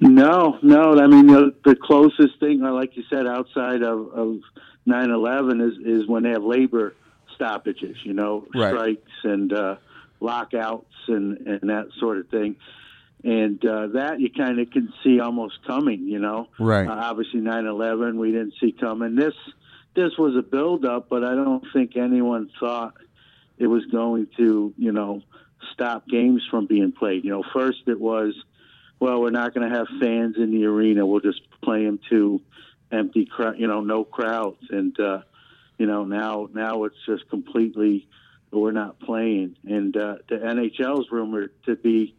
No, 0.00 0.58
no. 0.62 0.94
I 0.98 1.06
mean, 1.06 1.26
the, 1.26 1.54
the 1.64 1.76
closest 1.76 2.40
thing, 2.40 2.60
like 2.62 2.96
you 2.96 3.02
said, 3.10 3.26
outside 3.26 3.82
of, 3.82 4.08
of 4.14 4.38
9/11 4.88 5.60
is 5.70 5.78
is 6.02 6.08
when 6.08 6.22
they 6.22 6.30
have 6.30 6.42
labor 6.42 6.94
stoppages. 7.34 7.96
You 8.04 8.14
know, 8.14 8.46
Right. 8.54 8.70
strikes 8.72 9.12
and 9.24 9.52
uh, 9.52 9.76
lockouts 10.22 10.94
and 11.08 11.38
and 11.46 11.70
that 11.70 11.88
sort 11.98 12.18
of 12.18 12.28
thing. 12.28 12.56
And 13.24 13.64
uh, 13.64 13.86
that 13.94 14.20
you 14.20 14.30
kind 14.30 14.58
of 14.58 14.70
can 14.70 14.92
see 15.04 15.20
almost 15.20 15.64
coming. 15.66 16.08
You 16.08 16.18
know, 16.18 16.48
Right. 16.58 16.88
Uh, 16.88 16.92
obviously, 16.92 17.40
9/11 17.40 18.16
we 18.18 18.32
didn't 18.32 18.54
see 18.60 18.72
coming. 18.72 19.14
This 19.14 19.34
this 19.94 20.16
was 20.18 20.36
a 20.36 20.42
buildup, 20.42 21.08
but 21.08 21.22
I 21.22 21.34
don't 21.34 21.64
think 21.72 21.96
anyone 21.96 22.50
thought 22.58 22.94
it 23.58 23.66
was 23.66 23.84
going 23.86 24.28
to, 24.38 24.72
you 24.78 24.92
know, 24.92 25.22
stop 25.72 26.08
games 26.08 26.42
from 26.50 26.66
being 26.66 26.92
played. 26.92 27.24
You 27.24 27.30
know, 27.30 27.44
first 27.52 27.82
it 27.86 28.00
was, 28.00 28.34
well, 28.98 29.20
we're 29.20 29.30
not 29.30 29.54
going 29.54 29.68
to 29.70 29.76
have 29.76 29.86
fans 30.00 30.36
in 30.38 30.50
the 30.50 30.64
arena. 30.64 31.06
We'll 31.06 31.20
just 31.20 31.42
play 31.62 31.84
them 31.84 32.00
to 32.10 32.40
empty, 32.90 33.26
crowd, 33.26 33.58
you 33.58 33.66
know, 33.66 33.80
no 33.80 34.04
crowds. 34.04 34.62
And 34.70 34.98
uh, 34.98 35.22
you 35.78 35.86
know, 35.86 36.04
now 36.04 36.48
now 36.52 36.84
it's 36.84 36.96
just 37.06 37.28
completely 37.28 38.08
we're 38.60 38.72
not 38.72 39.00
playing. 39.00 39.56
And 39.64 39.96
uh, 39.96 40.16
the 40.28 40.36
NHL's 40.36 41.10
rumored 41.10 41.52
to 41.64 41.76
be 41.76 42.14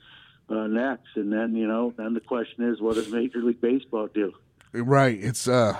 uh, 0.49 0.67
next. 0.67 1.15
And 1.15 1.31
then 1.31 1.55
you 1.55 1.67
know, 1.67 1.93
then 1.95 2.13
the 2.13 2.21
question 2.21 2.69
is, 2.69 2.81
what 2.81 2.95
does 2.95 3.09
Major 3.09 3.39
League 3.39 3.61
Baseball 3.61 4.07
do? 4.07 4.33
Right. 4.73 5.17
It's 5.21 5.47
uh, 5.47 5.77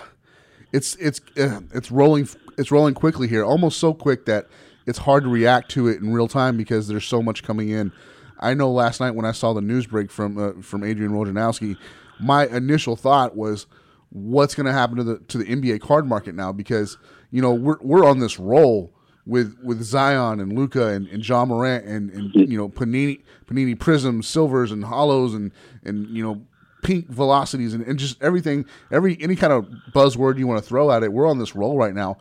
it's 0.71 0.95
it's 0.95 1.19
uh, 1.37 1.61
it's 1.73 1.91
rolling 1.91 2.27
it's 2.57 2.71
rolling 2.71 2.93
quickly 2.93 3.27
here, 3.27 3.43
almost 3.43 3.79
so 3.79 3.93
quick 3.93 4.25
that 4.25 4.47
it's 4.85 4.99
hard 4.99 5.23
to 5.23 5.29
react 5.29 5.71
to 5.71 5.87
it 5.87 6.01
in 6.01 6.13
real 6.13 6.27
time 6.27 6.57
because 6.57 6.87
there's 6.87 7.05
so 7.05 7.21
much 7.21 7.43
coming 7.43 7.69
in. 7.69 7.91
I 8.39 8.53
know 8.53 8.71
last 8.71 8.99
night 8.99 9.11
when 9.11 9.25
I 9.25 9.31
saw 9.31 9.53
the 9.53 9.61
news 9.61 9.87
break 9.87 10.11
from 10.11 10.37
uh, 10.37 10.61
from 10.61 10.83
Adrian 10.83 11.13
Wojnarowski, 11.13 11.77
my 12.19 12.45
initial 12.47 12.95
thought 12.95 13.35
was, 13.35 13.65
what's 14.09 14.53
going 14.53 14.65
to 14.65 14.73
happen 14.73 14.97
to 14.97 15.03
the 15.03 15.19
to 15.19 15.37
the 15.37 15.45
NBA 15.45 15.81
card 15.81 16.05
market 16.05 16.35
now? 16.35 16.51
Because 16.51 16.97
you 17.31 17.41
know 17.41 17.53
we're 17.53 17.77
we're 17.81 18.05
on 18.05 18.19
this 18.19 18.39
roll 18.39 18.92
with 19.25 19.57
with 19.63 19.81
Zion 19.83 20.39
and 20.39 20.53
Luka 20.53 20.87
and, 20.87 21.07
and 21.07 21.27
Ja 21.27 21.45
Morant 21.45 21.85
and, 21.85 22.09
and 22.11 22.33
you 22.33 22.57
know 22.57 22.69
Panini 22.69 23.21
Panini 23.45 23.75
Prizms, 23.77 24.25
silvers 24.25 24.71
and 24.71 24.85
hollows 24.85 25.33
and 25.33 25.51
and 25.83 26.07
you 26.09 26.23
know 26.23 26.41
pink 26.81 27.07
velocities 27.07 27.73
and, 27.73 27.85
and 27.85 27.97
just 27.97 28.21
everything 28.21 28.65
every 28.91 29.17
any 29.21 29.35
kind 29.35 29.53
of 29.53 29.65
buzzword 29.93 30.37
you 30.37 30.47
want 30.47 30.61
to 30.61 30.67
throw 30.67 30.91
at 30.91 31.03
it. 31.03 31.13
We're 31.13 31.29
on 31.29 31.39
this 31.39 31.55
roll 31.55 31.77
right 31.77 31.93
now. 31.93 32.17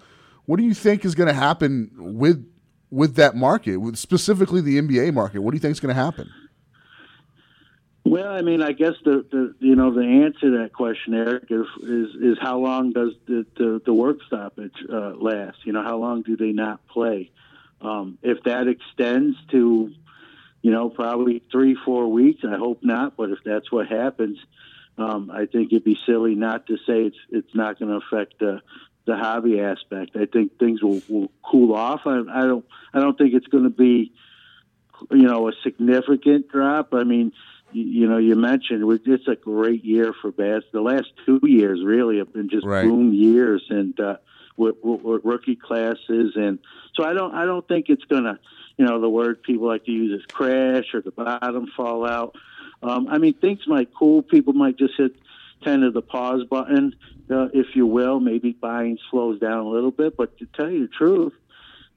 What 0.47 0.57
do 0.57 0.65
you 0.65 0.75
think 0.75 1.05
is 1.05 1.15
going 1.15 1.29
to 1.29 1.35
happen 1.35 1.91
with 1.97 2.49
with 2.91 3.17
that 3.17 3.35
market, 3.35 3.79
with 3.79 3.97
specifically 3.97 4.61
the 4.61 4.81
NBA 4.81 5.15
market? 5.15 5.41
What 5.41 5.53
do 5.53 5.57
you 5.57 5.61
think 5.61 5.73
is 5.73 5.81
going 5.81 5.95
to 5.95 6.01
happen? 6.01 6.31
Well, 8.13 8.31
I 8.31 8.43
mean, 8.43 8.61
I 8.61 8.73
guess 8.73 8.93
the, 9.07 9.25
the 9.31 9.55
you 9.61 9.75
know 9.75 9.91
the 9.91 10.05
answer 10.05 10.41
to 10.41 10.59
that 10.59 10.75
question, 10.75 11.15
Eric, 11.15 11.45
is 11.49 11.65
is, 11.83 12.15
is 12.21 12.39
how 12.39 12.59
long 12.59 12.93
does 12.93 13.15
the, 13.27 13.47
the, 13.57 13.81
the 13.87 13.95
work 13.95 14.19
stoppage 14.27 14.75
uh, 14.93 15.15
last? 15.15 15.57
You 15.65 15.73
know, 15.73 15.83
how 15.83 15.97
long 15.97 16.21
do 16.21 16.37
they 16.37 16.53
not 16.53 16.87
play? 16.89 17.31
Um, 17.81 18.19
if 18.21 18.43
that 18.43 18.69
extends 18.69 19.39
to, 19.53 19.91
you 20.61 20.71
know, 20.71 20.91
probably 20.91 21.43
three 21.51 21.75
four 21.87 22.09
weeks, 22.09 22.43
I 22.47 22.59
hope 22.59 22.81
not. 22.83 23.17
But 23.17 23.31
if 23.31 23.39
that's 23.47 23.73
what 23.73 23.89
happens, 23.89 24.37
um, 24.99 25.31
I 25.31 25.47
think 25.47 25.73
it'd 25.73 25.83
be 25.83 25.97
silly 26.05 26.35
not 26.35 26.67
to 26.67 26.77
say 26.87 27.05
it's 27.05 27.17
it's 27.31 27.55
not 27.55 27.79
going 27.79 27.99
to 27.99 28.07
affect 28.07 28.39
the 28.39 28.61
the 29.07 29.17
hobby 29.17 29.59
aspect. 29.59 30.17
I 30.17 30.27
think 30.27 30.59
things 30.59 30.83
will, 30.83 31.01
will 31.09 31.33
cool 31.43 31.75
off. 31.75 32.03
I, 32.05 32.21
I 32.31 32.43
don't 32.43 32.67
I 32.93 33.01
don't 33.01 33.17
think 33.17 33.33
it's 33.33 33.47
going 33.47 33.65
to 33.65 33.71
be 33.71 34.13
you 35.11 35.29
know 35.29 35.49
a 35.49 35.53
significant 35.65 36.51
drop. 36.51 36.93
I 36.93 37.05
mean, 37.05 37.33
you, 37.73 37.85
you 37.85 38.09
know, 38.09 38.19
you 38.19 38.37
mentioned 38.37 38.85
it- 38.91 39.03
it's 39.07 39.29
a 39.29 39.37
great 39.37 39.85
year 39.85 40.13
for 40.13 40.31
bass. 40.31 40.63
The 40.73 40.81
last 40.81 41.09
two 41.27 41.41
years 41.43 41.83
really 41.85 42.19
have 42.19 42.33
been 42.33 42.49
just 42.49 42.67
Right. 42.67 42.85
boom 42.87 43.13
years, 43.13 43.65
and 43.71 43.99
uh, 44.01 44.17
with, 44.57 44.77
with, 44.83 45.03
with 45.03 45.25
rookie 45.25 45.57
classes, 45.57 46.33
and 46.37 46.59
so 46.95 47.05
I 47.05 47.15
don't 47.15 47.35
I 47.35 47.45
don't 47.47 47.67
think 47.67 47.87
it's 47.89 48.05
to 48.25 48.39
you 48.77 48.85
know 48.85 49.01
the 49.01 49.09
word 49.09 49.43
people 49.43 49.67
like 49.67 49.85
to 49.87 49.91
use 49.93 50.21
is 50.21 50.27
crash 50.27 50.95
or 50.95 51.01
the 51.01 51.11
bottom 51.11 51.67
fall 51.77 52.07
out. 52.07 52.37
Um, 52.83 53.09
I 53.09 53.19
mean, 53.19 53.35
things 53.35 53.61
might 53.67 53.89
cool. 53.95 54.23
People 54.23 54.53
might 54.55 54.77
just 54.77 54.95
hit 54.97 55.15
kind 55.65 55.85
of 55.85 55.95
the 55.95 56.03
pause 56.03 56.45
button, 56.45 56.95
uh, 57.31 57.49
if 57.55 57.75
you 57.77 57.87
will. 57.87 58.19
Maybe 58.21 58.53
buying 58.53 58.99
slows 59.11 59.39
down 59.41 59.61
a 59.67 59.69
little 59.69 59.93
bit, 59.93 60.17
but 60.17 60.37
to 60.39 60.47
tell 60.47 60.69
you 60.71 60.81
the 60.89 60.89
truth, 60.93 61.33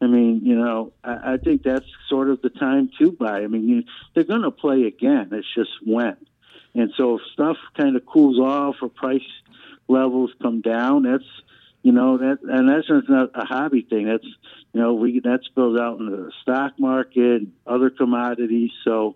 I 0.06 0.08
mean, 0.08 0.42
you 0.44 0.56
know, 0.56 0.94
I, 1.04 1.34
I 1.34 1.38
think 1.38 1.64
that's 1.64 1.86
sort 2.08 2.30
of 2.30 2.40
the 2.44 2.52
time 2.52 2.92
to 3.00 3.12
buy. 3.12 3.40
I 3.42 3.48
mean, 3.48 3.68
you, 3.68 3.84
they're 4.14 4.24
going 4.24 4.44
to 4.44 4.52
play 4.52 4.84
again. 4.84 5.30
It's 5.32 5.52
just 5.56 5.72
when. 5.84 6.16
And 6.76 6.94
so 6.96 7.16
if 7.16 7.22
stuff 7.34 7.58
kind 7.76 7.96
of 7.96 8.06
cools 8.06 8.40
off 8.40 8.76
or 8.84 8.90
price 8.90 9.26
levels 9.88 10.30
come 10.40 10.62
down, 10.62 11.04
that's 11.04 11.24
you 11.82 11.92
know 11.92 12.18
that 12.20 12.40
and 12.44 12.70
that's 12.70 12.88
not 13.10 13.32
a 13.34 13.46
hobby 13.46 13.82
thing. 13.82 14.06
That's 14.06 14.28
you 14.74 14.82
know 14.82 14.94
we 14.94 15.22
that 15.22 15.40
spills 15.46 15.80
out 15.80 16.00
into 16.00 16.16
the 16.16 16.32
stock 16.44 16.74
market, 16.78 17.42
other 17.66 17.90
commodities. 17.90 18.72
So 18.84 19.16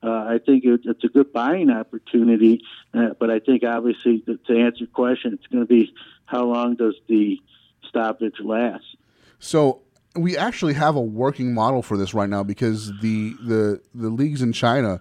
uh, 0.00 0.10
I 0.10 0.38
think 0.44 0.64
it, 0.64 0.82
it's 0.84 1.02
a 1.02 1.08
good 1.08 1.32
buying 1.32 1.70
opportunity. 1.70 2.60
Uh, 2.94 3.14
but 3.18 3.30
I 3.30 3.40
think 3.40 3.64
obviously 3.64 4.20
to, 4.20 4.36
to 4.36 4.60
answer 4.60 4.80
your 4.80 4.88
question, 4.88 5.32
it's 5.32 5.46
going 5.48 5.66
to 5.66 5.68
be 5.68 5.92
how 6.26 6.44
long 6.44 6.76
does 6.76 6.94
the 7.08 7.40
stoppage 7.88 8.38
last? 8.38 8.84
So 9.40 9.80
we 10.16 10.36
actually 10.36 10.74
have 10.74 10.96
a 10.96 11.00
working 11.00 11.54
model 11.54 11.82
for 11.82 11.96
this 11.96 12.14
right 12.14 12.28
now 12.28 12.42
because 12.42 12.88
the 13.00 13.34
the 13.44 13.80
the 13.94 14.08
leagues 14.08 14.42
in 14.42 14.52
China, 14.52 15.00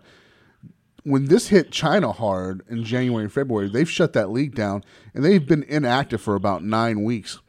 when 1.04 1.26
this 1.26 1.48
hit 1.48 1.72
China 1.72 2.12
hard 2.12 2.64
in 2.70 2.84
January 2.84 3.24
and 3.24 3.34
February, 3.34 3.70
they've 3.70 3.90
shut 3.90 4.14
that 4.14 4.30
league 4.30 4.56
down 4.56 4.84
and 5.14 5.26
they've 5.26 5.48
been 5.48 5.64
inactive 5.64 6.22
for 6.22 6.36
about 6.36 6.64
nine 6.64 7.04
weeks. 7.04 7.40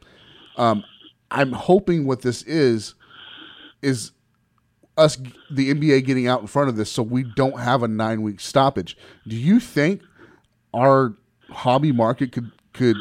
Um, 0.57 0.83
I'm 1.29 1.53
hoping 1.53 2.05
what 2.05 2.21
this 2.21 2.43
is 2.43 2.95
is 3.81 4.11
us 4.97 5.17
the 5.49 5.73
NBA 5.73 6.05
getting 6.05 6.27
out 6.27 6.41
in 6.41 6.47
front 6.47 6.69
of 6.69 6.75
this 6.75 6.91
so 6.91 7.01
we 7.03 7.23
don't 7.35 7.59
have 7.59 7.83
a 7.83 7.87
nine 7.87 8.21
week 8.21 8.39
stoppage. 8.39 8.97
Do 9.27 9.35
you 9.35 9.59
think 9.59 10.01
our 10.73 11.15
hobby 11.49 11.91
market 11.91 12.31
could 12.31 12.51
could 12.73 12.97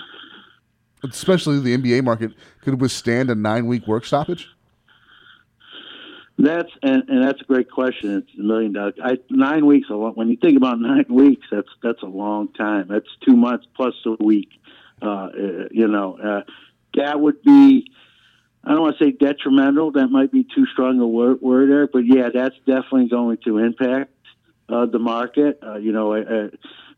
especially 1.05 1.61
the 1.61 1.77
NBA 1.77 2.05
market 2.05 2.33
could 2.63 2.81
withstand 2.81 3.31
a 3.31 3.35
nine 3.35 3.67
week 3.67 3.87
work 3.87 4.05
stoppage? 4.05 4.49
That's 6.39 6.71
and, 6.83 7.03
and 7.09 7.23
that's 7.23 7.41
a 7.43 7.45
great 7.45 7.71
question. 7.71 8.19
It's 8.19 8.39
a 8.39 8.43
million 8.43 8.73
dollars. 8.73 8.95
I, 9.03 9.19
nine 9.29 9.67
weeks. 9.67 9.91
A 9.91 9.95
lot, 9.95 10.17
when 10.17 10.29
you 10.29 10.37
think 10.37 10.57
about 10.57 10.81
nine 10.81 11.05
weeks, 11.11 11.47
that's 11.51 11.69
that's 11.83 12.03
a 12.03 12.07
long 12.07 12.49
time. 12.49 12.87
That's 12.89 13.07
two 13.27 13.37
months 13.37 13.67
plus 13.77 13.95
a 14.07 14.23
week. 14.23 14.49
Uh, 15.03 15.07
uh, 15.07 15.31
you 15.71 15.87
know, 15.89 16.19
uh, 16.19 16.43
that 16.95 17.21
would 17.21 17.43
be. 17.43 17.91
I 18.65 18.73
don't 18.73 18.83
want 18.83 18.99
to 18.99 19.05
say 19.05 19.11
detrimental. 19.11 19.93
That 19.93 20.09
might 20.09 20.31
be 20.31 20.45
too 20.45 20.67
strong 20.67 21.01
a 21.01 21.07
word, 21.07 21.41
word 21.41 21.71
there, 21.71 21.87
but 21.87 22.05
yeah, 22.05 22.29
that's 22.33 22.57
definitely 22.67 23.09
going 23.09 23.39
to 23.45 23.57
impact 23.59 24.13
uh, 24.69 24.85
the 24.85 24.99
market. 24.99 25.59
Uh, 25.63 25.77
you 25.77 25.93
know, 25.93 26.51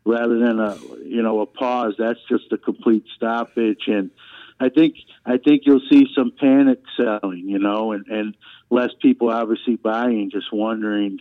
rather 0.05 0.39
than 0.39 0.59
a 0.59 0.77
you 1.05 1.21
know 1.21 1.41
a 1.41 1.45
pause, 1.45 1.95
that's 1.97 2.19
just 2.29 2.51
a 2.51 2.57
complete 2.57 3.05
stoppage. 3.15 3.83
And 3.87 4.11
I 4.59 4.69
think 4.69 4.95
I 5.25 5.37
think 5.37 5.63
you'll 5.65 5.87
see 5.89 6.07
some 6.15 6.31
panic 6.37 6.81
selling. 6.97 7.43
You 7.47 7.59
know, 7.59 7.91
and 7.91 8.07
and 8.07 8.35
less 8.69 8.91
people 9.01 9.29
obviously 9.29 9.75
buying, 9.75 10.31
just 10.31 10.51
wondering, 10.51 11.19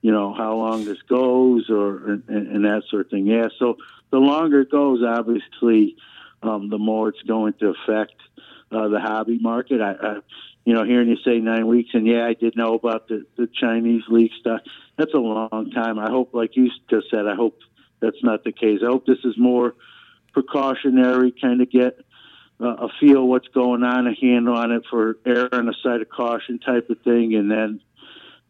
you 0.00 0.12
know, 0.12 0.34
how 0.34 0.56
long 0.56 0.84
this 0.84 1.02
goes 1.08 1.68
or 1.70 2.12
and, 2.12 2.28
and 2.28 2.64
that 2.64 2.82
sort 2.90 3.06
of 3.06 3.10
thing. 3.10 3.26
Yeah, 3.26 3.48
so 3.58 3.76
the 4.10 4.18
longer 4.18 4.60
it 4.60 4.70
goes, 4.70 5.02
obviously, 5.02 5.96
um, 6.42 6.70
the 6.70 6.78
more 6.78 7.08
it's 7.08 7.22
going 7.22 7.54
to 7.54 7.74
affect 7.74 8.14
uh, 8.70 8.88
the 8.88 9.00
hobby 9.00 9.38
market. 9.38 9.80
I, 9.80 9.92
I, 9.92 10.16
you 10.64 10.74
know, 10.74 10.84
hearing 10.84 11.08
you 11.08 11.16
say 11.24 11.38
nine 11.38 11.66
weeks, 11.66 11.90
and 11.92 12.06
yeah, 12.06 12.26
I 12.26 12.34
did 12.34 12.56
know 12.56 12.74
about 12.74 13.08
the 13.08 13.26
the 13.36 13.48
Chinese 13.60 14.02
league 14.08 14.32
stuff. 14.40 14.60
That's 14.96 15.14
a 15.14 15.18
long 15.18 15.70
time. 15.74 15.98
I 15.98 16.10
hope, 16.10 16.34
like 16.34 16.56
you 16.56 16.70
just 16.88 17.10
said, 17.10 17.26
I 17.26 17.34
hope 17.34 17.58
that's 18.02 18.22
not 18.22 18.44
the 18.44 18.52
case. 18.52 18.80
I 18.82 18.90
hope 18.90 19.06
this 19.06 19.24
is 19.24 19.34
more 19.38 19.74
precautionary, 20.34 21.32
kind 21.40 21.62
of 21.62 21.70
get 21.70 21.98
uh, 22.60 22.86
a 22.86 22.88
feel 23.00 23.26
what's 23.26 23.48
going 23.48 23.82
on, 23.82 24.06
a 24.06 24.14
handle 24.20 24.56
on 24.56 24.72
it 24.72 24.82
for 24.90 25.16
err 25.24 25.48
on 25.54 25.66
the 25.66 25.74
side 25.82 26.02
of 26.02 26.08
caution 26.10 26.58
type 26.58 26.90
of 26.90 27.00
thing, 27.02 27.34
and 27.34 27.50
then, 27.50 27.80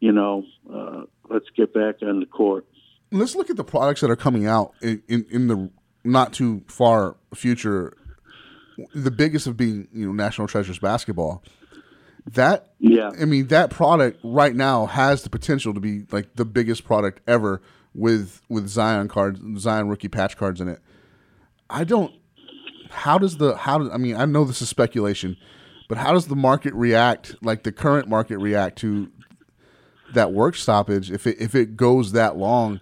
you 0.00 0.12
know, 0.12 0.44
uh, 0.72 1.02
let's 1.28 1.46
get 1.56 1.72
back 1.72 1.96
on 2.02 2.20
the 2.20 2.26
court. 2.26 2.66
Let's 3.10 3.36
look 3.36 3.50
at 3.50 3.56
the 3.56 3.64
products 3.64 4.00
that 4.00 4.10
are 4.10 4.16
coming 4.16 4.46
out 4.46 4.72
in, 4.80 5.02
in, 5.06 5.26
in 5.30 5.46
the 5.48 5.70
not 6.02 6.32
too 6.32 6.62
far 6.66 7.16
future. 7.34 7.96
The 8.94 9.10
biggest 9.10 9.46
of 9.46 9.56
being, 9.56 9.86
you 9.92 10.06
know, 10.06 10.12
National 10.12 10.48
Treasures 10.48 10.78
basketball. 10.78 11.42
That 12.26 12.72
Yeah. 12.78 13.10
I 13.20 13.24
mean, 13.26 13.48
that 13.48 13.70
product 13.70 14.20
right 14.22 14.54
now 14.54 14.86
has 14.86 15.22
the 15.22 15.30
potential 15.30 15.74
to 15.74 15.80
be 15.80 16.04
like 16.10 16.36
the 16.36 16.44
biggest 16.44 16.84
product 16.84 17.20
ever 17.26 17.60
with 17.94 18.40
with 18.48 18.68
Zion 18.68 19.08
cards, 19.08 19.40
Zion 19.60 19.88
rookie 19.88 20.08
patch 20.08 20.36
cards 20.36 20.60
in 20.60 20.68
it. 20.68 20.80
I 21.68 21.84
don't. 21.84 22.14
how 22.90 23.18
does 23.18 23.36
the 23.38 23.56
how 23.56 23.78
does 23.78 23.90
I 23.92 23.96
mean 23.96 24.16
I 24.16 24.24
know 24.24 24.44
this 24.44 24.62
is 24.62 24.68
speculation, 24.68 25.36
but 25.88 25.98
how 25.98 26.12
does 26.12 26.26
the 26.26 26.36
market 26.36 26.74
react? 26.74 27.36
Like 27.42 27.62
the 27.62 27.72
current 27.72 28.08
market 28.08 28.38
react 28.38 28.78
to 28.78 29.10
that 30.14 30.32
work 30.32 30.56
stoppage 30.56 31.10
if 31.10 31.26
it 31.26 31.36
if 31.40 31.54
it 31.54 31.76
goes 31.76 32.12
that 32.12 32.36
long? 32.36 32.80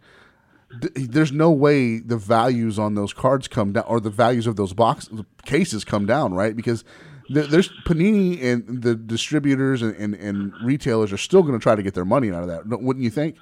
there's 0.95 1.33
no 1.33 1.51
way 1.51 1.99
the 1.99 2.17
values 2.17 2.79
on 2.79 2.95
those 2.95 3.13
cards 3.13 3.49
come 3.49 3.73
down 3.73 3.85
or 3.89 4.01
the 4.01 4.11
values 4.11 4.47
of 4.47 4.57
those 4.57 4.73
box 4.73 5.09
cases 5.45 5.85
come 5.85 6.07
down, 6.07 6.33
right? 6.33 6.55
Because 6.55 6.85
there's 7.29 7.71
Panini 7.85 8.43
and 8.43 8.83
the 8.83 8.95
distributors 8.95 9.83
and, 9.83 9.95
and, 9.97 10.15
and 10.15 10.53
retailers 10.65 11.13
are 11.13 11.17
still 11.17 11.43
going 11.43 11.59
to 11.59 11.63
try 11.63 11.75
to 11.75 11.83
get 11.83 11.95
their 11.95 12.05
money 12.05 12.31
out 12.31 12.43
of 12.43 12.49
that, 12.49 12.67
wouldn't 12.67 13.05
you 13.05 13.11
think? 13.11 13.37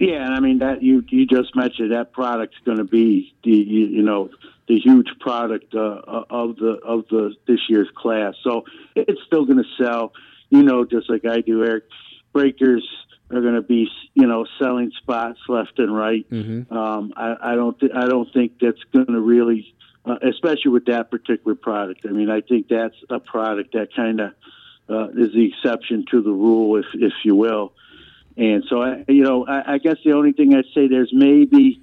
Yeah, 0.00 0.24
and 0.24 0.34
I 0.34 0.40
mean 0.40 0.58
that 0.58 0.82
you 0.82 1.04
you 1.08 1.26
just 1.26 1.56
mentioned 1.56 1.92
that 1.92 2.12
product's 2.12 2.58
going 2.64 2.78
to 2.78 2.84
be 2.84 3.34
the 3.42 3.50
you, 3.50 3.86
you, 3.86 4.02
know 4.02 4.30
the 4.68 4.78
huge 4.78 5.08
product 5.20 5.74
uh, 5.74 6.00
of 6.30 6.56
the 6.56 6.78
of 6.84 7.06
the 7.08 7.34
this 7.46 7.60
year's 7.68 7.88
class, 7.96 8.34
so 8.44 8.64
it's 8.94 9.20
still 9.26 9.44
going 9.44 9.58
to 9.58 9.84
sell. 9.84 10.12
You 10.50 10.62
know, 10.62 10.84
just 10.84 11.10
like 11.10 11.24
I 11.26 11.40
do, 11.40 11.64
Eric. 11.64 11.84
Breakers 12.32 12.86
are 13.30 13.40
going 13.40 13.54
to 13.54 13.62
be 13.62 13.88
you 14.14 14.26
know 14.26 14.46
selling 14.60 14.92
spots 14.98 15.40
left 15.48 15.78
and 15.78 15.94
right. 15.94 16.28
Mm-hmm. 16.30 16.72
Um, 16.76 17.12
I, 17.16 17.52
I 17.52 17.54
don't 17.54 17.78
th- 17.78 17.92
I 17.94 18.06
don't 18.06 18.32
think 18.32 18.52
that's 18.60 18.82
going 18.92 19.06
to 19.06 19.20
really, 19.20 19.74
uh, 20.04 20.16
especially 20.22 20.70
with 20.70 20.86
that 20.86 21.10
particular 21.10 21.54
product. 21.54 22.06
I 22.08 22.12
mean, 22.12 22.30
I 22.30 22.40
think 22.40 22.68
that's 22.68 22.96
a 23.10 23.18
product 23.18 23.72
that 23.72 23.88
kind 23.94 24.20
of 24.20 24.30
uh, 24.88 25.08
is 25.08 25.32
the 25.32 25.50
exception 25.52 26.04
to 26.10 26.22
the 26.22 26.30
rule, 26.30 26.76
if 26.76 26.86
if 26.94 27.12
you 27.24 27.34
will. 27.34 27.72
And 28.38 28.64
so, 28.70 28.80
I, 28.80 29.04
you 29.08 29.24
know, 29.24 29.44
I, 29.46 29.74
I 29.74 29.78
guess 29.78 29.96
the 30.04 30.12
only 30.12 30.32
thing 30.32 30.54
I'd 30.54 30.64
say 30.72 30.86
there's 30.86 31.12
maybe, 31.12 31.82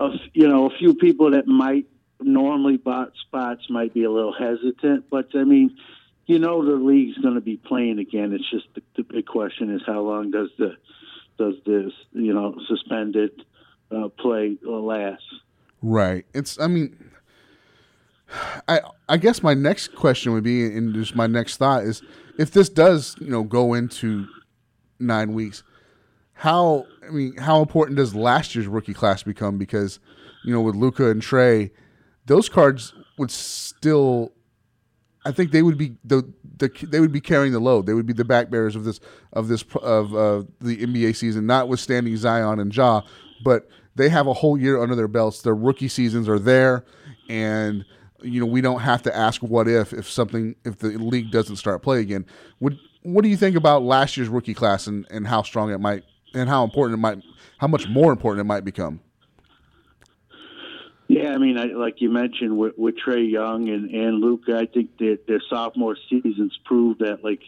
a, 0.00 0.08
you 0.32 0.48
know, 0.48 0.66
a 0.66 0.76
few 0.76 0.94
people 0.94 1.30
that 1.30 1.46
might 1.46 1.86
normally 2.20 2.76
bought 2.76 3.12
spots 3.26 3.62
might 3.70 3.94
be 3.94 4.02
a 4.02 4.10
little 4.10 4.34
hesitant, 4.34 5.04
but 5.10 5.28
I 5.34 5.44
mean, 5.44 5.76
you 6.26 6.40
know, 6.40 6.64
the 6.64 6.74
league's 6.74 7.18
going 7.18 7.34
to 7.34 7.40
be 7.40 7.56
playing 7.56 8.00
again. 8.00 8.32
It's 8.32 8.50
just 8.50 8.66
the, 8.74 8.82
the 8.96 9.02
big 9.04 9.26
question 9.26 9.72
is 9.72 9.82
how 9.86 10.00
long 10.00 10.30
does 10.32 10.48
the 10.58 10.76
does 11.38 11.54
this 11.66 11.92
you 12.12 12.32
know 12.32 12.56
suspended 12.66 13.30
uh, 13.90 14.08
play 14.08 14.56
last? 14.62 15.22
Right. 15.82 16.24
It's. 16.32 16.58
I 16.58 16.66
mean, 16.66 17.10
I 18.68 18.80
I 19.08 19.16
guess 19.18 19.42
my 19.42 19.54
next 19.54 19.94
question 19.94 20.32
would 20.32 20.44
be, 20.44 20.64
and 20.64 20.94
just 20.94 21.14
my 21.14 21.26
next 21.26 21.58
thought 21.58 21.84
is, 21.84 22.02
if 22.38 22.50
this 22.50 22.68
does 22.68 23.16
you 23.20 23.28
know 23.28 23.42
go 23.42 23.74
into 23.74 24.26
nine 24.98 25.32
weeks. 25.32 25.62
How 26.34 26.86
I 27.06 27.10
mean, 27.10 27.36
how 27.36 27.60
important 27.60 27.96
does 27.96 28.14
last 28.14 28.54
year's 28.54 28.66
rookie 28.66 28.94
class 28.94 29.22
become? 29.22 29.58
Because 29.58 30.00
you 30.44 30.52
know, 30.52 30.60
with 30.60 30.74
Luka 30.74 31.10
and 31.10 31.22
Trae, 31.22 31.70
those 32.26 32.48
cards 32.48 32.94
would 33.18 33.30
still. 33.30 34.32
I 35.26 35.32
think 35.32 35.52
they 35.52 35.62
would 35.62 35.78
be 35.78 35.96
the, 36.04 36.30
the 36.58 36.70
they 36.82 37.00
would 37.00 37.12
be 37.12 37.20
carrying 37.20 37.52
the 37.52 37.60
load. 37.60 37.86
They 37.86 37.94
would 37.94 38.04
be 38.04 38.12
the 38.12 38.26
back 38.26 38.50
bearers 38.50 38.76
of 38.76 38.84
this 38.84 39.00
of 39.32 39.48
this 39.48 39.64
of 39.82 40.14
uh, 40.14 40.44
the 40.60 40.76
NBA 40.76 41.16
season, 41.16 41.46
notwithstanding 41.46 42.16
Zion 42.16 42.60
and 42.60 42.74
Ja. 42.74 43.02
But 43.42 43.68
they 43.94 44.08
have 44.08 44.26
a 44.26 44.34
whole 44.34 44.58
year 44.58 44.82
under 44.82 44.94
their 44.94 45.08
belts. 45.08 45.40
Their 45.40 45.54
rookie 45.54 45.88
seasons 45.88 46.28
are 46.28 46.38
there, 46.38 46.84
and 47.28 47.86
you 48.22 48.40
know 48.40 48.46
we 48.46 48.60
don't 48.60 48.80
have 48.80 49.02
to 49.02 49.16
ask 49.16 49.42
what 49.42 49.66
if 49.66 49.92
if 49.92 50.10
something 50.10 50.56
if 50.64 50.78
the 50.78 50.88
league 50.88 51.30
doesn't 51.30 51.56
start 51.56 51.82
play 51.82 52.00
again. 52.00 52.26
Would 52.60 52.78
what 53.04 53.22
do 53.22 53.28
you 53.28 53.36
think 53.36 53.54
about 53.54 53.82
last 53.82 54.16
year's 54.16 54.28
rookie 54.28 54.54
class 54.54 54.86
and, 54.86 55.06
and 55.10 55.26
how 55.26 55.42
strong 55.42 55.70
it 55.70 55.78
might 55.78 56.04
and 56.34 56.48
how 56.48 56.64
important 56.64 56.98
it 56.98 57.00
might 57.00 57.22
how 57.58 57.68
much 57.68 57.88
more 57.88 58.10
important 58.10 58.40
it 58.40 58.48
might 58.48 58.64
become? 58.64 59.00
Yeah, 61.06 61.32
I 61.32 61.38
mean, 61.38 61.58
I, 61.58 61.66
like 61.66 62.00
you 62.00 62.10
mentioned 62.10 62.56
with, 62.56 62.76
with 62.76 62.96
Trae 62.96 63.30
Young 63.30 63.68
and 63.68 63.90
and 63.90 64.20
Luka, 64.20 64.56
I 64.56 64.66
think 64.66 64.96
that 64.98 65.20
their 65.28 65.42
sophomore 65.48 65.96
seasons 66.08 66.58
prove 66.64 66.98
that 66.98 67.22
like 67.22 67.40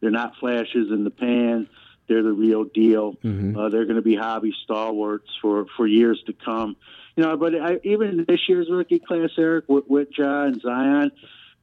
they're 0.00 0.10
not 0.10 0.36
flashes 0.38 0.92
in 0.92 1.04
the 1.04 1.10
pan. 1.10 1.68
They're 2.06 2.22
the 2.22 2.32
real 2.32 2.64
deal. 2.64 3.14
Mm-hmm. 3.24 3.58
Uh, 3.58 3.68
they're 3.70 3.84
going 3.84 3.96
to 3.96 4.02
be 4.02 4.14
hobby 4.14 4.54
stalwarts 4.64 5.30
for 5.40 5.66
for 5.76 5.86
years 5.86 6.22
to 6.26 6.34
come. 6.34 6.76
You 7.16 7.24
know, 7.24 7.36
but 7.36 7.54
I, 7.54 7.80
even 7.82 8.26
this 8.28 8.40
year's 8.46 8.68
rookie 8.70 9.00
class, 9.00 9.30
Eric, 9.38 9.64
with, 9.68 9.84
with 9.88 10.08
Ja 10.16 10.44
and 10.44 10.60
Zion, 10.60 11.10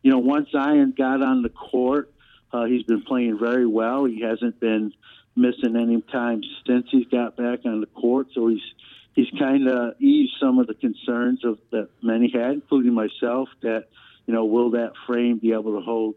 you 0.01 0.11
know, 0.11 0.17
once 0.17 0.49
Zion 0.51 0.93
got 0.97 1.21
on 1.21 1.43
the 1.43 1.49
court, 1.49 2.11
uh, 2.55 2.65
he's 2.65 2.83
been 2.83 3.01
playing 3.01 3.37
very 3.37 3.67
well. 3.67 4.05
He 4.05 4.21
hasn't 4.21 4.59
been 4.59 4.93
missing 5.35 5.75
any 5.75 6.01
time 6.01 6.41
since 6.65 6.87
he's 6.89 7.07
got 7.07 7.35
back 7.35 7.59
on 7.65 7.81
the 7.81 7.87
court, 7.87 8.27
so 8.33 8.47
he's 8.47 8.63
he's 9.13 9.29
kind 9.37 9.67
of 9.67 9.99
eased 9.99 10.33
some 10.39 10.59
of 10.59 10.67
the 10.67 10.73
concerns 10.73 11.43
of 11.43 11.59
that 11.71 11.89
many 12.01 12.31
had, 12.31 12.51
including 12.51 12.93
myself. 12.93 13.49
That 13.61 13.87
you 14.25 14.33
know, 14.33 14.45
will 14.45 14.71
that 14.71 14.93
frame 15.05 15.39
be 15.39 15.51
able 15.51 15.77
to 15.77 15.81
hold 15.81 16.15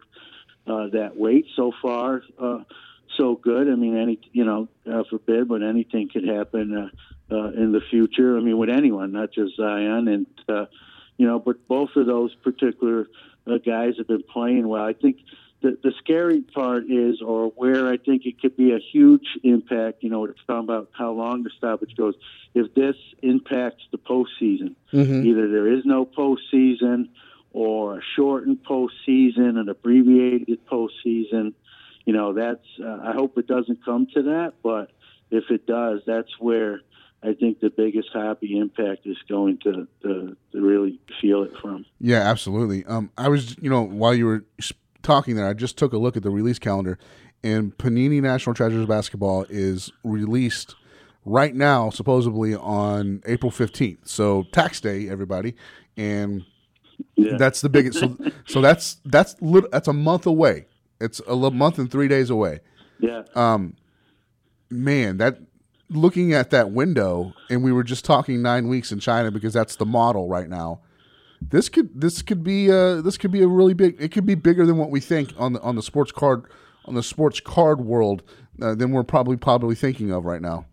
uh, 0.66 0.88
that 0.92 1.16
weight? 1.16 1.46
So 1.56 1.72
far, 1.82 2.22
uh, 2.38 2.60
so 3.16 3.34
good. 3.34 3.68
I 3.68 3.74
mean, 3.74 3.96
any 3.96 4.20
you 4.32 4.44
know, 4.44 4.68
God 4.86 5.06
forbid, 5.10 5.48
but 5.48 5.62
anything 5.64 6.08
could 6.08 6.28
happen 6.28 6.76
uh, 6.76 7.34
uh, 7.34 7.50
in 7.50 7.72
the 7.72 7.80
future. 7.90 8.36
I 8.36 8.40
mean, 8.40 8.58
with 8.58 8.70
anyone, 8.70 9.10
not 9.10 9.32
just 9.32 9.56
Zion, 9.56 10.06
and 10.06 10.26
uh, 10.48 10.66
you 11.16 11.26
know, 11.26 11.40
but 11.40 11.66
both 11.66 11.90
of 11.96 12.06
those 12.06 12.32
particular 12.36 13.08
guys 13.64 13.94
have 13.96 14.06
been 14.06 14.22
playing 14.22 14.68
well. 14.68 14.84
I 14.84 14.92
think 14.92 15.16
the, 15.60 15.76
the 15.82 15.92
scary 15.98 16.40
part 16.40 16.84
is, 16.88 17.20
or 17.20 17.48
where 17.56 17.88
I 17.88 17.96
think 17.96 18.26
it 18.26 18.40
could 18.40 18.56
be 18.56 18.72
a 18.72 18.78
huge 18.78 19.26
impact, 19.42 20.02
you 20.02 20.10
know, 20.10 20.24
it's 20.24 20.38
talking 20.46 20.64
about 20.64 20.90
how 20.92 21.12
long 21.12 21.42
the 21.42 21.50
stoppage 21.56 21.96
goes. 21.96 22.14
If 22.54 22.74
this 22.74 22.96
impacts 23.22 23.82
the 23.90 23.98
postseason, 23.98 24.76
mm-hmm. 24.92 25.26
either 25.26 25.48
there 25.48 25.72
is 25.72 25.84
no 25.84 26.06
postseason 26.06 27.08
or 27.52 27.98
a 27.98 28.02
shortened 28.14 28.64
postseason, 28.64 29.58
an 29.58 29.68
abbreviated 29.68 30.64
postseason, 30.66 31.54
you 32.04 32.12
know, 32.12 32.32
that's, 32.34 32.66
uh, 32.82 32.98
I 33.02 33.12
hope 33.12 33.36
it 33.36 33.46
doesn't 33.46 33.84
come 33.84 34.06
to 34.14 34.22
that, 34.22 34.54
but 34.62 34.92
if 35.30 35.50
it 35.50 35.66
does, 35.66 36.02
that's 36.06 36.38
where 36.38 36.82
I 37.22 37.34
think 37.34 37.60
the 37.60 37.70
biggest 37.70 38.10
happy 38.14 38.56
impact 38.58 39.06
is 39.06 39.16
going 39.28 39.58
to, 39.64 39.88
to, 40.02 40.36
to 40.52 40.60
really 40.60 41.00
feel 41.20 41.42
it 41.42 41.52
from. 41.60 41.84
Yeah, 42.00 42.20
absolutely. 42.20 42.84
Um, 42.84 43.10
I 43.18 43.28
was, 43.28 43.56
you 43.60 43.68
know, 43.68 43.82
while 43.82 44.14
you 44.14 44.26
were 44.26 44.44
talking 45.02 45.36
there, 45.36 45.46
I 45.46 45.54
just 45.54 45.76
took 45.76 45.92
a 45.92 45.98
look 45.98 46.16
at 46.16 46.22
the 46.22 46.30
release 46.30 46.58
calendar, 46.58 46.98
and 47.42 47.76
Panini 47.76 48.20
National 48.20 48.54
Treasures 48.54 48.86
basketball 48.86 49.46
is 49.48 49.90
released 50.04 50.74
right 51.24 51.54
now, 51.54 51.90
supposedly 51.90 52.54
on 52.54 53.22
April 53.26 53.50
fifteenth. 53.50 54.08
So 54.08 54.44
tax 54.52 54.80
day, 54.80 55.08
everybody, 55.08 55.54
and 55.96 56.44
yeah. 57.16 57.36
that's 57.36 57.60
the 57.60 57.68
biggest. 57.68 57.98
So, 57.98 58.16
so 58.46 58.60
that's 58.60 58.98
that's 59.04 59.36
that's 59.70 59.88
a 59.88 59.92
month 59.92 60.26
away. 60.26 60.66
It's 61.00 61.20
a 61.26 61.34
month 61.50 61.78
and 61.78 61.90
three 61.90 62.08
days 62.08 62.30
away. 62.30 62.60
Yeah. 63.00 63.22
Um, 63.34 63.76
man, 64.70 65.18
that 65.18 65.38
looking 65.90 66.32
at 66.32 66.50
that 66.50 66.70
window, 66.72 67.32
and 67.48 67.62
we 67.62 67.72
were 67.72 67.84
just 67.84 68.04
talking 68.04 68.42
nine 68.42 68.68
weeks 68.68 68.92
in 68.92 68.98
China 68.98 69.30
because 69.30 69.52
that's 69.52 69.76
the 69.76 69.86
model 69.86 70.28
right 70.28 70.48
now 70.48 70.80
this 71.40 71.68
could 71.68 72.00
this 72.00 72.22
could 72.22 72.42
be 72.42 72.70
uh 72.70 73.00
this 73.00 73.16
could 73.16 73.30
be 73.30 73.42
a 73.42 73.48
really 73.48 73.74
big 73.74 73.96
it 74.00 74.12
could 74.12 74.26
be 74.26 74.34
bigger 74.34 74.66
than 74.66 74.76
what 74.76 74.90
we 74.90 75.00
think 75.00 75.32
on 75.38 75.52
the 75.52 75.60
on 75.60 75.76
the 75.76 75.82
sports 75.82 76.12
card 76.12 76.44
on 76.84 76.94
the 76.94 77.02
sports 77.02 77.40
card 77.40 77.80
world 77.80 78.22
uh, 78.60 78.74
than 78.74 78.90
we're 78.90 79.04
probably 79.04 79.36
probably 79.36 79.74
thinking 79.74 80.10
of 80.10 80.24
right 80.24 80.42
now. 80.42 80.66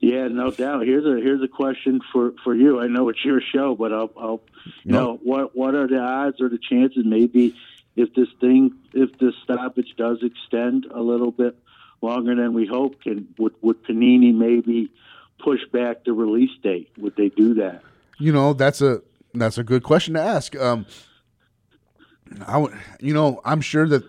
Yeah, 0.00 0.28
no 0.28 0.50
doubt. 0.50 0.84
Here's 0.84 1.06
a 1.06 1.22
here's 1.22 1.42
a 1.42 1.48
question 1.48 2.00
for, 2.12 2.34
for 2.42 2.54
you. 2.54 2.80
I 2.80 2.88
know 2.88 3.08
it's 3.08 3.24
your 3.24 3.40
show, 3.40 3.74
but 3.74 3.92
I'll, 3.92 4.10
I'll 4.18 4.40
you 4.82 4.92
no. 4.92 4.98
know 4.98 5.20
what 5.22 5.56
what 5.56 5.74
are 5.74 5.86
the 5.86 5.98
odds 5.98 6.40
or 6.40 6.48
the 6.50 6.58
chances 6.58 7.04
maybe 7.06 7.54
if 7.96 8.12
this 8.14 8.28
thing 8.40 8.74
if 8.92 9.16
this 9.18 9.34
stoppage 9.44 9.94
does 9.96 10.18
extend 10.22 10.86
a 10.86 11.00
little 11.00 11.30
bit 11.30 11.56
longer 12.02 12.34
than 12.34 12.52
we 12.52 12.66
hope, 12.66 13.00
can 13.02 13.28
would 13.38 13.54
would 13.62 13.82
Panini 13.84 14.34
maybe 14.34 14.90
push 15.38 15.60
back 15.72 16.04
the 16.04 16.12
release 16.12 16.56
date? 16.62 16.90
Would 16.98 17.16
they 17.16 17.30
do 17.30 17.54
that? 17.54 17.82
You 18.18 18.32
know, 18.32 18.52
that's 18.52 18.80
a 18.80 19.02
that's 19.34 19.58
a 19.58 19.64
good 19.64 19.82
question 19.82 20.14
to 20.14 20.20
ask. 20.20 20.54
Um, 20.56 20.86
I 22.46 22.58
would, 22.58 22.72
you 23.00 23.12
know, 23.14 23.40
I'm 23.44 23.60
sure 23.60 23.88
that 23.88 24.02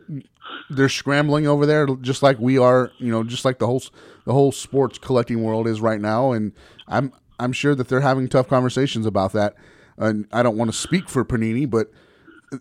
they're 0.69 0.89
scrambling 0.89 1.47
over 1.47 1.65
there, 1.65 1.87
just 2.01 2.23
like 2.23 2.39
we 2.39 2.57
are. 2.57 2.91
You 2.97 3.11
know, 3.11 3.23
just 3.23 3.45
like 3.45 3.59
the 3.59 3.67
whole 3.67 3.83
the 4.25 4.33
whole 4.33 4.51
sports 4.51 4.97
collecting 4.97 5.43
world 5.43 5.67
is 5.67 5.81
right 5.81 5.99
now, 5.99 6.31
and 6.31 6.53
I'm 6.87 7.11
I'm 7.39 7.53
sure 7.53 7.75
that 7.75 7.87
they're 7.87 8.01
having 8.01 8.27
tough 8.27 8.47
conversations 8.47 9.05
about 9.05 9.33
that. 9.33 9.55
And 9.97 10.27
I 10.31 10.43
don't 10.43 10.57
want 10.57 10.71
to 10.71 10.77
speak 10.77 11.07
for 11.07 11.23
Panini, 11.23 11.69
but 11.69 11.91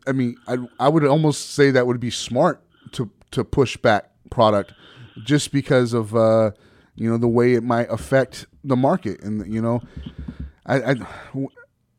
I 0.07 0.13
mean, 0.13 0.37
I 0.47 0.59
I 0.79 0.89
would 0.89 1.05
almost 1.05 1.51
say 1.51 1.71
that 1.71 1.87
would 1.87 2.01
be 2.01 2.11
smart 2.11 2.63
to 2.93 3.11
to 3.33 3.45
push 3.45 3.77
back 3.77 4.11
product, 4.31 4.73
just 5.25 5.53
because 5.53 5.93
of 5.93 6.15
uh, 6.15 6.53
you 6.95 7.11
know 7.11 7.19
the 7.19 7.29
way 7.29 7.55
it 7.55 7.63
might 7.63 7.91
affect 7.91 8.47
the 8.63 8.77
market, 8.77 9.23
and 9.23 9.53
you 9.53 9.61
know, 9.61 9.83
I, 10.67 10.93
I 10.93 10.95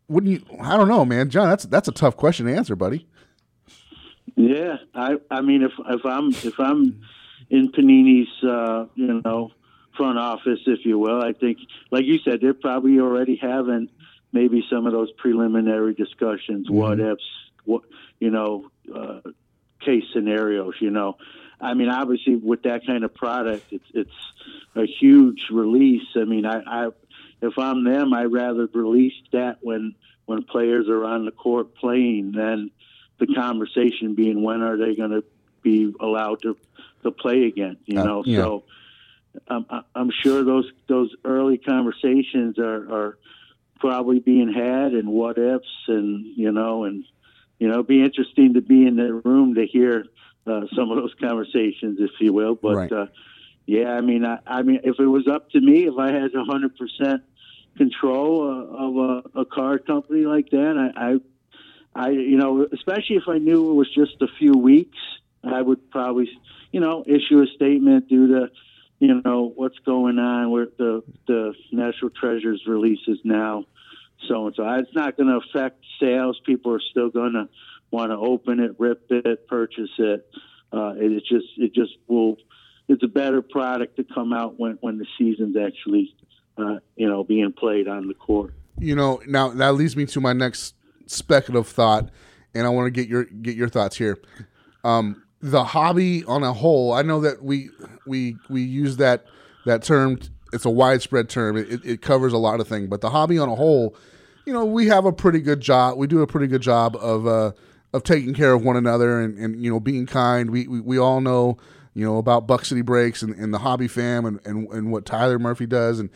wouldn't 0.08 0.32
you? 0.32 0.58
I 0.62 0.78
don't 0.78 0.88
know, 0.88 1.06
man. 1.06 1.30
John, 1.30 1.50
that's 1.50 1.66
that's 1.66 1.88
a 1.88 1.92
tough 1.92 2.16
question 2.16 2.46
to 2.46 2.56
answer, 2.56 2.76
buddy. 2.76 3.08
Yeah, 4.36 4.78
I 4.94 5.16
I 5.32 5.42
mean, 5.42 5.64
if 5.64 5.72
if 5.90 6.06
I'm 6.06 6.30
if 6.30 6.60
I'm 6.60 7.02
in 7.50 7.72
Panini's 7.72 8.44
uh, 8.44 8.86
you 8.96 9.22
know 9.24 9.52
front 9.96 10.20
office, 10.20 10.60
if 10.66 10.86
you 10.86 11.00
will, 11.00 11.22
I 11.22 11.34
think, 11.34 11.58
like 11.90 12.06
you 12.06 12.20
said, 12.20 12.42
they're 12.42 12.54
probably 12.54 13.00
already 13.00 13.38
having 13.38 13.90
maybe 14.32 14.64
some 14.70 14.86
of 14.86 14.92
those 14.92 15.12
preliminary 15.14 15.94
discussions, 15.94 16.70
what 16.70 17.00
ifs, 17.00 17.24
what 17.64 17.84
you 18.20 18.30
know, 18.30 18.70
uh, 18.94 19.22
case 19.80 20.04
scenarios. 20.14 20.76
You 20.80 20.92
know, 20.92 21.18
I 21.62 21.74
mean, 21.74 21.90
obviously 21.90 22.36
with 22.36 22.64
that 22.64 22.86
kind 22.86 23.04
of 23.04 23.14
product, 23.14 23.72
it's 23.72 23.86
it's 23.94 24.34
a 24.76 24.86
huge 24.86 25.48
release. 25.52 26.08
I 26.16 26.26
mean, 26.26 26.46
I, 26.46 26.62
I 26.66 26.90
if 27.48 27.58
I'm 27.58 27.84
them, 27.84 28.14
I'd 28.14 28.32
rather 28.32 28.68
release 28.74 29.14
that 29.32 29.60
when 29.62 29.96
when 30.26 30.44
players 30.44 30.88
are 30.90 31.04
on 31.06 31.26
the 31.26 31.32
court 31.32 31.76
playing 31.76 32.32
than 32.32 32.72
the 33.20 33.28
conversation 33.28 34.16
being 34.16 34.42
when 34.44 34.62
are 34.62 34.78
they 34.78 34.96
going 34.96 35.12
to 35.12 35.24
be 35.62 35.94
allowed 36.00 36.42
to 36.44 36.58
to 37.04 37.12
play 37.12 37.44
again. 37.46 37.78
You 37.86 38.00
Uh, 38.00 38.04
know, 38.06 38.24
yeah. 38.26 38.38
so. 38.38 38.64
I'm, 39.50 39.66
I'm 39.94 40.12
sure 40.24 40.46
those 40.46 40.72
those 40.88 41.14
early 41.26 41.58
conversations 41.58 42.58
are, 42.58 42.90
are 42.90 43.18
probably 43.82 44.20
being 44.20 44.52
had 44.54 44.94
and 44.94 45.10
what 45.10 45.38
ifs 45.38 45.68
and 45.90 46.26
you 46.38 46.54
know 46.54 46.86
and 46.86 47.04
you 47.60 47.68
know 47.68 47.74
it'd 47.74 47.88
be 47.88 48.02
interesting 48.02 48.54
to 48.54 48.62
be 48.62 48.88
in 48.88 48.96
the 48.96 49.14
room 49.14 49.56
to 49.56 49.66
hear 49.68 50.06
uh, 50.48 50.62
some 50.74 50.90
of 50.90 50.96
those 51.00 51.14
conversations 51.20 51.98
if 52.00 52.12
you 52.22 52.32
will 52.32 52.56
but 52.56 52.76
Right. 52.78 52.92
uh, 52.94 53.08
yeah 53.66 53.90
I 53.92 54.00
mean 54.00 54.24
I, 54.24 54.40
I 54.48 54.62
mean 54.62 54.80
if 54.86 55.02
it 55.02 55.06
was 55.06 55.28
up 55.28 55.50
to 55.52 55.60
me 55.60 55.86
if 55.86 55.98
I 56.00 56.14
had 56.14 56.32
hundred 56.34 56.78
percent 56.78 57.24
control 57.78 58.44
uh, 58.44 58.88
of 58.88 58.98
a, 59.36 59.40
a 59.42 59.46
car 59.46 59.80
company 59.80 60.26
like 60.26 60.50
that 60.52 60.92
I, 60.96 61.12
I 61.12 62.08
I 62.08 62.10
you 62.10 62.38
know 62.38 62.68
especially 62.72 63.18
if 63.18 63.28
I 63.28 63.38
knew 63.38 63.72
it 63.72 63.74
was 63.74 63.94
just 63.94 64.22
a 64.22 64.28
few 64.40 64.54
weeks 64.54 64.98
I 65.44 65.62
would 65.62 65.92
probably 65.92 66.30
you 66.72 66.80
know 66.80 67.04
issue 67.06 67.42
a 67.42 67.48
statement 67.56 68.10
due 68.10 68.28
to 68.28 68.50
you 69.00 69.22
know 69.24 69.52
what's 69.56 69.78
going 69.80 70.20
on 70.20 70.52
with 70.52 70.78
the 70.78 71.04
the 71.28 71.54
National 71.72 72.10
Treasures 72.10 72.64
releases 72.66 73.20
now, 73.24 73.66
so 74.28 74.48
and 74.48 74.56
so. 74.56 74.68
It's 74.76 74.96
not 74.96 75.18
going 75.18 75.28
to 75.28 75.40
affect 75.48 75.84
sales. 76.00 76.40
People 76.46 76.74
are 76.74 76.82
still 76.92 77.10
going 77.10 77.34
to 77.34 77.50
want 77.92 78.12
to 78.12 78.18
open 78.18 78.60
it, 78.60 78.76
rip 78.80 79.06
it, 79.10 79.48
purchase 79.48 79.90
it. 79.98 80.28
Uh, 80.72 80.94
it 80.98 81.12
is 81.12 81.22
just 81.24 81.48
it 81.58 81.74
just 81.74 81.94
will. 82.08 82.38
It's 82.88 83.04
a 83.04 83.08
better 83.08 83.42
product 83.42 83.98
to 83.98 84.04
come 84.04 84.32
out 84.32 84.60
when 84.60 84.78
when 84.82 84.98
the 84.98 85.08
season's 85.18 85.58
actually 85.58 86.16
uh, 86.58 86.78
you 86.96 87.08
know 87.08 87.24
being 87.24 87.52
played 87.54 87.88
on 87.88 88.08
the 88.08 88.14
court. 88.14 88.54
you 88.80 88.96
know 88.96 89.22
now 89.28 89.50
that 89.50 89.74
leads 89.76 89.96
me 89.96 90.06
to 90.06 90.22
my 90.22 90.34
next 90.34 90.76
speculative 91.08 91.68
thought 91.68 92.10
and 92.54 92.66
i 92.66 92.70
want 92.70 92.86
to 92.88 92.92
get 92.92 93.08
your 93.08 93.26
get 93.26 93.56
your 93.56 93.70
thoughts 93.70 93.96
here 93.98 94.18
um 94.84 95.22
the 95.42 95.64
hobby 95.64 96.24
on 96.26 96.44
a 96.44 96.54
whole 96.54 96.94
i 96.94 97.02
know 97.02 97.20
that 97.22 97.44
we 97.44 97.70
we 98.08 98.36
we 98.50 98.62
use 98.62 98.98
that 98.98 99.26
that 99.66 99.84
term 99.84 100.18
it's 100.54 100.66
a 100.66 100.70
widespread 100.70 101.30
term 101.30 101.58
it, 101.58 101.86
it 101.86 102.02
covers 102.02 102.34
a 102.34 102.38
lot 102.38 102.60
of 102.60 102.68
things 102.68 102.88
but 102.88 103.02
the 103.02 103.10
hobby 103.10 103.38
on 103.38 103.50
a 103.50 103.56
whole 103.56 103.96
you 104.46 104.54
know 104.54 104.66
we 104.66 104.88
have 104.88 105.06
a 105.06 105.12
pretty 105.12 105.40
good 105.40 105.60
job 105.62 105.98
we 105.98 106.08
do 106.08 106.22
a 106.22 106.28
pretty 106.28 106.48
good 106.48 106.62
job 106.62 106.96
of 106.96 107.28
uh 107.28 107.52
of 107.94 108.04
taking 108.04 108.34
care 108.34 108.54
of 108.54 108.64
one 108.64 108.76
another 108.76 109.22
and, 109.22 109.38
and 109.38 109.64
you 109.64 109.70
know 109.72 109.80
being 109.80 110.06
kind 110.06 110.50
we, 110.50 110.68
we 110.68 110.80
we 110.82 110.98
all 110.98 111.22
know 111.22 111.58
you 111.96 112.06
know 112.06 112.18
about 112.18 112.46
buck 112.46 112.64
city 112.66 112.82
breaks 112.84 113.24
and, 113.24 113.34
and 113.36 113.52
the 113.54 113.60
hobby 113.60 113.88
fam 113.88 114.26
and, 114.26 114.40
and 114.46 114.68
and 114.72 114.92
what 114.92 115.06
tyler 115.06 115.40
murphy 115.40 115.66
does 115.66 116.00
and 116.00 116.10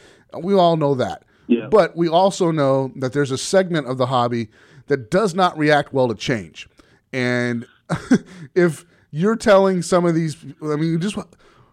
we 0.43 0.53
all 0.53 0.77
know 0.77 0.93
that 0.93 1.23
Yeah. 1.47 1.67
but 1.71 1.95
we 1.95 2.07
also 2.07 2.51
know 2.51 2.91
that 2.97 3.13
there's 3.13 3.31
a 3.31 3.37
segment 3.37 3.87
of 3.87 3.97
the 3.97 4.05
hobby 4.07 4.49
that 4.87 5.09
does 5.09 5.33
not 5.33 5.57
react 5.57 5.93
well 5.93 6.07
to 6.07 6.15
change. 6.15 6.67
And 7.13 7.65
if 8.55 8.85
you're 9.11 9.35
telling 9.35 9.81
some 9.81 10.05
of 10.05 10.15
these, 10.15 10.35
I 10.63 10.75
mean, 10.75 10.91
you 10.91 10.99
just 10.99 11.15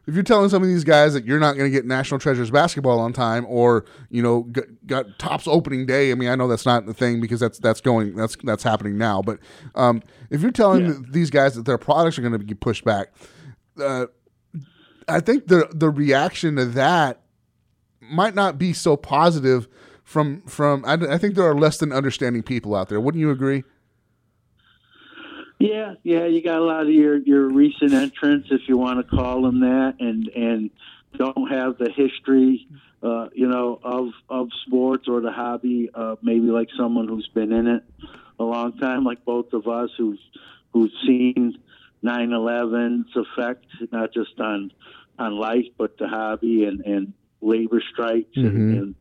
if 0.06 0.14
you're 0.14 0.22
telling 0.22 0.48
some 0.50 0.62
of 0.62 0.68
these 0.68 0.84
guys 0.84 1.14
that 1.14 1.24
you're 1.24 1.40
not 1.40 1.56
going 1.56 1.70
to 1.70 1.74
get 1.74 1.84
National 1.84 2.20
Treasures 2.20 2.50
basketball 2.50 3.00
on 3.00 3.12
time, 3.12 3.44
or 3.48 3.84
you 4.10 4.22
know, 4.22 4.42
got, 4.44 4.64
got 4.86 5.18
Topps 5.18 5.46
opening 5.48 5.84
day. 5.86 6.12
I 6.12 6.14
mean, 6.14 6.28
I 6.28 6.34
know 6.36 6.46
that's 6.46 6.66
not 6.66 6.86
the 6.86 6.94
thing 6.94 7.20
because 7.20 7.40
that's 7.40 7.58
that's 7.58 7.80
going 7.80 8.14
that's 8.14 8.36
that's 8.44 8.62
happening 8.62 8.96
now. 8.98 9.20
But 9.22 9.38
um, 9.74 10.02
if 10.30 10.42
you're 10.42 10.50
telling 10.52 11.06
these 11.10 11.30
guys 11.30 11.54
that 11.54 11.64
their 11.64 11.78
products 11.78 12.18
are 12.18 12.22
going 12.22 12.32
to 12.32 12.38
be 12.38 12.54
pushed 12.54 12.84
back, 12.84 13.12
uh, 13.80 14.06
I 15.08 15.20
think 15.20 15.46
the 15.46 15.68
the 15.72 15.90
reaction 15.90 16.56
to 16.56 16.64
that 16.64 17.20
might 18.00 18.34
not 18.34 18.58
be 18.58 18.72
so 18.72 18.96
positive 18.96 19.68
from 20.04 20.42
from 20.42 20.84
I, 20.84 20.94
I 20.94 21.18
think 21.18 21.34
there 21.34 21.48
are 21.48 21.58
less 21.58 21.78
than 21.78 21.92
understanding 21.92 22.42
people 22.42 22.74
out 22.74 22.88
there 22.88 23.00
wouldn't 23.00 23.20
you 23.20 23.30
agree 23.30 23.64
Yeah, 25.58 25.94
yeah, 26.02 26.26
you 26.26 26.42
got 26.42 26.58
a 26.58 26.64
lot 26.64 26.82
of 26.82 26.90
your 26.90 27.16
your 27.16 27.48
recent 27.48 27.92
entrants, 27.92 28.48
if 28.50 28.62
you 28.68 28.76
want 28.76 28.98
to 28.98 29.16
call 29.16 29.42
them 29.42 29.60
that, 29.60 29.94
and 30.00 30.28
and 30.28 30.70
don't 31.16 31.50
have 31.50 31.78
the 31.78 31.90
history, 31.90 32.68
uh, 33.02 33.28
you 33.32 33.48
know, 33.48 33.80
of 33.82 34.08
of 34.28 34.48
sports 34.66 35.08
or 35.08 35.20
the 35.20 35.32
hobby. 35.32 35.88
Uh, 35.94 36.16
maybe 36.22 36.48
like 36.48 36.68
someone 36.76 37.08
who's 37.08 37.28
been 37.28 37.52
in 37.52 37.66
it 37.68 37.84
a 38.38 38.44
long 38.44 38.76
time, 38.78 39.02
like 39.04 39.24
both 39.24 39.52
of 39.54 39.66
us, 39.66 39.90
who's 39.96 40.20
who's 40.72 40.92
seen 41.06 41.58
9/11's 42.04 43.14
effect, 43.16 43.64
not 43.92 44.12
just 44.12 44.38
on 44.40 44.72
on 45.18 45.36
life, 45.38 45.66
but 45.78 45.96
the 45.98 46.08
hobby 46.08 46.64
and 46.64 46.80
and 46.84 47.12
labor 47.40 47.82
strikes 47.92 48.36
Mhm. 48.36 48.46
and, 48.48 48.72
and 48.76 48.94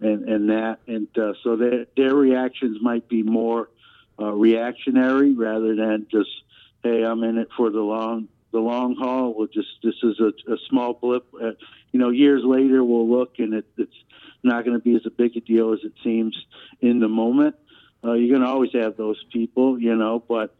and 0.00 0.28
and 0.28 0.50
that, 0.50 0.78
and 0.86 1.08
uh, 1.18 1.32
so 1.42 1.56
their 1.56 1.86
their 1.96 2.14
reactions 2.14 2.78
might 2.80 3.08
be 3.08 3.22
more 3.22 3.68
uh, 4.20 4.32
reactionary 4.32 5.32
rather 5.34 5.74
than 5.74 6.06
just, 6.10 6.30
hey, 6.82 7.02
I'm 7.04 7.22
in 7.24 7.38
it 7.38 7.48
for 7.56 7.70
the 7.70 7.80
long 7.80 8.28
the 8.52 8.60
long 8.60 8.94
haul. 8.96 9.34
We'll 9.36 9.48
just 9.48 9.68
this 9.82 9.94
is 10.02 10.20
a, 10.20 10.32
a 10.52 10.56
small 10.68 10.94
blip. 10.94 11.26
Uh, 11.34 11.52
you 11.92 11.98
know, 12.00 12.10
years 12.10 12.42
later 12.44 12.82
we'll 12.84 13.08
look 13.08 13.38
and 13.38 13.54
it, 13.54 13.66
it's 13.76 13.92
not 14.42 14.64
going 14.64 14.76
to 14.78 14.82
be 14.82 14.94
as 14.94 15.04
a 15.06 15.10
big 15.10 15.36
a 15.36 15.40
deal 15.40 15.72
as 15.72 15.80
it 15.82 15.92
seems 16.04 16.36
in 16.80 17.00
the 17.00 17.08
moment. 17.08 17.56
Uh, 18.04 18.12
you're 18.12 18.28
going 18.28 18.42
to 18.42 18.48
always 18.48 18.70
have 18.72 18.96
those 18.96 19.22
people, 19.32 19.78
you 19.80 19.96
know, 19.96 20.22
but 20.28 20.54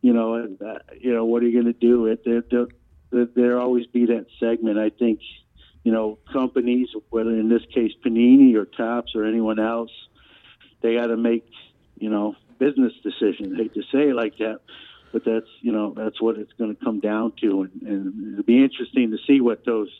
you 0.00 0.12
know, 0.12 0.56
uh, 0.64 0.78
you 0.98 1.12
know, 1.12 1.24
what 1.24 1.42
are 1.42 1.48
you 1.48 1.62
going 1.62 1.72
to 1.72 1.78
do? 1.78 2.06
It 2.06 2.24
there 2.24 3.26
there 3.34 3.60
always 3.60 3.86
be 3.86 4.06
that 4.06 4.26
segment. 4.38 4.78
I 4.78 4.90
think, 4.90 5.20
you 5.84 5.92
know, 5.92 6.18
companies, 6.32 6.88
whether 7.10 7.30
in 7.30 7.48
this 7.48 7.62
case 7.74 7.92
Panini 8.04 8.54
or 8.54 8.64
Topps 8.64 9.14
or 9.14 9.24
anyone 9.24 9.58
else, 9.58 9.90
they 10.80 10.94
got 10.94 11.08
to 11.08 11.16
make, 11.16 11.48
you 11.96 12.10
know, 12.10 12.36
business 12.58 12.92
decisions. 13.02 13.54
I 13.54 13.62
hate 13.62 13.74
to 13.74 13.82
say 13.92 14.10
it 14.10 14.14
like 14.14 14.38
that, 14.38 14.60
but 15.12 15.24
that's 15.24 15.48
you 15.60 15.72
know 15.72 15.92
that's 15.96 16.20
what 16.20 16.38
it's 16.38 16.52
going 16.54 16.74
to 16.74 16.84
come 16.84 17.00
down 17.00 17.32
to, 17.42 17.62
and, 17.62 17.82
and 17.82 18.32
it'll 18.32 18.44
be 18.44 18.62
interesting 18.62 19.10
to 19.10 19.18
see 19.26 19.40
what 19.40 19.64
those 19.64 19.90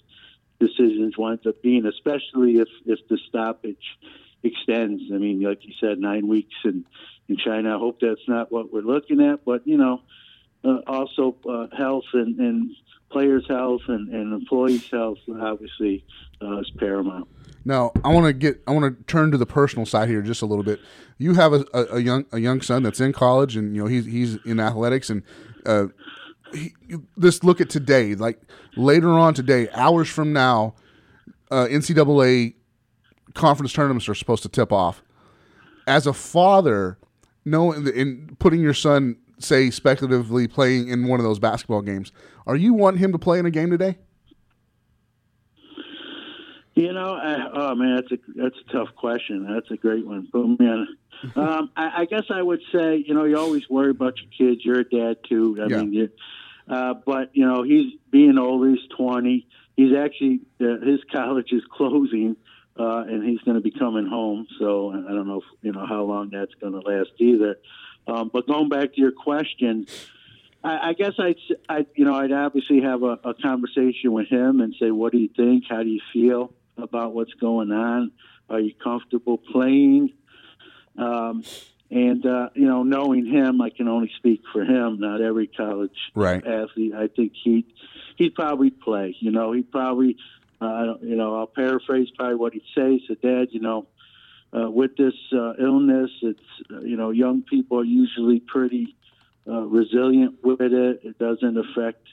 decisions 0.60 1.16
wind 1.18 1.46
up 1.46 1.60
being, 1.62 1.86
especially 1.86 2.58
if 2.58 2.68
if 2.86 3.00
the 3.08 3.18
stoppage 3.28 3.98
extends. 4.42 5.02
I 5.12 5.18
mean, 5.18 5.42
like 5.42 5.64
you 5.64 5.74
said, 5.80 5.98
nine 5.98 6.28
weeks 6.28 6.54
in 6.64 6.84
in 7.30 7.36
China. 7.36 7.76
I 7.76 7.78
hope 7.78 7.98
that's 8.00 8.20
not 8.28 8.52
what 8.52 8.72
we're 8.72 8.82
looking 8.82 9.20
at, 9.20 9.44
but 9.44 9.66
you 9.66 9.78
know, 9.78 10.02
uh, 10.64 10.80
also 10.86 11.36
uh, 11.48 11.74
health 11.74 12.04
and, 12.12 12.38
and 12.38 12.70
players' 13.10 13.44
health 13.48 13.82
and, 13.88 14.12
and 14.12 14.32
employees' 14.32 14.88
health 14.90 15.18
obviously 15.40 16.04
uh, 16.42 16.58
is 16.58 16.70
paramount. 16.78 17.28
now 17.64 17.90
i 18.04 18.08
want 18.12 18.24
to 18.26 18.32
get 18.32 18.62
i 18.66 18.70
want 18.70 18.84
to 18.84 19.04
turn 19.04 19.30
to 19.30 19.36
the 19.38 19.46
personal 19.46 19.84
side 19.84 20.08
here 20.08 20.22
just 20.22 20.42
a 20.42 20.46
little 20.46 20.62
bit 20.62 20.80
you 21.18 21.34
have 21.34 21.52
a, 21.52 21.64
a, 21.74 21.96
a 21.96 22.00
young 22.00 22.24
a 22.32 22.38
young 22.38 22.60
son 22.60 22.82
that's 22.82 23.00
in 23.00 23.12
college 23.12 23.56
and 23.56 23.74
you 23.74 23.82
know 23.82 23.88
he's 23.88 24.06
he's 24.06 24.36
in 24.44 24.60
athletics 24.60 25.10
and 25.10 25.22
uh 25.66 25.86
he, 26.54 26.72
just 27.18 27.44
look 27.44 27.60
at 27.60 27.68
today 27.68 28.14
like 28.14 28.40
later 28.76 29.10
on 29.10 29.34
today 29.34 29.68
hours 29.74 30.08
from 30.08 30.32
now 30.32 30.74
uh 31.50 31.66
ncaa 31.66 32.54
conference 33.34 33.72
tournaments 33.72 34.08
are 34.08 34.14
supposed 34.14 34.42
to 34.42 34.48
tip 34.48 34.72
off 34.72 35.02
as 35.86 36.06
a 36.06 36.12
father 36.12 36.98
knowing 37.50 37.86
in 37.88 38.36
putting 38.38 38.60
your 38.60 38.74
son 38.74 39.16
say 39.38 39.70
speculatively 39.70 40.46
playing 40.46 40.88
in 40.88 41.06
one 41.08 41.18
of 41.20 41.24
those 41.24 41.38
basketball 41.38 41.82
games 41.82 42.12
are 42.46 42.56
you 42.56 42.72
wanting 42.74 42.98
him 43.00 43.12
to 43.12 43.18
play 43.18 43.38
in 43.38 43.46
a 43.46 43.50
game 43.50 43.70
today 43.70 43.96
You 46.74 46.92
know, 46.94 47.14
I, 47.14 47.50
oh 47.52 47.74
man, 47.74 47.96
that's 47.96 48.12
a 48.12 48.18
that's 48.42 48.56
a 48.68 48.72
tough 48.72 48.94
question. 48.96 49.46
That's 49.52 49.70
a 49.70 49.76
great 49.76 50.06
one. 50.06 50.28
Me 50.32 50.66
on. 50.66 50.88
Um, 51.36 51.70
I, 51.76 52.00
I 52.00 52.04
guess 52.06 52.22
I 52.30 52.40
would 52.40 52.62
say, 52.72 53.04
you 53.06 53.12
know, 53.12 53.24
you 53.24 53.36
always 53.36 53.68
worry 53.68 53.90
about 53.90 54.14
your 54.16 54.30
kids. 54.50 54.64
You're 54.64 54.80
a 54.80 54.88
dad 54.88 55.18
too. 55.28 55.58
I 55.60 55.66
Yeah. 55.66 55.82
mean, 55.82 55.92
you, 55.92 56.08
uh, 56.66 56.94
but 57.04 57.36
you 57.36 57.44
know, 57.44 57.62
he's 57.62 57.92
being 58.10 58.38
old. 58.38 58.66
He's 58.66 58.78
20. 58.96 59.46
He's 59.76 59.94
actually 59.94 60.40
uh, 60.62 60.78
his 60.82 61.00
college 61.12 61.52
is 61.52 61.62
closing, 61.70 62.36
uh, 62.80 63.02
and 63.10 63.20
he's 63.28 63.42
going 63.46 63.58
to 63.60 63.66
be 63.70 63.74
coming 63.84 64.06
home. 64.06 64.46
So 64.58 64.90
I 64.90 65.12
don't 65.14 65.28
know, 65.30 65.38
if, 65.44 65.48
you 65.62 65.72
know, 65.72 65.86
how 65.86 66.02
long 66.12 66.30
that's 66.30 66.54
going 66.60 66.74
to 66.78 66.82
last 66.92 67.10
either. 67.18 67.52
Um, 68.06 68.30
but 68.32 68.46
going 68.46 68.68
back 68.68 68.94
to 68.94 69.00
your 69.04 69.12
question, 69.12 69.86
I, 70.64 70.90
I 70.90 70.92
guess 71.00 71.14
I'd, 71.18 71.40
I'd, 71.68 71.86
you 71.94 72.04
know, 72.06 72.14
I'd 72.14 72.32
obviously 72.32 72.80
have 72.90 73.02
a, 73.02 73.18
a 73.24 73.34
conversation 73.34 74.12
with 74.12 74.28
him 74.28 74.60
and 74.60 74.74
say, 74.80 74.90
what 74.90 75.12
do 75.12 75.18
you 75.18 75.30
think? 75.36 75.64
How 75.68 75.82
do 75.82 75.88
you 75.88 76.00
feel 76.12 76.52
about 76.76 77.14
what's 77.14 77.34
going 77.34 77.70
on? 77.70 78.12
Are 78.48 78.60
you 78.60 78.74
comfortable 78.74 79.38
playing? 79.38 80.14
Um, 80.96 81.44
and, 81.90 82.24
uh, 82.24 82.48
you 82.54 82.66
know, 82.66 82.82
knowing 82.82 83.26
him, 83.26 83.60
I 83.60 83.70
can 83.70 83.88
only 83.88 84.10
speak 84.16 84.42
for 84.52 84.62
him, 84.64 85.00
not 85.00 85.20
every 85.20 85.48
college 85.48 85.98
Right. 86.14 86.44
athlete. 86.46 86.94
I 86.94 87.08
think 87.08 87.32
he'd, 87.44 87.66
he'd 88.16 88.34
probably 88.34 88.70
play, 88.70 89.16
you 89.20 89.30
know, 89.30 89.52
he'd 89.52 89.70
probably, 89.70 90.16
uh, 90.60 90.64
I 90.66 90.84
don't- 90.86 91.02
you 91.02 91.16
know, 91.16 91.36
I'll 91.36 91.46
paraphrase 91.46 92.08
probably 92.16 92.36
what 92.36 92.52
he'd 92.52 92.62
say. 92.74 92.98
He 92.98 93.04
said, 93.06 93.20
Dad, 93.20 93.48
you 93.52 93.60
know, 93.60 93.86
uh, 94.52 94.70
with 94.70 94.96
this 94.96 95.14
uh, 95.32 95.54
illness, 95.60 96.10
it's 96.22 96.40
uh, 96.72 96.80
you 96.80 96.96
know 96.96 97.10
young 97.10 97.42
people 97.42 97.78
are 97.78 97.84
usually 97.84 98.40
pretty 98.40 98.96
uh, 99.48 99.60
resilient 99.62 100.42
with 100.42 100.60
it. 100.60 101.00
It 101.04 101.18
doesn't 101.18 101.56
affect 101.56 102.04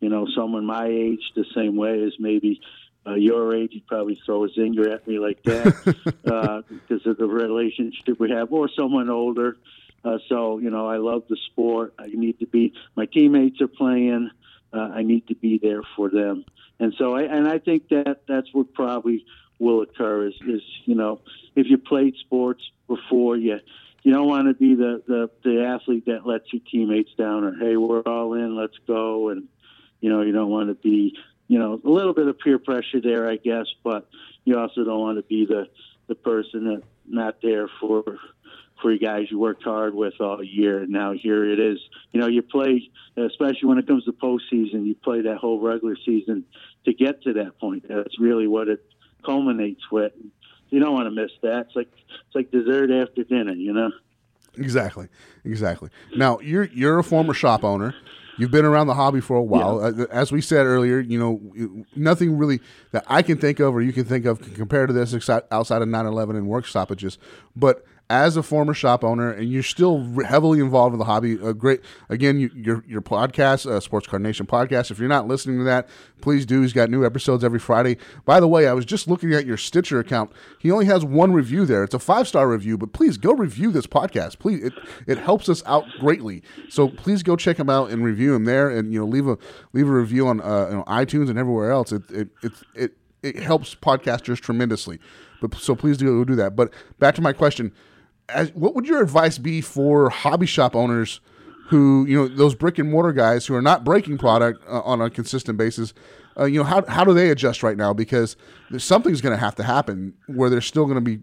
you 0.00 0.10
know 0.10 0.26
someone 0.36 0.66
my 0.66 0.86
age 0.86 1.22
the 1.34 1.46
same 1.54 1.74
way 1.76 2.02
as 2.02 2.12
maybe 2.18 2.60
uh, 3.06 3.14
your 3.14 3.54
age. 3.56 3.70
You'd 3.72 3.86
probably 3.86 4.20
throw 4.26 4.44
a 4.44 4.48
zinger 4.50 4.92
at 4.92 5.08
me 5.08 5.18
like 5.18 5.42
that 5.44 6.14
uh, 6.30 6.62
because 6.68 7.06
of 7.06 7.16
the 7.16 7.26
relationship 7.26 8.20
we 8.20 8.30
have, 8.30 8.52
or 8.52 8.68
someone 8.78 9.08
older. 9.08 9.56
Uh, 10.04 10.18
so 10.28 10.58
you 10.58 10.68
know, 10.68 10.86
I 10.86 10.98
love 10.98 11.22
the 11.30 11.38
sport. 11.50 11.94
I 11.98 12.08
need 12.12 12.38
to 12.40 12.46
be. 12.46 12.74
My 12.94 13.06
teammates 13.06 13.60
are 13.62 13.68
playing. 13.68 14.30
Uh, 14.76 14.90
I 14.94 15.02
need 15.02 15.28
to 15.28 15.34
be 15.34 15.58
there 15.58 15.82
for 15.96 16.10
them, 16.10 16.44
and 16.78 16.94
so 16.98 17.14
I 17.14 17.22
and 17.22 17.48
I 17.48 17.58
think 17.58 17.88
that 17.88 18.22
that's 18.28 18.52
what 18.52 18.74
probably 18.74 19.24
will 19.58 19.82
occur 19.82 20.26
is, 20.28 20.34
is 20.46 20.62
you 20.84 20.94
know 20.94 21.20
if 21.54 21.66
you 21.68 21.78
played 21.78 22.14
sports 22.16 22.62
before 22.86 23.36
you 23.36 23.58
you 24.02 24.12
don't 24.12 24.28
want 24.28 24.46
to 24.48 24.54
be 24.54 24.74
the, 24.74 25.02
the 25.06 25.30
the 25.42 25.64
athlete 25.64 26.06
that 26.06 26.26
lets 26.26 26.52
your 26.52 26.62
teammates 26.70 27.10
down 27.16 27.44
or 27.44 27.56
hey 27.56 27.76
we're 27.76 28.02
all 28.02 28.34
in 28.34 28.54
let's 28.54 28.76
go 28.86 29.30
and 29.30 29.48
you 30.00 30.10
know 30.10 30.22
you 30.22 30.32
don't 30.32 30.50
want 30.50 30.68
to 30.68 30.74
be 30.74 31.16
you 31.48 31.58
know 31.58 31.80
a 31.84 31.88
little 31.88 32.14
bit 32.14 32.28
of 32.28 32.38
peer 32.38 32.58
pressure 32.58 33.00
there 33.02 33.28
I 33.28 33.36
guess 33.36 33.66
but 33.82 34.08
you 34.44 34.58
also 34.58 34.84
don't 34.84 35.00
want 35.00 35.18
to 35.18 35.22
be 35.22 35.46
the 35.46 35.68
the 36.06 36.14
person 36.14 36.64
that 36.66 36.82
not 37.08 37.36
there 37.42 37.68
for 37.80 38.04
you 38.92 38.98
guys 38.98 39.30
you 39.30 39.38
worked 39.38 39.62
hard 39.62 39.94
with 39.94 40.14
all 40.20 40.42
year 40.42 40.82
and 40.82 40.90
now 40.90 41.12
here 41.12 41.44
it 41.44 41.58
is 41.58 41.78
you 42.12 42.20
know 42.20 42.26
you 42.26 42.42
play 42.42 42.90
especially 43.16 43.66
when 43.66 43.78
it 43.78 43.86
comes 43.86 44.04
to 44.04 44.12
postseason 44.12 44.86
you 44.86 44.94
play 44.94 45.22
that 45.22 45.36
whole 45.36 45.60
regular 45.60 45.96
season 46.04 46.44
to 46.84 46.92
get 46.92 47.22
to 47.22 47.32
that 47.32 47.58
point 47.58 47.84
that's 47.88 48.18
really 48.20 48.46
what 48.46 48.68
it 48.68 48.84
culminates 49.26 49.90
with. 49.90 50.12
You 50.70 50.80
don't 50.80 50.94
want 50.94 51.06
to 51.06 51.10
miss 51.10 51.30
that. 51.42 51.66
It's 51.66 51.76
like 51.76 51.88
it's 51.92 52.34
like 52.34 52.50
dessert 52.50 52.90
after 52.90 53.24
dinner, 53.24 53.52
you 53.52 53.72
know. 53.72 53.90
Exactly, 54.56 55.08
exactly. 55.44 55.90
Now 56.16 56.38
you're 56.40 56.64
you're 56.64 56.98
a 56.98 57.04
former 57.04 57.34
shop 57.34 57.64
owner. 57.64 57.94
You've 58.38 58.50
been 58.50 58.66
around 58.66 58.86
the 58.86 58.94
hobby 58.94 59.20
for 59.20 59.36
a 59.36 59.42
while. 59.42 59.80
Yeah. 59.80 60.04
Uh, 60.04 60.06
as 60.10 60.30
we 60.30 60.42
said 60.42 60.66
earlier, 60.66 61.00
you 61.00 61.18
know, 61.18 61.84
nothing 61.94 62.36
really 62.36 62.60
that 62.92 63.04
I 63.08 63.22
can 63.22 63.38
think 63.38 63.60
of 63.60 63.74
or 63.74 63.80
you 63.80 63.94
can 63.94 64.04
think 64.04 64.26
of 64.26 64.40
compared 64.54 64.88
to 64.88 64.92
this 64.92 65.14
outside 65.50 65.80
of 65.82 65.88
9/11 65.88 66.36
and 66.36 66.46
work 66.46 66.66
stoppages. 66.66 67.18
But 67.54 67.84
as 68.08 68.36
a 68.36 68.42
former 68.42 68.72
shop 68.72 69.02
owner, 69.02 69.32
and 69.32 69.50
you're 69.50 69.62
still 69.62 70.04
heavily 70.22 70.60
involved 70.60 70.92
in 70.92 70.98
the 70.98 71.04
hobby. 71.04 71.32
A 71.42 71.52
great, 71.52 71.80
again, 72.08 72.38
you, 72.38 72.50
your 72.54 72.84
your 72.86 73.02
podcast, 73.02 73.66
uh, 73.66 73.80
Sports 73.80 74.06
Card 74.06 74.22
Nation 74.22 74.46
podcast. 74.46 74.90
If 74.90 74.98
you're 74.98 75.08
not 75.08 75.26
listening 75.26 75.58
to 75.58 75.64
that, 75.64 75.88
please 76.20 76.46
do. 76.46 76.62
He's 76.62 76.72
got 76.72 76.88
new 76.88 77.04
episodes 77.04 77.42
every 77.42 77.58
Friday. 77.58 77.96
By 78.24 78.38
the 78.38 78.46
way, 78.46 78.68
I 78.68 78.74
was 78.74 78.84
just 78.84 79.08
looking 79.08 79.32
at 79.32 79.44
your 79.44 79.56
Stitcher 79.56 79.98
account. 79.98 80.30
He 80.58 80.70
only 80.70 80.86
has 80.86 81.04
one 81.04 81.32
review 81.32 81.66
there. 81.66 81.82
It's 81.82 81.94
a 81.94 81.98
five 81.98 82.28
star 82.28 82.48
review, 82.48 82.78
but 82.78 82.92
please 82.92 83.16
go 83.16 83.32
review 83.32 83.72
this 83.72 83.86
podcast. 83.86 84.38
Please, 84.38 84.62
it 84.62 84.72
it 85.06 85.18
helps 85.18 85.48
us 85.48 85.62
out 85.66 85.84
greatly. 85.98 86.42
So 86.68 86.88
please 86.88 87.22
go 87.22 87.34
check 87.34 87.58
him 87.58 87.68
out 87.68 87.90
and 87.90 88.04
review 88.04 88.34
him 88.34 88.44
there, 88.44 88.70
and 88.70 88.92
you 88.92 89.00
know 89.00 89.06
leave 89.06 89.26
a 89.26 89.36
leave 89.72 89.88
a 89.88 89.92
review 89.92 90.28
on 90.28 90.40
uh, 90.40 90.68
you 90.70 90.76
know, 90.76 90.84
iTunes 90.84 91.28
and 91.28 91.38
everywhere 91.38 91.72
else. 91.72 91.90
It 91.90 92.08
it 92.10 92.28
it 92.42 92.52
it, 92.74 92.92
it 93.22 93.36
helps 93.36 93.74
podcasters 93.74 94.38
tremendously. 94.38 95.00
But 95.40 95.54
so 95.56 95.74
please 95.74 95.96
do 95.96 96.24
do 96.24 96.36
that. 96.36 96.54
But 96.54 96.72
back 97.00 97.16
to 97.16 97.20
my 97.20 97.32
question 97.32 97.72
as, 98.28 98.52
what 98.54 98.74
would 98.74 98.86
your 98.86 99.02
advice 99.02 99.38
be 99.38 99.60
for 99.60 100.10
hobby 100.10 100.46
shop 100.46 100.74
owners 100.74 101.20
who 101.68 102.06
you 102.06 102.16
know 102.16 102.28
those 102.28 102.54
brick 102.54 102.78
and 102.78 102.90
mortar 102.90 103.12
guys 103.12 103.46
who 103.46 103.54
are 103.54 103.62
not 103.62 103.84
breaking 103.84 104.18
product 104.18 104.62
uh, 104.68 104.80
on 104.80 105.00
a 105.00 105.10
consistent 105.10 105.58
basis? 105.58 105.94
Uh, 106.38 106.44
you 106.44 106.58
know 106.58 106.64
how, 106.64 106.84
how 106.86 107.04
do 107.04 107.14
they 107.14 107.30
adjust 107.30 107.62
right 107.62 107.76
now? 107.76 107.92
Because 107.92 108.36
something's 108.78 109.20
going 109.20 109.34
to 109.34 109.40
have 109.40 109.54
to 109.54 109.62
happen 109.62 110.14
where 110.26 110.50
they're 110.50 110.60
still 110.60 110.84
going 110.84 110.96
to 110.96 111.00
be 111.00 111.20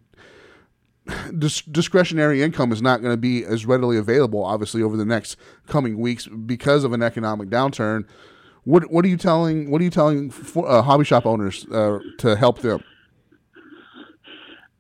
dis- 1.38 1.62
discretionary 1.62 2.42
income 2.42 2.72
is 2.72 2.82
not 2.82 3.02
going 3.02 3.14
to 3.14 3.18
be 3.18 3.44
as 3.44 3.66
readily 3.66 3.98
available 3.98 4.44
obviously 4.44 4.82
over 4.82 4.98
the 4.98 5.06
next 5.06 5.36
coming 5.68 5.98
weeks 6.00 6.28
because 6.28 6.84
of 6.84 6.94
an 6.94 7.04
economic 7.04 7.50
downturn. 7.50 8.06
What 8.64 8.90
what 8.90 9.04
are 9.04 9.10
you 9.10 9.18
telling 9.18 9.70
what 9.70 9.82
are 9.82 9.84
you 9.84 9.90
telling 9.90 10.30
for, 10.30 10.68
uh, 10.68 10.82
hobby 10.82 11.04
shop 11.04 11.26
owners 11.26 11.66
uh, 11.66 12.00
to 12.20 12.36
help 12.36 12.60
them 12.60 12.84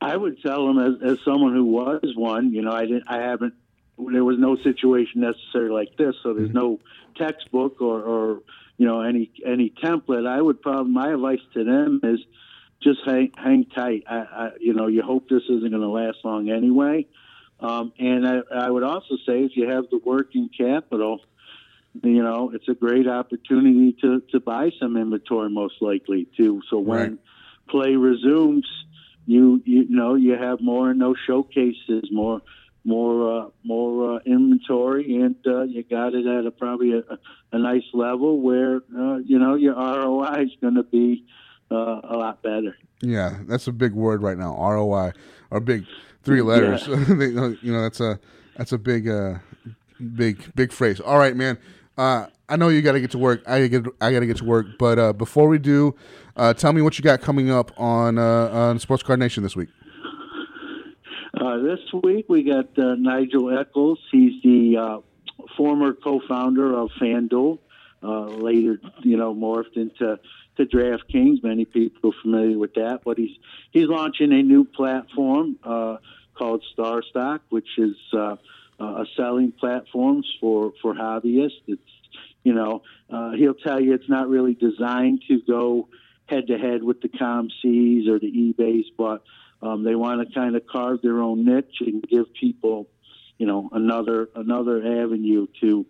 I 0.03 0.15
would 0.15 0.41
tell 0.41 0.67
them 0.67 0.79
as, 0.79 1.11
as 1.11 1.17
someone 1.23 1.53
who 1.53 1.65
was 1.65 2.13
one, 2.15 2.53
you 2.53 2.61
know, 2.61 2.71
I 2.71 2.81
didn't, 2.81 3.05
I 3.07 3.21
haven't, 3.21 3.53
there 3.97 4.23
was 4.23 4.37
no 4.39 4.55
situation 4.57 5.21
necessary 5.21 5.69
like 5.69 5.95
this, 5.97 6.15
so 6.23 6.33
there's 6.33 6.49
mm-hmm. 6.49 6.57
no 6.57 6.79
textbook 7.15 7.81
or, 7.81 8.01
or, 8.01 8.41
you 8.77 8.87
know, 8.87 9.01
any 9.01 9.31
any 9.45 9.69
template. 9.69 10.27
I 10.27 10.41
would 10.41 10.61
probably 10.61 10.91
my 10.91 11.13
advice 11.13 11.39
to 11.53 11.63
them 11.63 11.99
is 12.03 12.19
just 12.81 13.01
hang 13.05 13.31
hang 13.37 13.65
tight. 13.65 14.03
I, 14.09 14.17
I 14.17 14.49
you 14.59 14.73
know, 14.73 14.87
you 14.87 15.03
hope 15.03 15.29
this 15.29 15.43
isn't 15.43 15.69
going 15.69 15.81
to 15.81 15.87
last 15.87 16.17
long 16.23 16.49
anyway. 16.49 17.05
Um, 17.59 17.93
and 17.97 18.27
I, 18.27 18.41
I 18.51 18.69
would 18.69 18.83
also 18.83 19.15
say 19.25 19.43
if 19.43 19.55
you 19.55 19.69
have 19.69 19.85
the 19.89 19.99
working 20.03 20.49
capital, 20.55 21.21
you 22.01 22.23
know, 22.23 22.51
it's 22.53 22.67
a 22.67 22.73
great 22.73 23.07
opportunity 23.07 23.95
to, 24.01 24.21
to 24.31 24.39
buy 24.39 24.71
some 24.79 24.97
inventory, 24.97 25.49
most 25.49 25.75
likely 25.81 26.27
too. 26.35 26.61
So 26.69 26.79
when 26.79 26.99
right. 26.99 27.17
play 27.69 27.95
resumes, 27.95 28.65
you 29.25 29.61
you 29.65 29.85
know 29.89 30.15
you 30.15 30.33
have 30.37 30.61
more 30.61 30.91
in 30.91 30.99
those 30.99 31.17
showcases, 31.25 32.09
more 32.11 32.41
more 32.85 33.45
uh, 33.45 33.49
more 33.63 34.15
uh, 34.15 34.19
inventory, 34.25 35.15
and 35.15 35.35
uh, 35.45 35.63
you 35.63 35.83
got 35.83 36.13
it 36.13 36.25
at 36.25 36.45
a 36.45 36.51
probably 36.51 36.93
a, 36.93 37.03
a 37.51 37.57
nice 37.57 37.83
level 37.93 38.41
where 38.41 38.77
uh, 38.97 39.17
you 39.17 39.39
know 39.39 39.55
your 39.55 39.75
ROI 39.75 40.43
is 40.43 40.51
going 40.61 40.75
to 40.75 40.83
be 40.83 41.25
uh, 41.71 42.01
a 42.03 42.17
lot 42.17 42.41
better. 42.41 42.77
Yeah, 43.01 43.37
that's 43.47 43.67
a 43.67 43.71
big 43.71 43.93
word 43.93 44.21
right 44.21 44.37
now. 44.37 44.55
ROI, 44.55 45.13
or 45.51 45.59
big 45.59 45.85
three 46.23 46.41
letters. 46.41 46.87
Yeah. 46.87 46.97
you 47.61 47.71
know, 47.71 47.81
that's 47.81 47.99
a 47.99 48.19
that's 48.57 48.71
a 48.71 48.77
big 48.77 49.07
uh, 49.07 49.35
big 50.15 50.53
big 50.55 50.71
phrase. 50.71 50.99
All 50.99 51.17
right, 51.17 51.35
man. 51.35 51.57
Uh, 51.97 52.27
I 52.49 52.55
know 52.55 52.69
you 52.69 52.81
got 52.81 52.93
to 52.93 53.01
get 53.01 53.11
to 53.11 53.17
work. 53.17 53.43
I 53.47 53.67
get 53.67 53.85
I 54.01 54.11
got 54.11 54.21
to 54.21 54.25
get 54.25 54.37
to 54.37 54.45
work. 54.45 54.65
But 54.79 54.99
uh, 54.99 55.13
before 55.13 55.47
we 55.47 55.59
do, 55.59 55.95
uh, 56.35 56.53
tell 56.53 56.73
me 56.73 56.81
what 56.81 56.97
you 56.97 57.03
got 57.03 57.21
coming 57.21 57.51
up 57.51 57.71
on 57.79 58.17
uh, 58.17 58.49
on 58.49 58.79
Sports 58.79 59.03
Card 59.03 59.19
Nation 59.19 59.43
this 59.43 59.55
week. 59.55 59.69
Uh, 61.39 61.57
this 61.57 61.79
week 62.03 62.25
we 62.29 62.43
got 62.43 62.77
uh, 62.77 62.95
Nigel 62.95 63.57
Eccles. 63.57 63.99
He's 64.11 64.41
the 64.43 65.01
former 65.57 65.93
co-founder 65.93 66.73
of 66.73 66.89
FanDuel. 67.01 67.59
later, 68.01 68.79
you 69.01 69.17
know, 69.17 69.33
morphed 69.33 69.75
into 69.75 70.19
to 70.57 70.65
DraftKings. 70.65 71.43
Many 71.43 71.65
people 71.65 72.11
are 72.11 72.21
familiar 72.21 72.57
with 72.57 72.73
that, 72.75 73.01
but 73.03 73.17
he's 73.17 73.35
he's 73.71 73.87
launching 73.87 74.31
a 74.31 74.41
new 74.41 74.65
platform 74.65 75.57
called 75.63 76.63
StarStock, 76.75 77.41
which 77.49 77.69
is 77.77 77.95
a 78.79 79.05
selling 79.15 79.51
platforms 79.51 80.31
for 80.39 80.73
for 80.81 80.93
hobbyists. 80.93 81.61
It's 81.67 81.81
you 82.43 82.53
know 82.53 82.83
uh, 83.09 83.31
he'll 83.31 83.53
tell 83.53 83.79
you 83.79 83.93
it's 83.93 84.09
not 84.09 84.27
really 84.29 84.53
designed 84.53 85.23
to 85.27 85.39
go 85.47 85.87
head 86.25 86.47
to 86.47 86.57
head 86.57 86.83
with 86.83 87.01
the 87.01 87.09
COMCs 87.09 88.07
or 88.07 88.19
the 88.19 88.31
eBays, 88.31 88.85
but 88.97 89.23
um, 89.61 89.83
they 89.83 89.95
want 89.95 90.27
to 90.27 90.33
kind 90.33 90.55
of 90.55 90.65
carve 90.67 91.01
their 91.01 91.21
own 91.21 91.45
niche 91.45 91.77
and 91.81 92.03
give 92.03 92.25
people, 92.33 92.87
you 93.37 93.47
know, 93.47 93.69
another 93.71 94.29
another 94.35 94.77
avenue 95.03 95.47
to 95.61 95.85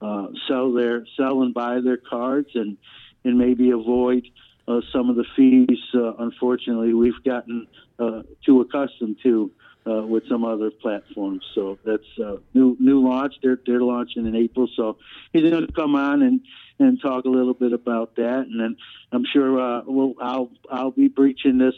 uh, 0.00 0.28
sell 0.46 0.72
their 0.72 1.06
sell 1.16 1.42
and 1.42 1.52
buy 1.52 1.80
their 1.80 1.98
cards 1.98 2.48
and 2.54 2.76
and 3.24 3.38
maybe 3.38 3.70
avoid 3.70 4.26
uh, 4.66 4.80
some 4.92 5.10
of 5.10 5.16
the 5.16 5.24
fees. 5.36 5.78
Uh, 5.94 6.14
unfortunately, 6.18 6.94
we've 6.94 7.22
gotten 7.24 7.66
uh, 7.98 8.22
too 8.44 8.60
accustomed 8.60 9.16
to 9.22 9.50
uh, 9.88 10.06
with 10.06 10.24
some 10.28 10.44
other 10.44 10.70
platforms. 10.70 11.42
So 11.54 11.78
that's 11.84 12.02
uh, 12.22 12.36
new 12.54 12.76
new 12.78 13.06
launch. 13.06 13.34
They're 13.42 13.58
they're 13.66 13.80
launching 13.80 14.26
in 14.26 14.36
April. 14.36 14.68
So 14.76 14.96
he's 15.32 15.48
going 15.48 15.66
to 15.66 15.72
come 15.72 15.94
on 15.94 16.22
and 16.22 16.40
and 16.78 17.00
talk 17.00 17.24
a 17.24 17.28
little 17.28 17.54
bit 17.54 17.72
about 17.72 18.16
that. 18.16 18.46
And 18.48 18.60
then 18.60 18.76
I'm 19.12 19.24
sure 19.32 19.60
uh, 19.60 19.82
we'll, 19.86 20.14
I'll 20.20 20.50
I'll 20.70 20.90
be 20.90 21.08
breaching 21.08 21.58
this 21.58 21.74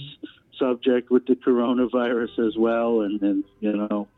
subject 0.58 1.10
with 1.10 1.26
the 1.26 1.34
coronavirus 1.34 2.48
as 2.48 2.56
well. 2.56 3.02
And 3.02 3.20
then 3.20 3.44
you 3.60 3.76
know. 3.76 4.08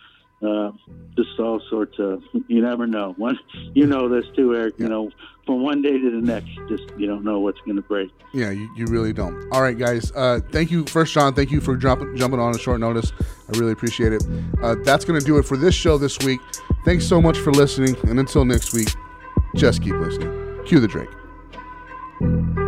Uh, 0.42 0.72
just 1.16 1.38
all 1.38 1.60
sorts 1.70 1.98
of 1.98 2.22
you 2.48 2.60
never 2.60 2.86
know. 2.86 3.12
One 3.16 3.38
you 3.74 3.86
know 3.86 4.08
this 4.08 4.24
too 4.34 4.54
eric 4.54 4.74
you 4.78 4.88
know 4.88 5.10
from 5.46 5.62
one 5.62 5.82
day 5.82 5.98
to 5.98 6.10
the 6.10 6.24
next 6.24 6.50
just 6.68 6.84
you 6.96 7.06
don't 7.06 7.24
know 7.24 7.40
what's 7.40 7.60
going 7.60 7.76
to 7.76 7.82
break. 7.82 8.10
Yeah 8.32 8.50
you, 8.50 8.68
you 8.76 8.86
really 8.86 9.12
don't. 9.12 9.48
All 9.52 9.62
right 9.62 9.78
guys 9.78 10.10
uh, 10.12 10.40
thank 10.50 10.70
you 10.70 10.84
first 10.86 11.12
john 11.14 11.34
thank 11.34 11.50
you 11.50 11.60
for 11.60 11.76
jumping 11.76 12.16
jumping 12.16 12.40
on 12.40 12.54
a 12.54 12.58
short 12.58 12.80
notice. 12.80 13.12
I 13.20 13.58
really 13.58 13.72
appreciate 13.72 14.12
it. 14.12 14.24
Uh, 14.62 14.76
that's 14.84 15.04
going 15.04 15.18
to 15.18 15.24
do 15.24 15.38
it 15.38 15.44
for 15.44 15.56
this 15.56 15.74
show 15.74 15.98
this 15.98 16.18
week. 16.20 16.40
Thanks 16.84 17.06
so 17.06 17.20
much 17.20 17.38
for 17.38 17.52
listening 17.52 17.96
and 18.08 18.18
until 18.18 18.44
next 18.44 18.72
week 18.72 18.88
just 19.56 19.82
keep 19.82 19.94
listening. 19.94 20.64
Cue 20.64 20.80
the 20.80 20.88
Drake. 20.88 22.61